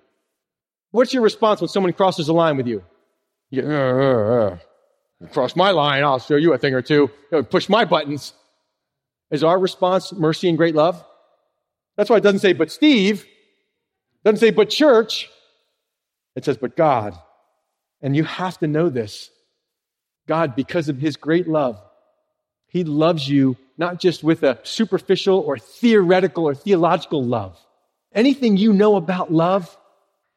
What's 0.91 1.13
your 1.13 1.24
response 1.24 1.62
when 1.62 1.67
someone 1.67 1.93
crosses 1.93 2.30
a 2.30 2.34
line 2.34 2.58
with 2.58 2.67
you? 2.67 2.84
You, 3.50 3.63
uh, 3.63 3.74
uh, 3.74 4.58
uh. 5.24 5.28
cross 5.28 5.56
my 5.56 5.72
line, 5.72 6.04
I'll 6.04 6.19
show 6.19 6.36
you 6.36 6.54
a 6.54 6.58
thing 6.58 6.74
or 6.74 6.82
two. 6.82 7.10
push 7.50 7.69
my 7.69 7.86
buttons. 7.86 8.34
Is 9.32 9.43
our 9.43 9.60
response 9.60 10.12
mercy 10.13 10.50
and 10.50 10.58
great 10.58 10.76
love? 10.76 11.04
That's 11.98 12.10
why 12.10 12.17
it 12.17 12.24
doesn't 12.24 12.39
say, 12.39 12.54
but 12.54 12.72
Steve. 12.72 13.24
It 13.24 14.24
doesn't 14.24 14.39
say, 14.39 14.52
but 14.52 14.69
church. 14.69 15.30
It 16.36 16.45
says, 16.45 16.58
but 16.58 16.76
God. 16.76 17.17
And 18.02 18.15
you 18.15 18.24
have 18.24 18.58
to 18.60 18.67
know 18.67 18.89
this. 18.89 19.30
God, 20.30 20.56
because 20.56 20.89
of 20.89 21.00
his 21.00 21.18
great 21.18 21.48
love, 21.48 21.82
he 22.68 22.84
loves 22.84 23.28
you 23.28 23.58
not 23.80 24.00
just 24.00 24.24
with 24.24 24.44
a 24.44 24.60
superficial 24.62 25.39
or 25.39 25.58
theoretical 25.58 26.46
or 26.46 26.54
theological 26.54 27.26
love. 27.26 27.58
Anything 28.13 28.56
you 28.56 28.72
know 28.72 28.96
about 28.96 29.34
love, 29.34 29.76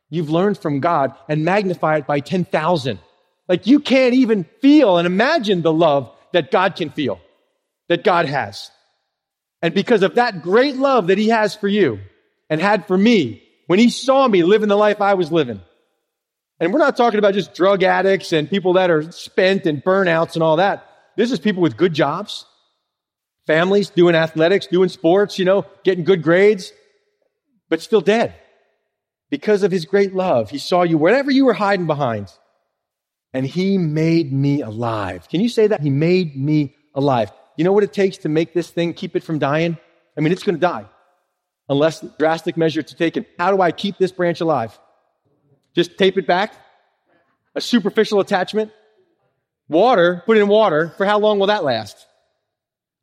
you've 0.08 0.30
learned 0.30 0.56
from 0.56 0.80
God 0.80 1.14
and 1.28 1.44
magnify 1.44 1.98
it 1.98 2.06
by 2.06 2.20
10,000. 2.20 3.00
Like 3.48 3.66
you 3.66 3.80
can't 3.80 4.14
even 4.14 4.44
feel 4.62 4.96
and 4.96 5.04
imagine 5.04 5.60
the 5.60 5.72
love 5.72 6.10
that 6.32 6.50
God 6.50 6.74
can 6.74 6.88
feel, 6.88 7.20
that 7.88 8.02
God 8.02 8.24
has. 8.24 8.70
And 9.60 9.74
because 9.74 10.02
of 10.02 10.14
that 10.14 10.40
great 10.40 10.76
love 10.76 11.08
that 11.08 11.18
he 11.18 11.28
has 11.28 11.54
for 11.54 11.68
you 11.68 12.00
and 12.48 12.62
had 12.62 12.86
for 12.86 12.96
me, 12.96 13.42
when 13.66 13.78
he 13.78 13.90
saw 13.90 14.26
me 14.26 14.42
living 14.42 14.70
the 14.70 14.76
life 14.76 15.02
I 15.02 15.14
was 15.14 15.30
living, 15.30 15.60
and 16.62 16.72
we're 16.72 16.78
not 16.78 16.96
talking 16.96 17.18
about 17.18 17.34
just 17.34 17.54
drug 17.54 17.82
addicts 17.82 18.32
and 18.32 18.48
people 18.48 18.74
that 18.74 18.88
are 18.88 19.10
spent 19.10 19.66
and 19.66 19.82
burnouts 19.82 20.34
and 20.34 20.44
all 20.44 20.56
that. 20.56 20.86
This 21.16 21.32
is 21.32 21.40
people 21.40 21.60
with 21.60 21.76
good 21.76 21.92
jobs, 21.92 22.46
families 23.48 23.90
doing 23.90 24.14
athletics, 24.14 24.68
doing 24.68 24.88
sports, 24.88 25.40
you 25.40 25.44
know, 25.44 25.66
getting 25.82 26.04
good 26.04 26.22
grades, 26.22 26.72
but 27.68 27.80
still 27.80 28.00
dead. 28.00 28.36
Because 29.28 29.64
of 29.64 29.72
his 29.72 29.86
great 29.86 30.14
love, 30.14 30.50
he 30.50 30.58
saw 30.58 30.84
you 30.84 30.96
wherever 30.98 31.32
you 31.32 31.46
were 31.46 31.52
hiding 31.52 31.88
behind. 31.88 32.32
And 33.34 33.44
he 33.44 33.76
made 33.76 34.32
me 34.32 34.62
alive. 34.62 35.28
Can 35.28 35.40
you 35.40 35.48
say 35.48 35.66
that? 35.66 35.80
He 35.80 35.90
made 35.90 36.36
me 36.36 36.76
alive. 36.94 37.32
You 37.56 37.64
know 37.64 37.72
what 37.72 37.82
it 37.82 37.92
takes 37.92 38.18
to 38.18 38.28
make 38.28 38.54
this 38.54 38.70
thing, 38.70 38.94
keep 38.94 39.16
it 39.16 39.24
from 39.24 39.40
dying? 39.40 39.78
I 40.16 40.20
mean, 40.20 40.32
it's 40.32 40.44
going 40.44 40.54
to 40.54 40.60
die 40.60 40.86
unless 41.68 42.02
drastic 42.20 42.56
measures 42.56 42.92
are 42.92 42.96
taken. 42.96 43.26
How 43.36 43.50
do 43.50 43.60
I 43.60 43.72
keep 43.72 43.98
this 43.98 44.12
branch 44.12 44.40
alive? 44.40 44.78
Just 45.74 45.98
tape 45.98 46.18
it 46.18 46.26
back? 46.26 46.54
A 47.54 47.60
superficial 47.60 48.20
attachment? 48.20 48.72
Water, 49.68 50.22
put 50.26 50.36
in 50.36 50.48
water. 50.48 50.92
For 50.96 51.06
how 51.06 51.18
long 51.18 51.38
will 51.38 51.46
that 51.48 51.64
last? 51.64 52.06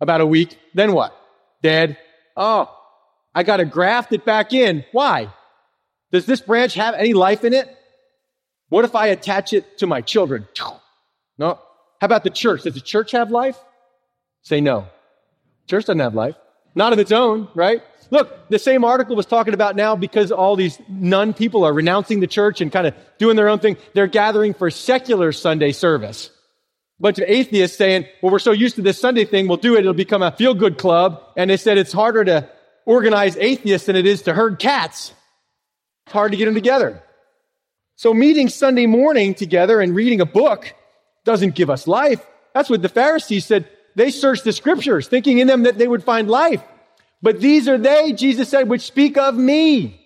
About 0.02 0.22
a 0.22 0.26
week. 0.26 0.58
Then 0.74 0.94
what? 0.94 1.16
Dead. 1.62 1.98
Oh, 2.38 2.74
I 3.34 3.44
got 3.44 3.58
to 3.58 3.66
graft 3.66 4.14
it 4.14 4.26
back 4.26 4.54
in. 4.54 4.86
Why? 4.92 5.34
Does 6.12 6.26
this 6.26 6.42
branch 6.42 6.76
have 6.76 6.96
any 6.96 7.14
life 7.14 7.44
in 7.44 7.54
it? 7.54 7.76
What 8.70 8.86
if 8.86 8.96
I 8.96 9.08
attach 9.08 9.54
it 9.54 9.80
to 9.80 9.88
my 9.88 10.02
children? 10.02 10.48
No. 11.38 11.60
How 12.00 12.06
about 12.06 12.24
the 12.24 12.30
church? 12.30 12.64
Does 12.64 12.76
the 12.76 12.82
church 12.82 13.12
have 13.12 13.32
life? 13.32 13.58
Say 14.42 14.62
no. 14.62 14.88
Church 15.68 15.86
doesn't 15.86 16.00
have 16.00 16.16
life. 16.16 16.36
Not 16.76 16.94
of 16.94 17.00
its 17.00 17.12
own, 17.12 17.48
right? 17.56 17.82
Look, 18.12 18.50
the 18.50 18.60
same 18.60 18.84
article 18.84 19.16
was 19.16 19.26
talking 19.26 19.54
about 19.54 19.76
now 19.76 19.96
because 19.96 20.32
all 20.32 20.56
these 20.56 20.80
nun 20.88 21.34
people 21.34 21.64
are 21.64 21.74
renouncing 21.74 22.20
the 22.20 22.28
church 22.28 22.60
and 22.62 22.72
kind 22.72 22.88
of 22.88 22.96
doing 23.18 23.36
their 23.36 23.50
own 23.50 23.60
thing. 23.60 23.78
They're 23.94 24.08
gathering 24.08 24.54
for 24.54 24.72
secular 24.72 25.32
Sunday 25.32 25.72
service. 25.72 26.32
A 27.00 27.02
bunch 27.02 27.20
of 27.20 27.26
atheists 27.28 27.78
saying, 27.78 28.08
well, 28.22 28.32
we're 28.32 28.40
so 28.40 28.52
used 28.52 28.76
to 28.76 28.82
this 28.82 29.00
Sunday 29.00 29.26
thing, 29.26 29.48
we'll 29.48 29.58
do 29.58 29.76
it. 29.76 29.80
It'll 29.80 29.94
become 29.94 30.24
a 30.24 30.32
feel 30.32 30.54
good 30.54 30.78
club. 30.78 31.24
And 31.38 31.50
they 31.50 31.58
said 31.58 31.78
it's 31.78 31.94
harder 31.94 32.26
to 32.26 32.50
organize 32.86 33.38
atheists 33.38 33.86
than 33.86 33.96
it 33.96 34.08
is 34.08 34.24
to 34.24 34.34
herd 34.34 34.60
cats. 34.60 35.14
It's 36.06 36.14
hard 36.14 36.32
to 36.32 36.38
get 36.38 36.46
them 36.46 36.56
together. 36.56 37.04
So 37.96 38.14
meeting 38.14 38.50
Sunday 38.50 38.86
morning 38.88 39.36
together 39.36 39.82
and 39.82 39.94
reading 39.94 40.22
a 40.22 40.26
book 40.26 40.74
doesn't 41.26 41.54
give 41.54 41.70
us 41.70 41.86
life. 41.86 42.26
That's 42.54 42.70
what 42.70 42.82
the 42.82 42.90
Pharisees 42.90 43.46
said. 43.46 43.70
They 43.96 44.12
searched 44.12 44.44
the 44.44 44.54
scriptures, 44.54 45.08
thinking 45.08 45.40
in 45.40 45.48
them 45.48 45.64
that 45.64 45.78
they 45.78 45.88
would 45.88 46.04
find 46.04 46.30
life. 46.30 46.64
But 47.22 47.42
these 47.42 47.68
are 47.68 47.78
they, 47.78 48.14
Jesus 48.14 48.50
said, 48.50 48.70
which 48.70 48.82
speak 48.82 49.18
of 49.18 49.36
me. 49.36 50.00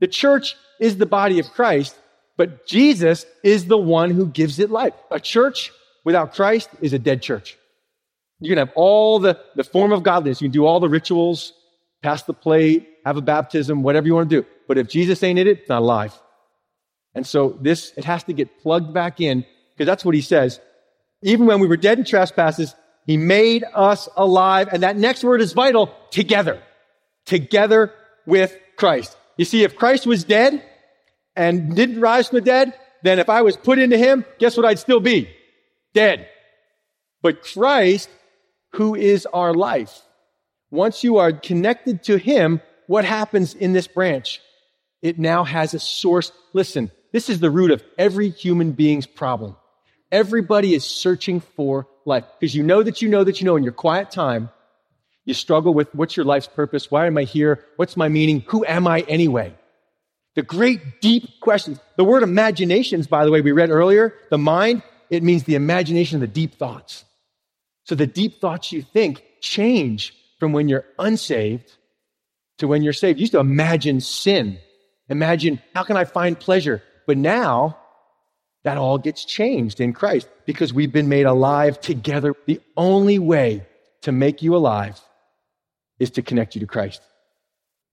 The 0.00 0.06
church 0.06 0.56
is 0.78 0.96
the 0.96 1.06
body 1.06 1.38
of 1.38 1.50
Christ, 1.50 1.96
but 2.36 2.66
Jesus 2.66 3.26
is 3.42 3.66
the 3.66 3.78
one 3.78 4.10
who 4.10 4.26
gives 4.26 4.58
it 4.58 4.70
life. 4.70 4.94
A 5.10 5.20
church 5.20 5.72
without 6.04 6.34
Christ 6.34 6.70
is 6.80 6.92
a 6.92 6.98
dead 6.98 7.22
church. 7.22 7.56
You 8.40 8.48
can 8.48 8.58
have 8.58 8.72
all 8.74 9.18
the, 9.18 9.38
the 9.54 9.64
form 9.64 9.92
of 9.92 10.02
godliness. 10.02 10.40
You 10.40 10.48
can 10.48 10.52
do 10.52 10.64
all 10.64 10.80
the 10.80 10.88
rituals, 10.88 11.52
pass 12.02 12.22
the 12.22 12.32
plate, 12.32 12.88
have 13.04 13.18
a 13.18 13.22
baptism, 13.22 13.82
whatever 13.82 14.06
you 14.06 14.14
want 14.14 14.30
to 14.30 14.42
do. 14.42 14.48
But 14.66 14.78
if 14.78 14.88
Jesus 14.88 15.22
ain't 15.22 15.38
in 15.38 15.46
it, 15.46 15.58
it's 15.58 15.68
not 15.68 15.82
alive. 15.82 16.18
And 17.14 17.26
so 17.26 17.58
this, 17.60 17.92
it 17.96 18.04
has 18.04 18.24
to 18.24 18.32
get 18.32 18.62
plugged 18.62 18.94
back 18.94 19.20
in 19.20 19.44
because 19.74 19.86
that's 19.86 20.04
what 20.04 20.14
he 20.14 20.22
says. 20.22 20.60
Even 21.22 21.46
when 21.46 21.60
we 21.60 21.66
were 21.66 21.76
dead 21.76 21.98
in 21.98 22.04
trespasses, 22.04 22.74
he 23.06 23.16
made 23.16 23.64
us 23.74 24.08
alive. 24.16 24.68
And 24.72 24.82
that 24.82 24.96
next 24.96 25.24
word 25.24 25.40
is 25.40 25.52
vital 25.52 25.94
together. 26.10 26.62
Together 27.26 27.92
with 28.26 28.56
Christ. 28.76 29.16
You 29.36 29.44
see, 29.44 29.64
if 29.64 29.76
Christ 29.76 30.06
was 30.06 30.24
dead 30.24 30.62
and 31.34 31.74
didn't 31.74 32.00
rise 32.00 32.28
from 32.28 32.36
the 32.36 32.44
dead, 32.44 32.74
then 33.02 33.18
if 33.18 33.28
I 33.28 33.42
was 33.42 33.56
put 33.56 33.78
into 33.78 33.96
him, 33.96 34.24
guess 34.38 34.56
what 34.56 34.66
I'd 34.66 34.78
still 34.78 35.00
be? 35.00 35.28
Dead. 35.94 36.28
But 37.22 37.42
Christ, 37.42 38.08
who 38.72 38.94
is 38.94 39.26
our 39.26 39.54
life, 39.54 40.02
once 40.70 41.02
you 41.02 41.18
are 41.18 41.32
connected 41.32 42.04
to 42.04 42.16
him, 42.16 42.60
what 42.86 43.04
happens 43.04 43.54
in 43.54 43.72
this 43.72 43.86
branch? 43.86 44.40
It 45.02 45.18
now 45.18 45.44
has 45.44 45.74
a 45.74 45.78
source. 45.78 46.32
Listen, 46.52 46.90
this 47.12 47.28
is 47.28 47.40
the 47.40 47.50
root 47.50 47.70
of 47.70 47.82
every 47.98 48.30
human 48.30 48.72
being's 48.72 49.06
problem. 49.06 49.56
Everybody 50.12 50.74
is 50.74 50.84
searching 50.84 51.40
for 51.40 51.86
life 52.10 52.24
because 52.38 52.54
you 52.54 52.62
know 52.62 52.82
that 52.82 53.00
you 53.00 53.08
know 53.08 53.24
that 53.24 53.40
you 53.40 53.46
know 53.46 53.56
in 53.56 53.64
your 53.64 53.72
quiet 53.72 54.10
time, 54.10 54.50
you 55.24 55.32
struggle 55.32 55.72
with 55.72 55.94
what's 55.94 56.16
your 56.16 56.26
life's 56.26 56.46
purpose? 56.48 56.90
Why 56.90 57.06
am 57.06 57.16
I 57.16 57.24
here? 57.24 57.64
What's 57.76 57.96
my 57.96 58.08
meaning? 58.08 58.44
Who 58.48 58.64
am 58.66 58.86
I 58.86 59.00
anyway? 59.08 59.54
The 60.34 60.42
great 60.42 61.00
deep 61.00 61.40
questions. 61.40 61.80
The 61.96 62.04
word 62.04 62.22
imaginations, 62.22 63.06
by 63.06 63.24
the 63.24 63.30
way, 63.30 63.40
we 63.40 63.52
read 63.52 63.70
earlier, 63.70 64.14
the 64.30 64.38
mind, 64.38 64.82
it 65.08 65.22
means 65.22 65.44
the 65.44 65.56
imagination 65.56 66.16
of 66.16 66.20
the 66.20 66.26
deep 66.26 66.54
thoughts. 66.54 67.04
So 67.84 67.94
the 67.94 68.06
deep 68.06 68.40
thoughts 68.40 68.70
you 68.70 68.82
think 68.82 69.24
change 69.40 70.14
from 70.38 70.52
when 70.52 70.68
you're 70.68 70.84
unsaved 70.98 71.72
to 72.58 72.68
when 72.68 72.82
you're 72.82 72.92
saved. 72.92 73.18
You 73.18 73.22
used 73.22 73.32
to 73.32 73.40
imagine 73.40 74.00
sin. 74.00 74.58
Imagine, 75.08 75.60
how 75.74 75.82
can 75.82 75.96
I 75.96 76.04
find 76.04 76.38
pleasure? 76.38 76.82
But 77.06 77.16
now 77.16 77.76
that 78.64 78.78
all 78.78 78.98
gets 78.98 79.24
changed 79.24 79.80
in 79.80 79.92
Christ 79.92 80.28
because 80.44 80.72
we've 80.72 80.92
been 80.92 81.08
made 81.08 81.26
alive 81.26 81.80
together. 81.80 82.34
The 82.46 82.60
only 82.76 83.18
way 83.18 83.66
to 84.02 84.12
make 84.12 84.42
you 84.42 84.54
alive 84.54 85.00
is 85.98 86.10
to 86.12 86.22
connect 86.22 86.54
you 86.54 86.60
to 86.60 86.66
Christ. 86.66 87.00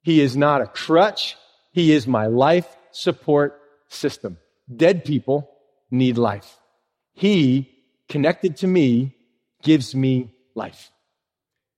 He 0.02 0.22
is 0.22 0.36
not 0.36 0.62
a 0.62 0.68
crutch. 0.68 1.36
He 1.72 1.92
is 1.92 2.08
my 2.08 2.28
life 2.28 2.68
support 2.92 3.60
system. 3.90 4.38
Dead 4.74 5.06
people 5.06 5.50
need 5.92 6.18
life. 6.18 6.58
He, 7.14 7.70
connected 8.10 8.58
to 8.58 8.68
me, 8.68 9.16
gives 9.64 9.96
me 9.96 10.32
life. 10.56 10.92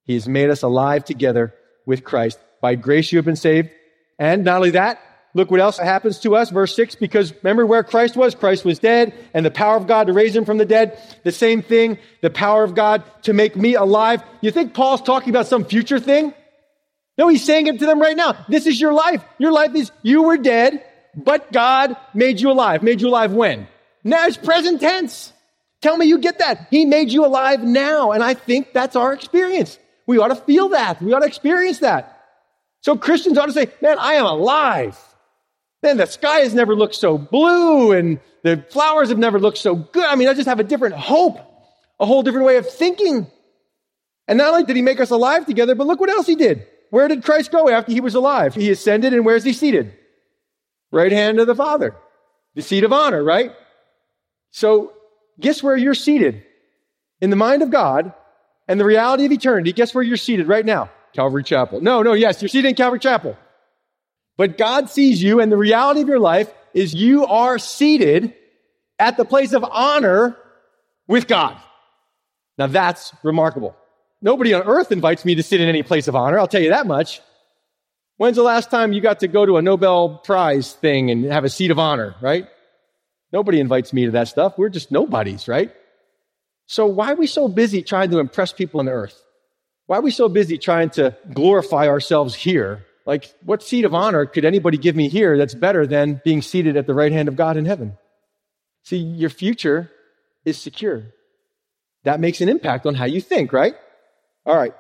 He 0.04 0.14
has 0.16 0.28
made 0.28 0.50
us 0.50 0.64
alive 0.64 1.06
together 1.06 1.54
with 1.86 2.04
Christ. 2.04 2.40
By 2.62 2.76
grace 2.76 3.12
you 3.12 3.18
have 3.18 3.26
been 3.26 3.36
saved. 3.36 3.70
And 4.18 4.44
not 4.44 4.58
only 4.58 4.72
that, 4.72 5.00
Look 5.36 5.52
what 5.52 5.60
else 5.60 5.78
happens 5.78 6.20
to 6.20 6.36
us. 6.36 6.50
Verse 6.50 6.76
6, 6.76 6.96
because 6.96 7.34
remember 7.44 7.66
where 7.66 7.84
Christ 7.84 8.16
was? 8.16 8.34
Christ 8.34 8.66
was 8.66 8.80
dead, 8.80 9.14
and 9.34 9.46
the 9.46 9.52
power 9.52 9.78
of 9.78 9.86
God 9.86 10.08
to 10.08 10.14
raise 10.14 10.36
him 10.36 10.46
from 10.46 10.58
the 10.58 10.66
dead. 10.66 11.00
The 11.24 11.32
same 11.32 11.62
thing, 11.62 12.00
the 12.22 12.32
power 12.32 12.64
of 12.64 12.74
God 12.74 13.04
to 13.24 13.34
make 13.34 13.56
me 13.56 13.76
alive. 13.76 14.24
You 14.42 14.52
think 14.52 14.74
Paul's 14.74 15.02
talking 15.02 15.30
about 15.30 15.48
some 15.48 15.66
future 15.66 16.00
thing? 16.00 16.34
No, 17.18 17.28
he's 17.28 17.44
saying 17.44 17.68
it 17.68 17.80
to 17.80 17.86
them 17.86 18.02
right 18.02 18.16
now. 18.16 18.46
This 18.48 18.66
is 18.66 18.80
your 18.80 18.94
life. 18.94 19.24
Your 19.38 19.52
life 19.52 19.76
is 19.76 19.92
you 20.02 20.24
were 20.24 20.38
dead, 20.38 20.84
but 21.16 21.52
God 21.52 21.96
made 22.14 22.40
you 22.40 22.50
alive. 22.50 22.82
Made 22.82 23.02
you 23.02 23.10
alive 23.10 23.34
when? 23.34 23.68
Now 24.04 24.26
it's 24.26 24.38
present 24.38 24.80
tense. 24.80 25.34
Tell 25.82 25.96
me 25.96 26.06
you 26.06 26.20
get 26.20 26.40
that. 26.40 26.68
He 26.72 26.86
made 26.86 27.12
you 27.12 27.26
alive 27.26 27.62
now. 27.64 28.14
And 28.14 28.24
I 28.24 28.34
think 28.34 28.74
that's 28.74 28.96
our 28.96 29.14
experience. 29.14 29.78
We 30.08 30.18
ought 30.18 30.30
to 30.30 30.36
feel 30.36 30.70
that. 30.70 31.02
We 31.02 31.14
ought 31.14 31.20
to 31.20 31.28
experience 31.28 31.80
that. 31.80 32.18
So 32.82 32.96
Christians 32.96 33.38
ought 33.38 33.48
to 33.48 33.54
say, 33.54 33.68
man, 33.82 33.98
I 34.00 34.14
am 34.14 34.26
alive. 34.26 34.98
Man, 35.82 35.98
the 35.98 36.06
sky 36.06 36.40
has 36.40 36.54
never 36.54 36.76
looked 36.76 36.96
so 36.96 37.18
blue 37.18 37.92
and 37.94 38.20
the 38.44 38.64
flowers 38.70 39.10
have 39.10 39.18
never 39.18 39.40
looked 39.40 39.58
so 39.58 39.76
good. 39.76 40.06
I 40.06 40.16
mean, 40.16 40.28
I 40.28 40.34
just 40.34 40.48
have 40.48 40.60
a 40.60 40.64
different 40.64 40.96
hope, 40.96 41.40
a 42.00 42.06
whole 42.06 42.24
different 42.24 42.46
way 42.46 42.58
of 42.58 42.70
thinking. 42.70 43.28
And 44.28 44.38
not 44.38 44.52
only 44.52 44.64
did 44.64 44.76
he 44.76 44.82
make 44.82 45.00
us 45.00 45.10
alive 45.10 45.46
together, 45.46 45.76
but 45.76 45.88
look 45.88 46.00
what 46.00 46.10
else 46.10 46.28
he 46.28 46.36
did. 46.36 46.68
Where 46.90 47.08
did 47.08 47.24
Christ 47.24 47.52
go 47.52 47.70
after 47.70 47.92
he 47.92 48.02
was 48.02 48.16
alive? 48.16 48.56
He 48.56 48.70
ascended, 48.72 49.14
and 49.14 49.26
where's 49.26 49.44
he 49.44 49.54
seated? 49.54 49.94
Right 50.92 51.12
hand 51.12 51.40
of 51.40 51.48
the 51.48 51.56
Father. 51.56 51.96
The 52.56 52.62
seat 52.62 52.84
of 52.84 52.92
honor, 52.92 53.24
right? 53.24 53.52
So, 54.52 54.94
guess 55.40 55.62
where 55.62 55.78
you're 55.78 55.94
seated? 55.94 56.44
In 57.22 57.30
the 57.30 57.36
mind 57.36 57.62
of 57.62 57.70
God 57.70 58.14
and 58.68 58.80
the 58.80 58.86
reality 58.86 59.26
of 59.26 59.32
eternity. 59.32 59.74
Guess 59.74 59.94
where 59.94 60.04
you're 60.04 60.18
seated 60.18 60.48
right 60.48 60.66
now? 60.66 60.90
Calvary 61.14 61.44
Chapel. 61.44 61.82
No, 61.82 62.02
no, 62.02 62.14
yes, 62.14 62.42
you're 62.42 62.50
seated 62.50 62.70
in 62.70 62.76
Calvary 62.76 63.00
Chapel. 63.00 63.38
But 64.40 64.58
God 64.58 64.90
sees 64.90 65.22
you, 65.22 65.42
and 65.42 65.52
the 65.52 65.58
reality 65.58 66.00
of 66.00 66.08
your 66.08 66.18
life 66.18 66.50
is 66.74 66.94
you 66.94 67.26
are 67.26 67.60
seated 67.60 68.34
at 68.98 69.18
the 69.18 69.26
place 69.26 69.52
of 69.52 69.66
honor 69.66 70.38
with 71.10 71.28
God. 71.28 71.58
Now 72.58 72.68
that's 72.68 73.14
remarkable. 73.22 73.76
Nobody 74.22 74.54
on 74.54 74.62
earth 74.62 74.94
invites 74.94 75.26
me 75.26 75.36
to 75.36 75.44
sit 75.44 75.60
in 75.60 75.68
any 75.68 75.84
place 75.84 76.08
of 76.08 76.16
honor, 76.16 76.40
I'll 76.40 76.48
tell 76.48 76.62
you 76.62 76.70
that 76.70 76.88
much. 76.88 77.20
When's 78.16 78.38
the 78.38 78.44
last 78.44 78.72
time 78.72 78.94
you 78.94 79.02
got 79.02 79.20
to 79.20 79.28
go 79.28 79.46
to 79.46 79.58
a 79.58 79.62
Nobel 79.62 80.20
Prize 80.20 80.72
thing 80.72 81.12
and 81.12 81.26
have 81.26 81.44
a 81.44 81.50
seat 81.50 81.70
of 81.70 81.78
honor, 81.78 82.16
right? 82.22 82.48
Nobody 83.34 83.60
invites 83.60 83.92
me 83.92 84.06
to 84.06 84.12
that 84.12 84.30
stuff. 84.30 84.58
We're 84.58 84.70
just 84.70 84.90
nobodies, 84.90 85.50
right? 85.50 85.74
So 86.66 86.86
why 86.86 87.12
are 87.12 87.18
we 87.18 87.28
so 87.28 87.50
busy 87.50 87.84
trying 87.84 88.10
to 88.12 88.20
impress 88.20 88.54
people 88.54 88.80
on 88.80 88.86
the 88.86 88.94
earth? 88.94 89.22
Why 89.88 89.98
are 89.98 90.02
we 90.02 90.12
so 90.12 90.30
busy 90.30 90.58
trying 90.58 90.92
to 90.92 91.18
glorify 91.34 91.90
ourselves 91.90 92.36
here? 92.36 92.86
Like, 93.10 93.34
what 93.44 93.64
seat 93.64 93.86
of 93.86 93.96
honor 93.96 94.28
could 94.28 94.46
anybody 94.46 94.78
give 94.78 94.96
me 94.96 95.10
here 95.10 95.36
that's 95.36 95.56
better 95.56 95.88
than 95.88 96.22
being 96.24 96.44
seated 96.44 96.78
at 96.78 96.86
the 96.86 96.94
right 96.94 97.12
hand 97.12 97.28
of 97.28 97.36
God 97.36 97.58
in 97.58 97.66
heaven? 97.66 97.98
See, 98.84 98.98
your 98.98 99.32
future 99.32 99.90
is 100.46 100.62
secure. 100.62 101.06
That 102.04 102.20
makes 102.20 102.40
an 102.40 102.50
impact 102.50 102.86
on 102.86 102.94
how 102.94 103.06
you 103.06 103.20
think, 103.20 103.52
right? 103.52 103.74
All 104.46 104.56
right. 104.56 104.76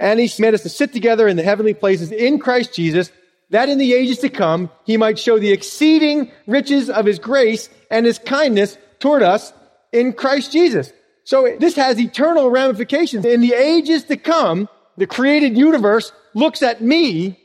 And 0.00 0.18
he 0.18 0.30
made 0.40 0.54
us 0.54 0.62
to 0.62 0.70
sit 0.70 0.94
together 0.94 1.28
in 1.28 1.36
the 1.36 1.42
heavenly 1.42 1.74
places 1.74 2.12
in 2.12 2.38
Christ 2.38 2.72
Jesus, 2.72 3.12
that 3.50 3.68
in 3.68 3.76
the 3.76 3.92
ages 3.92 4.20
to 4.20 4.30
come 4.30 4.70
he 4.86 4.96
might 4.96 5.18
show 5.18 5.38
the 5.38 5.52
exceeding 5.52 6.32
riches 6.46 6.88
of 6.88 7.04
his 7.04 7.18
grace 7.18 7.68
and 7.90 8.06
his 8.06 8.18
kindness 8.18 8.78
toward 9.00 9.22
us 9.22 9.52
in 9.92 10.14
Christ 10.14 10.50
Jesus. 10.50 10.94
So 11.24 11.54
this 11.60 11.76
has 11.76 12.00
eternal 12.00 12.48
ramifications. 12.48 13.26
In 13.26 13.42
the 13.42 13.52
ages 13.52 14.04
to 14.04 14.16
come, 14.16 14.66
the 14.96 15.06
created 15.06 15.58
universe 15.58 16.10
looks 16.32 16.62
at 16.62 16.80
me 16.80 17.42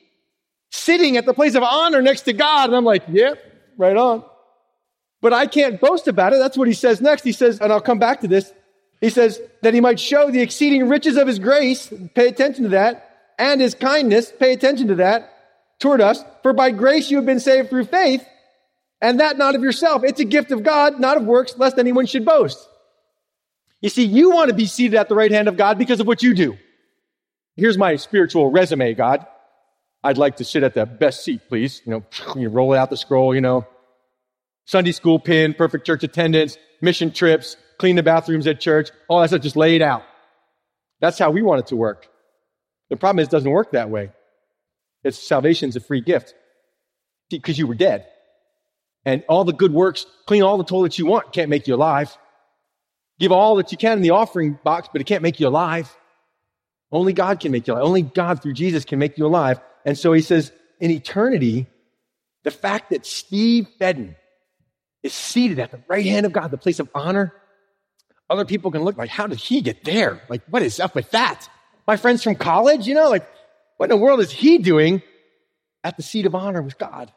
sitting 0.72 1.18
at 1.18 1.26
the 1.26 1.34
place 1.34 1.56
of 1.56 1.64
honor 1.64 2.02
next 2.02 2.22
to 2.22 2.34
God, 2.34 2.70
and 2.70 2.76
I'm 2.76 2.86
like, 2.86 3.04
yep, 3.10 3.38
right 3.78 3.96
on. 3.96 4.24
But 5.22 5.34
I 5.34 5.46
can't 5.46 5.80
boast 5.80 6.08
about 6.08 6.34
it. 6.34 6.38
That's 6.38 6.58
what 6.58 6.68
he 6.68 6.74
says 6.74 7.00
next. 7.00 7.24
He 7.24 7.32
says, 7.32 7.62
and 7.62 7.72
I'll 7.72 7.82
come 7.82 8.00
back 8.00 8.22
to 8.22 8.28
this. 8.28 8.52
He 9.02 9.10
says 9.10 9.40
that 9.62 9.74
he 9.74 9.82
might 9.82 10.00
show 10.00 10.32
the 10.32 10.42
exceeding 10.42 10.90
riches 10.90 11.18
of 11.18 11.28
his 11.28 11.38
grace. 11.38 11.94
Pay 12.16 12.28
attention 12.28 12.64
to 12.64 12.70
that. 12.70 13.08
And 13.38 13.62
his 13.62 13.76
kindness. 13.76 14.32
Pay 14.40 14.54
attention 14.54 14.88
to 14.88 14.96
that 14.96 15.32
toward 15.80 16.02
us. 16.02 16.24
For 16.44 16.54
by 16.54 16.72
grace 16.72 17.12
you 17.12 17.18
have 17.18 17.26
been 17.26 17.40
saved 17.40 17.70
through 17.70 17.86
faith 17.86 18.26
and 19.02 19.20
that 19.20 19.38
not 19.38 19.56
of 19.56 19.64
yourself. 19.64 20.04
It's 20.04 20.20
a 20.20 20.26
gift 20.26 20.52
of 20.52 20.64
God, 20.64 21.00
not 21.00 21.18
of 21.18 21.24
works, 21.24 21.56
lest 21.58 21.78
anyone 21.80 22.06
should 22.06 22.24
boast. 22.24 22.68
You 23.82 23.90
see, 23.90 24.06
you 24.06 24.30
want 24.30 24.50
to 24.50 24.56
be 24.56 24.68
seated 24.68 24.96
at 24.96 25.10
the 25.10 25.16
right 25.16 25.32
hand 25.32 25.48
of 25.48 25.58
God 25.58 25.80
because 25.80 26.00
of 26.00 26.06
what 26.06 26.22
you 26.22 26.36
do. 26.36 26.58
Here's 27.56 27.78
my 27.78 27.96
spiritual 27.96 28.52
resume, 28.52 28.94
God. 28.94 29.26
I'd 30.04 30.18
like 30.18 30.38
to 30.38 30.46
sit 30.46 30.64
at 30.64 30.74
the 30.74 30.86
best 30.86 31.24
seat, 31.24 31.42
please. 31.48 31.82
You 31.86 31.92
know, 31.92 32.06
you 32.36 32.50
roll 32.50 32.74
out 32.74 32.90
the 32.90 32.98
scroll, 32.98 33.36
you 33.36 33.42
know, 33.42 33.68
Sunday 34.66 34.92
school 34.92 35.20
pin, 35.20 35.54
perfect 35.54 35.86
church 35.86 36.04
attendance, 36.04 36.58
mission 36.82 37.12
trips, 37.12 37.58
clean 37.78 37.96
the 37.96 38.04
bathrooms 38.04 38.48
at 38.48 38.60
church, 38.60 38.90
all 39.08 39.22
that 39.22 39.30
stuff 39.30 39.42
just 39.42 39.56
laid 39.56 39.82
out. 39.82 40.04
That's 41.00 41.18
how 41.18 41.32
we 41.32 41.42
want 41.42 41.62
it 41.62 41.68
to 41.68 41.76
work. 41.76 42.08
The 42.90 42.98
problem 42.98 43.20
is 43.20 43.28
it 43.28 43.32
doesn't 43.32 43.50
work 43.50 43.72
that 43.72 43.90
way. 43.90 44.12
It's 45.04 45.18
salvation's 45.18 45.76
a 45.76 45.80
free 45.80 46.02
gift 46.02 46.36
because 47.30 47.58
you 47.58 47.66
were 47.66 47.76
dead. 47.76 48.06
And 49.04 49.24
all 49.28 49.44
the 49.46 49.54
good 49.54 49.74
works, 49.74 50.06
clean 50.28 50.44
all 50.44 50.58
the 50.58 50.64
toilets 50.64 51.00
you 51.00 51.08
want, 51.08 51.34
can't 51.34 51.50
make 51.50 51.68
you 51.68 51.76
alive. 51.76 52.16
Give 53.20 53.32
all 53.32 53.56
that 53.56 53.72
you 53.72 53.78
can 53.78 53.94
in 53.94 54.02
the 54.02 54.12
offering 54.12 54.60
box, 54.64 54.90
but 54.92 55.02
it 55.02 55.06
can't 55.06 55.24
make 55.24 55.40
you 55.40 55.48
alive. 55.48 55.96
Only 56.92 57.14
God 57.14 57.40
can 57.40 57.52
make 57.52 57.68
you 57.68 57.74
alive. 57.74 57.84
Only 57.84 58.02
God 58.04 58.44
through 58.44 58.54
Jesus 58.54 58.86
can 58.86 59.00
make 59.00 59.18
you 59.18 59.26
alive. 59.26 59.60
And 59.86 59.98
so 59.98 60.14
he 60.14 60.22
says, 60.22 60.52
in 60.80 60.92
eternity, 60.92 61.68
the 62.44 62.52
fact 62.52 62.90
that 62.90 63.06
Steve 63.06 63.68
Fedden 63.80 64.16
is 65.04 65.14
seated 65.14 65.60
at 65.60 65.72
the 65.72 65.80
right 65.88 66.06
hand 66.06 66.26
of 66.26 66.34
God, 66.34 66.52
the 66.52 66.58
place 66.58 66.80
of 66.80 66.90
honor. 66.94 67.34
Other 68.30 68.46
people 68.46 68.72
can 68.72 68.84
look 68.84 68.98
like, 68.98 69.10
how 69.10 69.28
did 69.28 69.40
he 69.40 69.62
get 69.62 69.84
there? 69.84 70.22
Like, 70.30 70.42
what 70.50 70.62
is 70.62 70.80
up 70.80 70.96
with 70.96 71.12
that? 71.12 71.50
My 71.88 71.98
friends 71.98 72.24
from 72.24 72.36
college, 72.36 72.88
you 72.88 72.94
know, 72.94 73.10
like, 73.10 73.28
what 73.78 73.86
in 73.86 73.98
the 73.98 74.04
world 74.04 74.20
is 74.20 74.32
he 74.32 74.60
doing 74.60 75.02
at 75.84 75.98
the 75.98 76.04
seat 76.04 76.26
of 76.26 76.36
honor 76.36 76.62
with 76.62 76.78
God? 76.78 77.12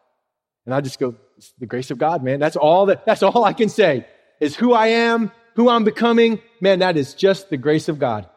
And 0.65 0.75
I 0.75 0.81
just 0.81 0.99
go, 0.99 1.15
it's 1.37 1.53
the 1.59 1.67
grace 1.67 1.91
of 1.91 1.99
God, 1.99 2.23
man. 2.23 2.41
That's 2.41 2.57
all 2.57 2.87
that, 2.87 3.05
that's 3.05 3.23
all 3.23 3.45
I 3.45 3.53
can 3.53 3.69
say 3.69 4.07
is 4.41 4.57
who 4.57 4.73
I 4.73 4.89
am, 4.89 5.31
who 5.57 5.69
I'm 5.69 5.85
becoming. 5.85 6.41
Man, 6.61 6.79
that 6.81 6.97
is 6.97 7.15
just 7.15 7.51
the 7.51 7.57
grace 7.57 7.89
of 7.89 7.99
God. 7.99 8.29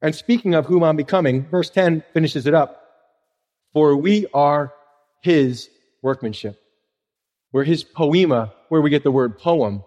And 0.00 0.14
speaking 0.14 0.54
of 0.54 0.66
whom 0.66 0.82
I'm 0.82 0.96
becoming, 0.96 1.46
verse 1.48 1.70
10 1.70 2.04
finishes 2.12 2.46
it 2.46 2.54
up. 2.54 2.81
For 3.72 3.96
we 3.96 4.26
are 4.34 4.72
his 5.22 5.68
workmanship. 6.02 6.60
We're 7.52 7.64
his 7.64 7.84
poiema, 7.84 8.52
where 8.68 8.80
we 8.80 8.90
get 8.90 9.04
the 9.04 9.10
word 9.10 9.38
poem. 9.38 9.84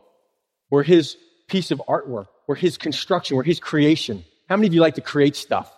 We're 0.70 0.84
his 0.84 1.18
piece 1.48 1.72
of 1.72 1.82
artwork. 1.88 2.28
We're 2.48 2.56
his 2.56 2.78
construction. 2.78 3.38
We're 3.38 3.44
his 3.44 3.60
creation. 3.60 4.24
How 4.48 4.56
many 4.56 4.68
of 4.68 4.74
you 4.74 4.82
like 4.82 4.96
to 4.96 5.02
create 5.02 5.36
stuff? 5.36 5.72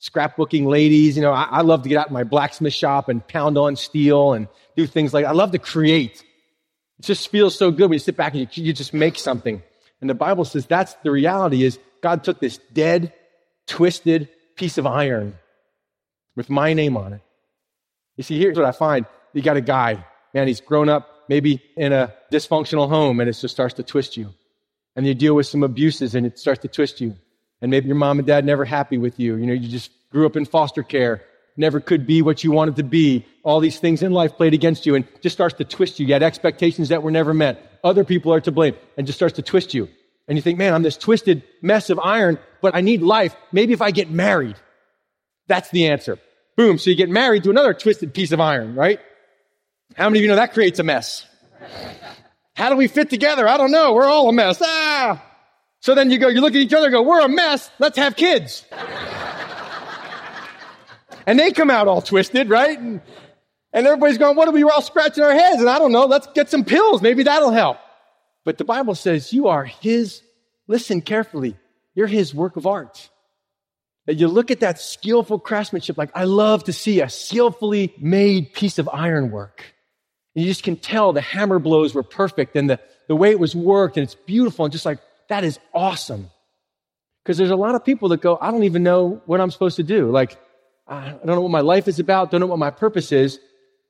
Scrapbooking 0.00 0.66
ladies, 0.66 1.16
you 1.16 1.22
know, 1.22 1.32
I, 1.32 1.42
I 1.50 1.60
love 1.60 1.82
to 1.82 1.90
get 1.90 1.98
out 1.98 2.08
in 2.08 2.14
my 2.14 2.24
blacksmith 2.24 2.72
shop 2.72 3.10
and 3.10 3.26
pound 3.26 3.58
on 3.58 3.76
steel 3.76 4.32
and 4.32 4.48
do 4.74 4.86
things 4.86 5.12
like 5.12 5.26
I 5.26 5.32
love 5.32 5.52
to 5.52 5.58
create. 5.58 6.24
It 6.98 7.04
just 7.04 7.28
feels 7.28 7.54
so 7.54 7.70
good 7.70 7.90
when 7.90 7.94
you 7.94 7.98
sit 7.98 8.16
back 8.16 8.32
and 8.32 8.40
you, 8.56 8.64
you 8.64 8.72
just 8.72 8.94
make 8.94 9.18
something. 9.18 9.62
And 10.00 10.08
the 10.08 10.14
Bible 10.14 10.46
says 10.46 10.64
that's 10.64 10.94
the 11.02 11.10
reality 11.10 11.64
is 11.64 11.78
God 12.02 12.24
took 12.24 12.40
this 12.40 12.58
dead, 12.72 13.12
twisted 13.66 14.30
piece 14.56 14.78
of 14.78 14.86
iron 14.86 15.34
with 16.34 16.48
my 16.48 16.72
name 16.72 16.96
on 16.96 17.12
it. 17.12 17.20
You 18.20 18.24
see, 18.24 18.38
here's 18.38 18.58
what 18.58 18.66
I 18.66 18.72
find. 18.72 19.06
You 19.32 19.40
got 19.40 19.56
a 19.56 19.62
guy 19.62 20.04
man, 20.34 20.46
he's 20.46 20.60
grown 20.60 20.88
up 20.88 21.08
maybe 21.28 21.62
in 21.76 21.92
a 21.92 22.12
dysfunctional 22.32 22.88
home 22.88 23.18
and 23.18 23.28
it 23.28 23.32
just 23.32 23.54
starts 23.54 23.74
to 23.74 23.82
twist 23.82 24.16
you. 24.16 24.32
And 24.96 25.06
you 25.06 25.14
deal 25.14 25.34
with 25.34 25.46
some 25.46 25.62
abuses 25.62 26.14
and 26.14 26.26
it 26.26 26.38
starts 26.38 26.60
to 26.62 26.68
twist 26.68 27.00
you. 27.00 27.16
And 27.62 27.70
maybe 27.70 27.86
your 27.86 27.96
mom 27.96 28.18
and 28.18 28.26
dad 28.26 28.44
never 28.44 28.64
happy 28.64 28.98
with 28.98 29.20
you. 29.20 29.36
You 29.36 29.46
know, 29.46 29.52
you 29.52 29.68
just 29.68 29.90
grew 30.10 30.26
up 30.26 30.36
in 30.36 30.44
foster 30.44 30.82
care, 30.82 31.22
never 31.56 31.78
could 31.80 32.06
be 32.06 32.22
what 32.22 32.42
you 32.42 32.50
wanted 32.50 32.76
to 32.76 32.82
be. 32.82 33.24
All 33.44 33.60
these 33.60 33.78
things 33.78 34.02
in 34.02 34.12
life 34.12 34.36
played 34.36 34.54
against 34.54 34.86
you 34.86 34.94
and 34.96 35.06
just 35.20 35.36
starts 35.36 35.56
to 35.56 35.64
twist 35.64 36.00
you. 36.00 36.06
You 36.06 36.12
had 36.12 36.22
expectations 36.22 36.88
that 36.88 37.02
were 37.02 37.10
never 37.10 37.32
met. 37.32 37.80
Other 37.84 38.04
people 38.04 38.32
are 38.32 38.40
to 38.40 38.52
blame 38.52 38.74
and 38.96 39.06
just 39.06 39.18
starts 39.18 39.36
to 39.36 39.42
twist 39.42 39.74
you. 39.74 39.88
And 40.26 40.36
you 40.36 40.42
think, 40.42 40.58
man, 40.58 40.74
I'm 40.74 40.82
this 40.82 40.96
twisted 40.96 41.42
mess 41.62 41.90
of 41.90 41.98
iron, 41.98 42.38
but 42.60 42.74
I 42.74 42.80
need 42.80 43.02
life. 43.02 43.34
Maybe 43.52 43.72
if 43.72 43.82
I 43.82 43.90
get 43.90 44.10
married, 44.10 44.56
that's 45.46 45.70
the 45.70 45.88
answer. 45.88 46.18
Boom. 46.60 46.76
So 46.76 46.90
you 46.90 46.96
get 46.96 47.08
married 47.08 47.44
to 47.44 47.50
another 47.50 47.72
twisted 47.72 48.12
piece 48.12 48.32
of 48.32 48.40
iron, 48.40 48.74
right? 48.74 49.00
How 49.96 50.10
many 50.10 50.18
of 50.18 50.24
you 50.24 50.28
know 50.28 50.36
that 50.36 50.52
creates 50.52 50.78
a 50.78 50.82
mess? 50.82 51.24
How 52.54 52.68
do 52.68 52.76
we 52.76 52.86
fit 52.86 53.08
together? 53.08 53.48
I 53.48 53.56
don't 53.56 53.70
know. 53.70 53.94
We're 53.94 54.04
all 54.04 54.28
a 54.28 54.32
mess. 54.34 54.60
Ah! 54.62 55.24
So 55.80 55.94
then 55.94 56.10
you 56.10 56.18
go, 56.18 56.28
you 56.28 56.42
look 56.42 56.54
at 56.54 56.60
each 56.60 56.74
other 56.74 56.90
go, 56.90 57.00
we're 57.00 57.22
a 57.22 57.30
mess. 57.30 57.70
Let's 57.78 57.96
have 57.96 58.14
kids. 58.14 58.66
and 61.26 61.38
they 61.38 61.50
come 61.50 61.70
out 61.70 61.88
all 61.88 62.02
twisted, 62.02 62.50
right? 62.50 62.78
And, 62.78 63.00
and 63.72 63.86
everybody's 63.86 64.18
going, 64.18 64.36
what 64.36 64.46
are 64.46 64.52
we 64.52 64.62
all 64.62 64.82
scratching 64.82 65.24
our 65.24 65.32
heads? 65.32 65.62
And 65.62 65.70
I 65.70 65.78
don't 65.78 65.92
know. 65.92 66.04
Let's 66.04 66.26
get 66.34 66.50
some 66.50 66.66
pills. 66.66 67.00
Maybe 67.00 67.22
that'll 67.22 67.52
help. 67.52 67.78
But 68.44 68.58
the 68.58 68.64
Bible 68.64 68.94
says 68.94 69.32
you 69.32 69.48
are 69.48 69.64
his, 69.64 70.20
listen 70.68 71.00
carefully. 71.00 71.56
You're 71.94 72.06
his 72.06 72.34
work 72.34 72.58
of 72.58 72.66
art. 72.66 73.08
You 74.10 74.28
look 74.28 74.50
at 74.50 74.60
that 74.60 74.80
skillful 74.80 75.38
craftsmanship, 75.38 75.96
like 75.96 76.10
I 76.14 76.24
love 76.24 76.64
to 76.64 76.72
see 76.72 77.00
a 77.00 77.08
skillfully 77.08 77.94
made 77.98 78.52
piece 78.52 78.78
of 78.78 78.88
ironwork. 78.92 79.64
And 80.34 80.44
you 80.44 80.50
just 80.50 80.62
can 80.62 80.76
tell 80.76 81.12
the 81.12 81.20
hammer 81.20 81.58
blows 81.58 81.94
were 81.94 82.02
perfect 82.02 82.56
and 82.56 82.70
the, 82.70 82.80
the 83.08 83.16
way 83.16 83.30
it 83.30 83.40
was 83.40 83.54
worked 83.54 83.96
and 83.96 84.04
it's 84.04 84.14
beautiful 84.14 84.64
and 84.64 84.72
just 84.72 84.86
like, 84.86 84.98
that 85.28 85.44
is 85.44 85.58
awesome. 85.74 86.30
Because 87.22 87.38
there's 87.38 87.50
a 87.50 87.56
lot 87.56 87.74
of 87.74 87.84
people 87.84 88.08
that 88.10 88.20
go, 88.20 88.38
I 88.40 88.50
don't 88.50 88.64
even 88.64 88.82
know 88.82 89.22
what 89.26 89.40
I'm 89.40 89.50
supposed 89.50 89.76
to 89.76 89.82
do. 89.82 90.10
Like, 90.10 90.38
I 90.88 91.10
don't 91.10 91.26
know 91.26 91.40
what 91.42 91.50
my 91.50 91.60
life 91.60 91.86
is 91.86 91.98
about, 91.98 92.30
don't 92.30 92.40
know 92.40 92.46
what 92.46 92.58
my 92.58 92.70
purpose 92.70 93.12
is. 93.12 93.38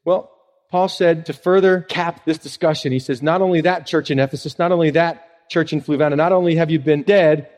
Well, 0.04 0.30
Paul 0.70 0.88
said 0.88 1.26
to 1.26 1.32
further 1.32 1.80
cap 1.82 2.24
this 2.24 2.38
discussion, 2.38 2.92
he 2.92 2.98
says, 2.98 3.22
not 3.22 3.42
only 3.42 3.62
that 3.62 3.86
church 3.86 4.10
in 4.10 4.18
Ephesus, 4.18 4.58
not 4.58 4.72
only 4.72 4.90
that 4.90 5.48
church 5.50 5.72
in 5.72 5.80
Fluvanna, 5.80 6.16
not 6.16 6.32
only 6.32 6.54
have 6.56 6.70
you 6.70 6.78
been 6.78 7.02
dead, 7.02 7.48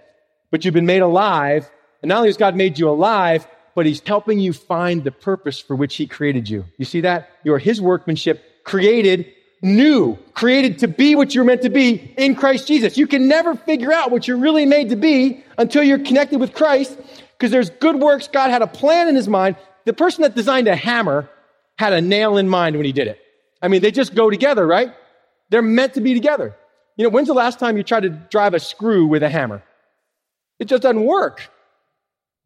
but 0.51 0.65
you've 0.65 0.75
been 0.75 0.87
made 0.87 1.03
alive. 1.03 1.71
And 2.03 2.09
not 2.09 2.19
only 2.19 2.29
has 2.29 2.37
God 2.37 2.57
made 2.57 2.79
you 2.79 2.89
alive, 2.89 3.47
but 3.75 3.87
he's 3.87 4.01
helping 4.01 4.39
you 4.39 4.53
find 4.53 5.03
the 5.03 5.13
purpose 5.13 5.59
for 5.59 5.75
which 5.75 5.97
he 5.97 6.07
created 6.07 6.49
you. 6.49 6.65
You 6.77 6.85
see 6.85 7.01
that? 7.03 7.31
You 7.45 7.55
are 7.55 7.59
his 7.59 7.81
workmanship 7.81 8.65
created 8.65 9.33
new, 9.63 10.19
created 10.35 10.79
to 10.81 10.89
be 10.89 11.15
what 11.15 11.35
you're 11.35 11.45
meant 11.45 11.63
to 11.63 11.71
be 11.71 12.13
in 12.19 12.35
Christ 12.35 12.67
Jesus. 12.67 12.99
You 12.99 13.07
can 13.07 13.29
never 13.29 13.55
figure 13.55 13.93
out 13.93 14.11
what 14.11 14.27
you're 14.27 14.37
really 14.37 14.67
made 14.67 14.91
to 14.91 14.97
be 14.97 15.45
until 15.57 15.83
you're 15.83 16.01
connected 16.01 16.41
with 16.41 16.53
Christ 16.53 16.99
because 17.39 17.51
there's 17.51 17.71
good 17.71 18.01
works. 18.01 18.29
God 18.29 18.51
had 18.51 18.63
a 18.63 18.67
plan 18.67 19.09
in 19.09 19.15
his 19.15 19.29
mind. 19.29 19.57
The 19.85 19.93
person 19.93 20.23
that 20.23 20.35
designed 20.35 20.69
a 20.69 20.77
hammer 20.77 21.29
had 21.79 21.93
a 21.93 22.01
nail 22.01 22.37
in 22.37 22.49
mind 22.49 22.77
when 22.77 22.85
he 22.85 22.93
did 22.93 23.07
it. 23.07 23.19
I 23.61 23.69
mean, 23.69 23.83
they 23.83 23.93
just 23.93 24.15
go 24.15 24.31
together, 24.31 24.67
right? 24.67 24.93
They're 25.51 25.63
meant 25.63 25.95
to 25.95 26.01
be 26.01 26.15
together. 26.15 26.57
You 26.97 27.05
know, 27.05 27.11
when's 27.11 27.29
the 27.29 27.35
last 27.35 27.59
time 27.59 27.77
you 27.77 27.83
tried 27.83 28.03
to 28.03 28.11
drive 28.11 28.55
a 28.55 28.61
screw 28.61 29.07
with 29.07 29.23
a 29.23 29.29
hammer? 29.29 29.63
It 30.59 30.67
just 30.67 30.83
doesn't 30.83 31.05
work. 31.05 31.49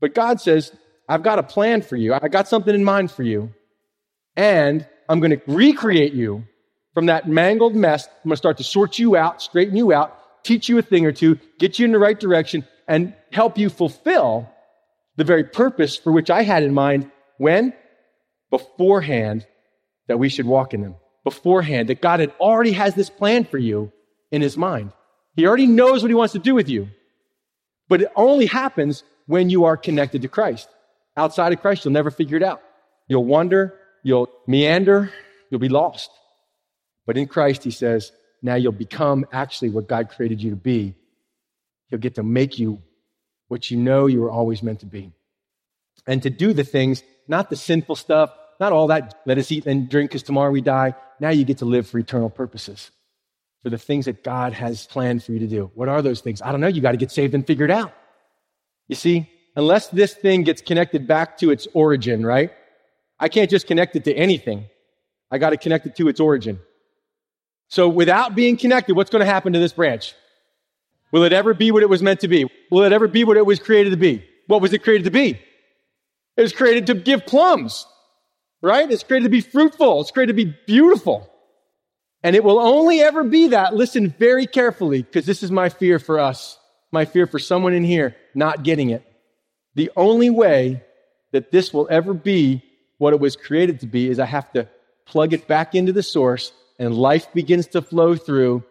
But 0.00 0.14
God 0.14 0.40
says, 0.40 0.72
I've 1.08 1.22
got 1.22 1.38
a 1.38 1.42
plan 1.42 1.82
for 1.82 1.96
you. 1.96 2.14
I 2.14 2.28
got 2.28 2.48
something 2.48 2.74
in 2.74 2.84
mind 2.84 3.10
for 3.10 3.22
you. 3.22 3.52
And 4.36 4.86
I'm 5.08 5.20
going 5.20 5.30
to 5.30 5.40
recreate 5.46 6.12
you 6.12 6.44
from 6.94 7.06
that 7.06 7.28
mangled 7.28 7.74
mess. 7.74 8.06
I'm 8.06 8.28
going 8.28 8.32
to 8.32 8.36
start 8.36 8.58
to 8.58 8.64
sort 8.64 8.98
you 8.98 9.16
out, 9.16 9.40
straighten 9.40 9.76
you 9.76 9.92
out, 9.92 10.44
teach 10.44 10.68
you 10.68 10.78
a 10.78 10.82
thing 10.82 11.06
or 11.06 11.12
two, 11.12 11.38
get 11.58 11.78
you 11.78 11.84
in 11.84 11.92
the 11.92 11.98
right 11.98 12.18
direction, 12.18 12.66
and 12.88 13.14
help 13.32 13.58
you 13.58 13.68
fulfill 13.68 14.50
the 15.16 15.24
very 15.24 15.44
purpose 15.44 15.96
for 15.96 16.12
which 16.12 16.30
I 16.30 16.42
had 16.42 16.62
in 16.62 16.74
mind 16.74 17.10
when? 17.38 17.72
Beforehand, 18.50 19.46
that 20.08 20.18
we 20.18 20.28
should 20.28 20.46
walk 20.46 20.74
in 20.74 20.82
them. 20.82 20.96
Beforehand, 21.24 21.88
that 21.88 22.00
God 22.00 22.20
had 22.20 22.32
already 22.38 22.72
has 22.72 22.94
this 22.94 23.10
plan 23.10 23.44
for 23.44 23.58
you 23.58 23.92
in 24.30 24.42
his 24.42 24.56
mind. 24.56 24.92
He 25.34 25.46
already 25.46 25.66
knows 25.66 26.02
what 26.02 26.10
he 26.10 26.14
wants 26.14 26.32
to 26.32 26.38
do 26.38 26.54
with 26.54 26.68
you. 26.68 26.88
But 27.88 28.02
it 28.02 28.12
only 28.16 28.46
happens 28.46 29.02
when 29.26 29.50
you 29.50 29.64
are 29.64 29.76
connected 29.76 30.22
to 30.22 30.28
Christ. 30.28 30.68
Outside 31.16 31.52
of 31.52 31.60
Christ, 31.60 31.84
you'll 31.84 31.94
never 31.94 32.10
figure 32.10 32.36
it 32.36 32.42
out. 32.42 32.62
You'll 33.08 33.24
wonder, 33.24 33.74
you'll 34.02 34.28
meander, 34.46 35.12
you'll 35.50 35.60
be 35.60 35.68
lost. 35.68 36.10
But 37.06 37.16
in 37.16 37.26
Christ, 37.26 37.64
he 37.64 37.70
says, 37.70 38.12
now 38.42 38.54
you'll 38.56 38.72
become 38.72 39.26
actually 39.32 39.70
what 39.70 39.88
God 39.88 40.10
created 40.10 40.42
you 40.42 40.50
to 40.50 40.56
be. 40.56 40.94
He'll 41.88 41.98
get 41.98 42.16
to 42.16 42.22
make 42.22 42.58
you 42.58 42.82
what 43.48 43.70
you 43.70 43.76
know 43.76 44.06
you 44.06 44.20
were 44.20 44.30
always 44.30 44.62
meant 44.62 44.80
to 44.80 44.86
be. 44.86 45.12
And 46.06 46.22
to 46.22 46.30
do 46.30 46.52
the 46.52 46.64
things, 46.64 47.02
not 47.28 47.48
the 47.48 47.56
sinful 47.56 47.96
stuff, 47.96 48.30
not 48.60 48.72
all 48.72 48.88
that, 48.88 49.20
let 49.26 49.38
us 49.38 49.50
eat 49.52 49.66
and 49.66 49.88
drink 49.88 50.10
because 50.10 50.22
tomorrow 50.22 50.50
we 50.50 50.60
die. 50.60 50.94
Now 51.20 51.30
you 51.30 51.44
get 51.44 51.58
to 51.58 51.64
live 51.64 51.86
for 51.86 51.98
eternal 51.98 52.30
purposes, 52.30 52.90
for 53.62 53.70
the 53.70 53.78
things 53.78 54.06
that 54.06 54.22
God 54.24 54.52
has 54.52 54.86
planned 54.86 55.22
for 55.22 55.32
you 55.32 55.38
to 55.40 55.46
do. 55.46 55.70
What 55.74 55.88
are 55.88 56.02
those 56.02 56.20
things? 56.20 56.42
I 56.42 56.52
don't 56.52 56.60
know. 56.60 56.66
You 56.66 56.80
got 56.80 56.92
to 56.92 56.96
get 56.96 57.10
saved 57.10 57.34
and 57.34 57.46
figure 57.46 57.64
it 57.64 57.70
out. 57.70 57.92
You 58.88 58.94
see, 58.94 59.28
unless 59.54 59.88
this 59.88 60.14
thing 60.14 60.42
gets 60.42 60.62
connected 60.62 61.06
back 61.06 61.38
to 61.38 61.50
its 61.50 61.66
origin, 61.72 62.24
right? 62.24 62.50
I 63.18 63.28
can't 63.28 63.50
just 63.50 63.66
connect 63.66 63.96
it 63.96 64.04
to 64.04 64.14
anything. 64.14 64.66
I 65.30 65.38
got 65.38 65.50
to 65.50 65.56
connect 65.56 65.86
it 65.86 65.96
to 65.96 66.08
its 66.08 66.20
origin. 66.20 66.60
So 67.68 67.88
without 67.88 68.34
being 68.34 68.56
connected, 68.56 68.94
what's 68.94 69.10
going 69.10 69.24
to 69.24 69.30
happen 69.30 69.54
to 69.54 69.58
this 69.58 69.72
branch? 69.72 70.14
Will 71.10 71.24
it 71.24 71.32
ever 71.32 71.54
be 71.54 71.70
what 71.70 71.82
it 71.82 71.88
was 71.88 72.02
meant 72.02 72.20
to 72.20 72.28
be? 72.28 72.48
Will 72.70 72.84
it 72.84 72.92
ever 72.92 73.08
be 73.08 73.24
what 73.24 73.36
it 73.36 73.46
was 73.46 73.58
created 73.58 73.90
to 73.90 73.96
be? 73.96 74.24
What 74.46 74.60
was 74.60 74.72
it 74.72 74.84
created 74.84 75.04
to 75.04 75.10
be? 75.10 75.40
It 76.36 76.42
was 76.42 76.52
created 76.52 76.86
to 76.88 76.94
give 76.94 77.26
plums, 77.26 77.86
right? 78.62 78.88
It's 78.90 79.02
created 79.02 79.24
to 79.24 79.30
be 79.30 79.40
fruitful. 79.40 80.02
It's 80.02 80.10
created 80.10 80.36
to 80.36 80.44
be 80.44 80.54
beautiful. 80.66 81.28
And 82.22 82.36
it 82.36 82.44
will 82.44 82.58
only 82.58 83.00
ever 83.00 83.24
be 83.24 83.48
that. 83.48 83.74
Listen 83.74 84.14
very 84.18 84.46
carefully, 84.46 85.02
because 85.02 85.26
this 85.26 85.42
is 85.42 85.50
my 85.50 85.68
fear 85.70 85.98
for 85.98 86.20
us, 86.20 86.58
my 86.92 87.04
fear 87.04 87.26
for 87.26 87.38
someone 87.38 87.72
in 87.72 87.84
here 87.84 88.14
not 88.36 88.62
getting 88.62 88.90
it. 88.90 89.04
The 89.74 89.90
only 89.96 90.30
way 90.30 90.82
that 91.32 91.50
this 91.50 91.72
will 91.72 91.88
ever 91.90 92.14
be 92.14 92.62
what 92.98 93.12
it 93.12 93.20
was 93.20 93.36
created 93.36 93.80
to 93.80 93.86
be 93.86 94.08
is 94.08 94.18
I 94.18 94.26
have 94.26 94.50
to 94.52 94.68
plug 95.04 95.32
it 95.32 95.46
back 95.46 95.74
into 95.74 95.92
the 95.92 96.02
source 96.02 96.52
and 96.78 96.94
life 96.94 97.32
begins 97.32 97.68
to 97.68 97.82
flow 97.82 98.16
through 98.16 98.64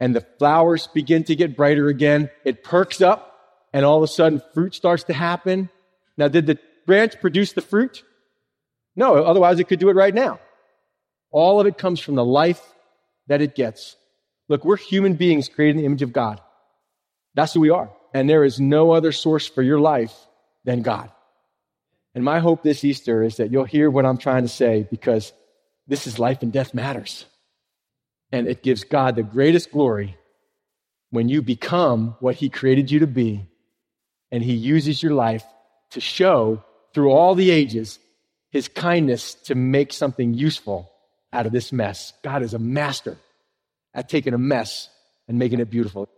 and 0.00 0.14
the 0.14 0.26
flowers 0.38 0.88
begin 0.88 1.24
to 1.24 1.36
get 1.36 1.56
brighter 1.56 1.88
again. 1.88 2.30
It 2.44 2.64
perks 2.64 3.00
up 3.00 3.32
and 3.72 3.84
all 3.84 3.96
of 3.96 4.02
a 4.02 4.08
sudden 4.08 4.42
fruit 4.54 4.74
starts 4.74 5.04
to 5.04 5.12
happen. 5.12 5.70
Now, 6.16 6.28
did 6.28 6.46
the 6.46 6.58
branch 6.86 7.20
produce 7.20 7.52
the 7.52 7.62
fruit? 7.62 8.02
No, 8.94 9.14
otherwise 9.14 9.58
it 9.58 9.68
could 9.68 9.80
do 9.80 9.88
it 9.88 9.96
right 9.96 10.14
now. 10.14 10.40
All 11.30 11.60
of 11.60 11.66
it 11.66 11.78
comes 11.78 12.00
from 12.00 12.14
the 12.14 12.24
life 12.24 12.62
that 13.28 13.40
it 13.40 13.54
gets. 13.54 13.96
Look, 14.48 14.64
we're 14.64 14.76
human 14.76 15.14
beings 15.14 15.48
created 15.48 15.76
in 15.76 15.82
the 15.82 15.86
image 15.86 16.02
of 16.02 16.12
God. 16.12 16.40
That's 17.34 17.54
who 17.54 17.60
we 17.60 17.70
are. 17.70 17.90
And 18.14 18.28
there 18.28 18.44
is 18.44 18.60
no 18.60 18.92
other 18.92 19.12
source 19.12 19.46
for 19.46 19.62
your 19.62 19.80
life 19.80 20.14
than 20.64 20.82
God. 20.82 21.10
And 22.14 22.24
my 22.24 22.40
hope 22.40 22.62
this 22.62 22.84
Easter 22.84 23.22
is 23.22 23.36
that 23.38 23.50
you'll 23.50 23.64
hear 23.64 23.90
what 23.90 24.04
I'm 24.04 24.18
trying 24.18 24.42
to 24.42 24.48
say 24.48 24.86
because 24.90 25.32
this 25.86 26.06
is 26.06 26.18
life 26.18 26.42
and 26.42 26.52
death 26.52 26.74
matters. 26.74 27.24
And 28.30 28.46
it 28.46 28.62
gives 28.62 28.84
God 28.84 29.16
the 29.16 29.22
greatest 29.22 29.72
glory 29.72 30.16
when 31.10 31.28
you 31.28 31.42
become 31.42 32.16
what 32.20 32.36
He 32.36 32.48
created 32.48 32.90
you 32.90 33.00
to 33.00 33.06
be 33.06 33.46
and 34.30 34.42
He 34.42 34.54
uses 34.54 35.02
your 35.02 35.12
life 35.12 35.44
to 35.90 36.00
show 36.00 36.64
through 36.94 37.12
all 37.12 37.34
the 37.34 37.50
ages 37.50 37.98
His 38.50 38.68
kindness 38.68 39.34
to 39.34 39.54
make 39.54 39.92
something 39.92 40.34
useful 40.34 40.90
out 41.32 41.46
of 41.46 41.52
this 41.52 41.72
mess. 41.72 42.12
God 42.22 42.42
is 42.42 42.54
a 42.54 42.58
master 42.58 43.16
at 43.94 44.08
taking 44.08 44.34
a 44.34 44.38
mess 44.38 44.88
and 45.28 45.38
making 45.38 45.60
it 45.60 45.70
beautiful. 45.70 46.08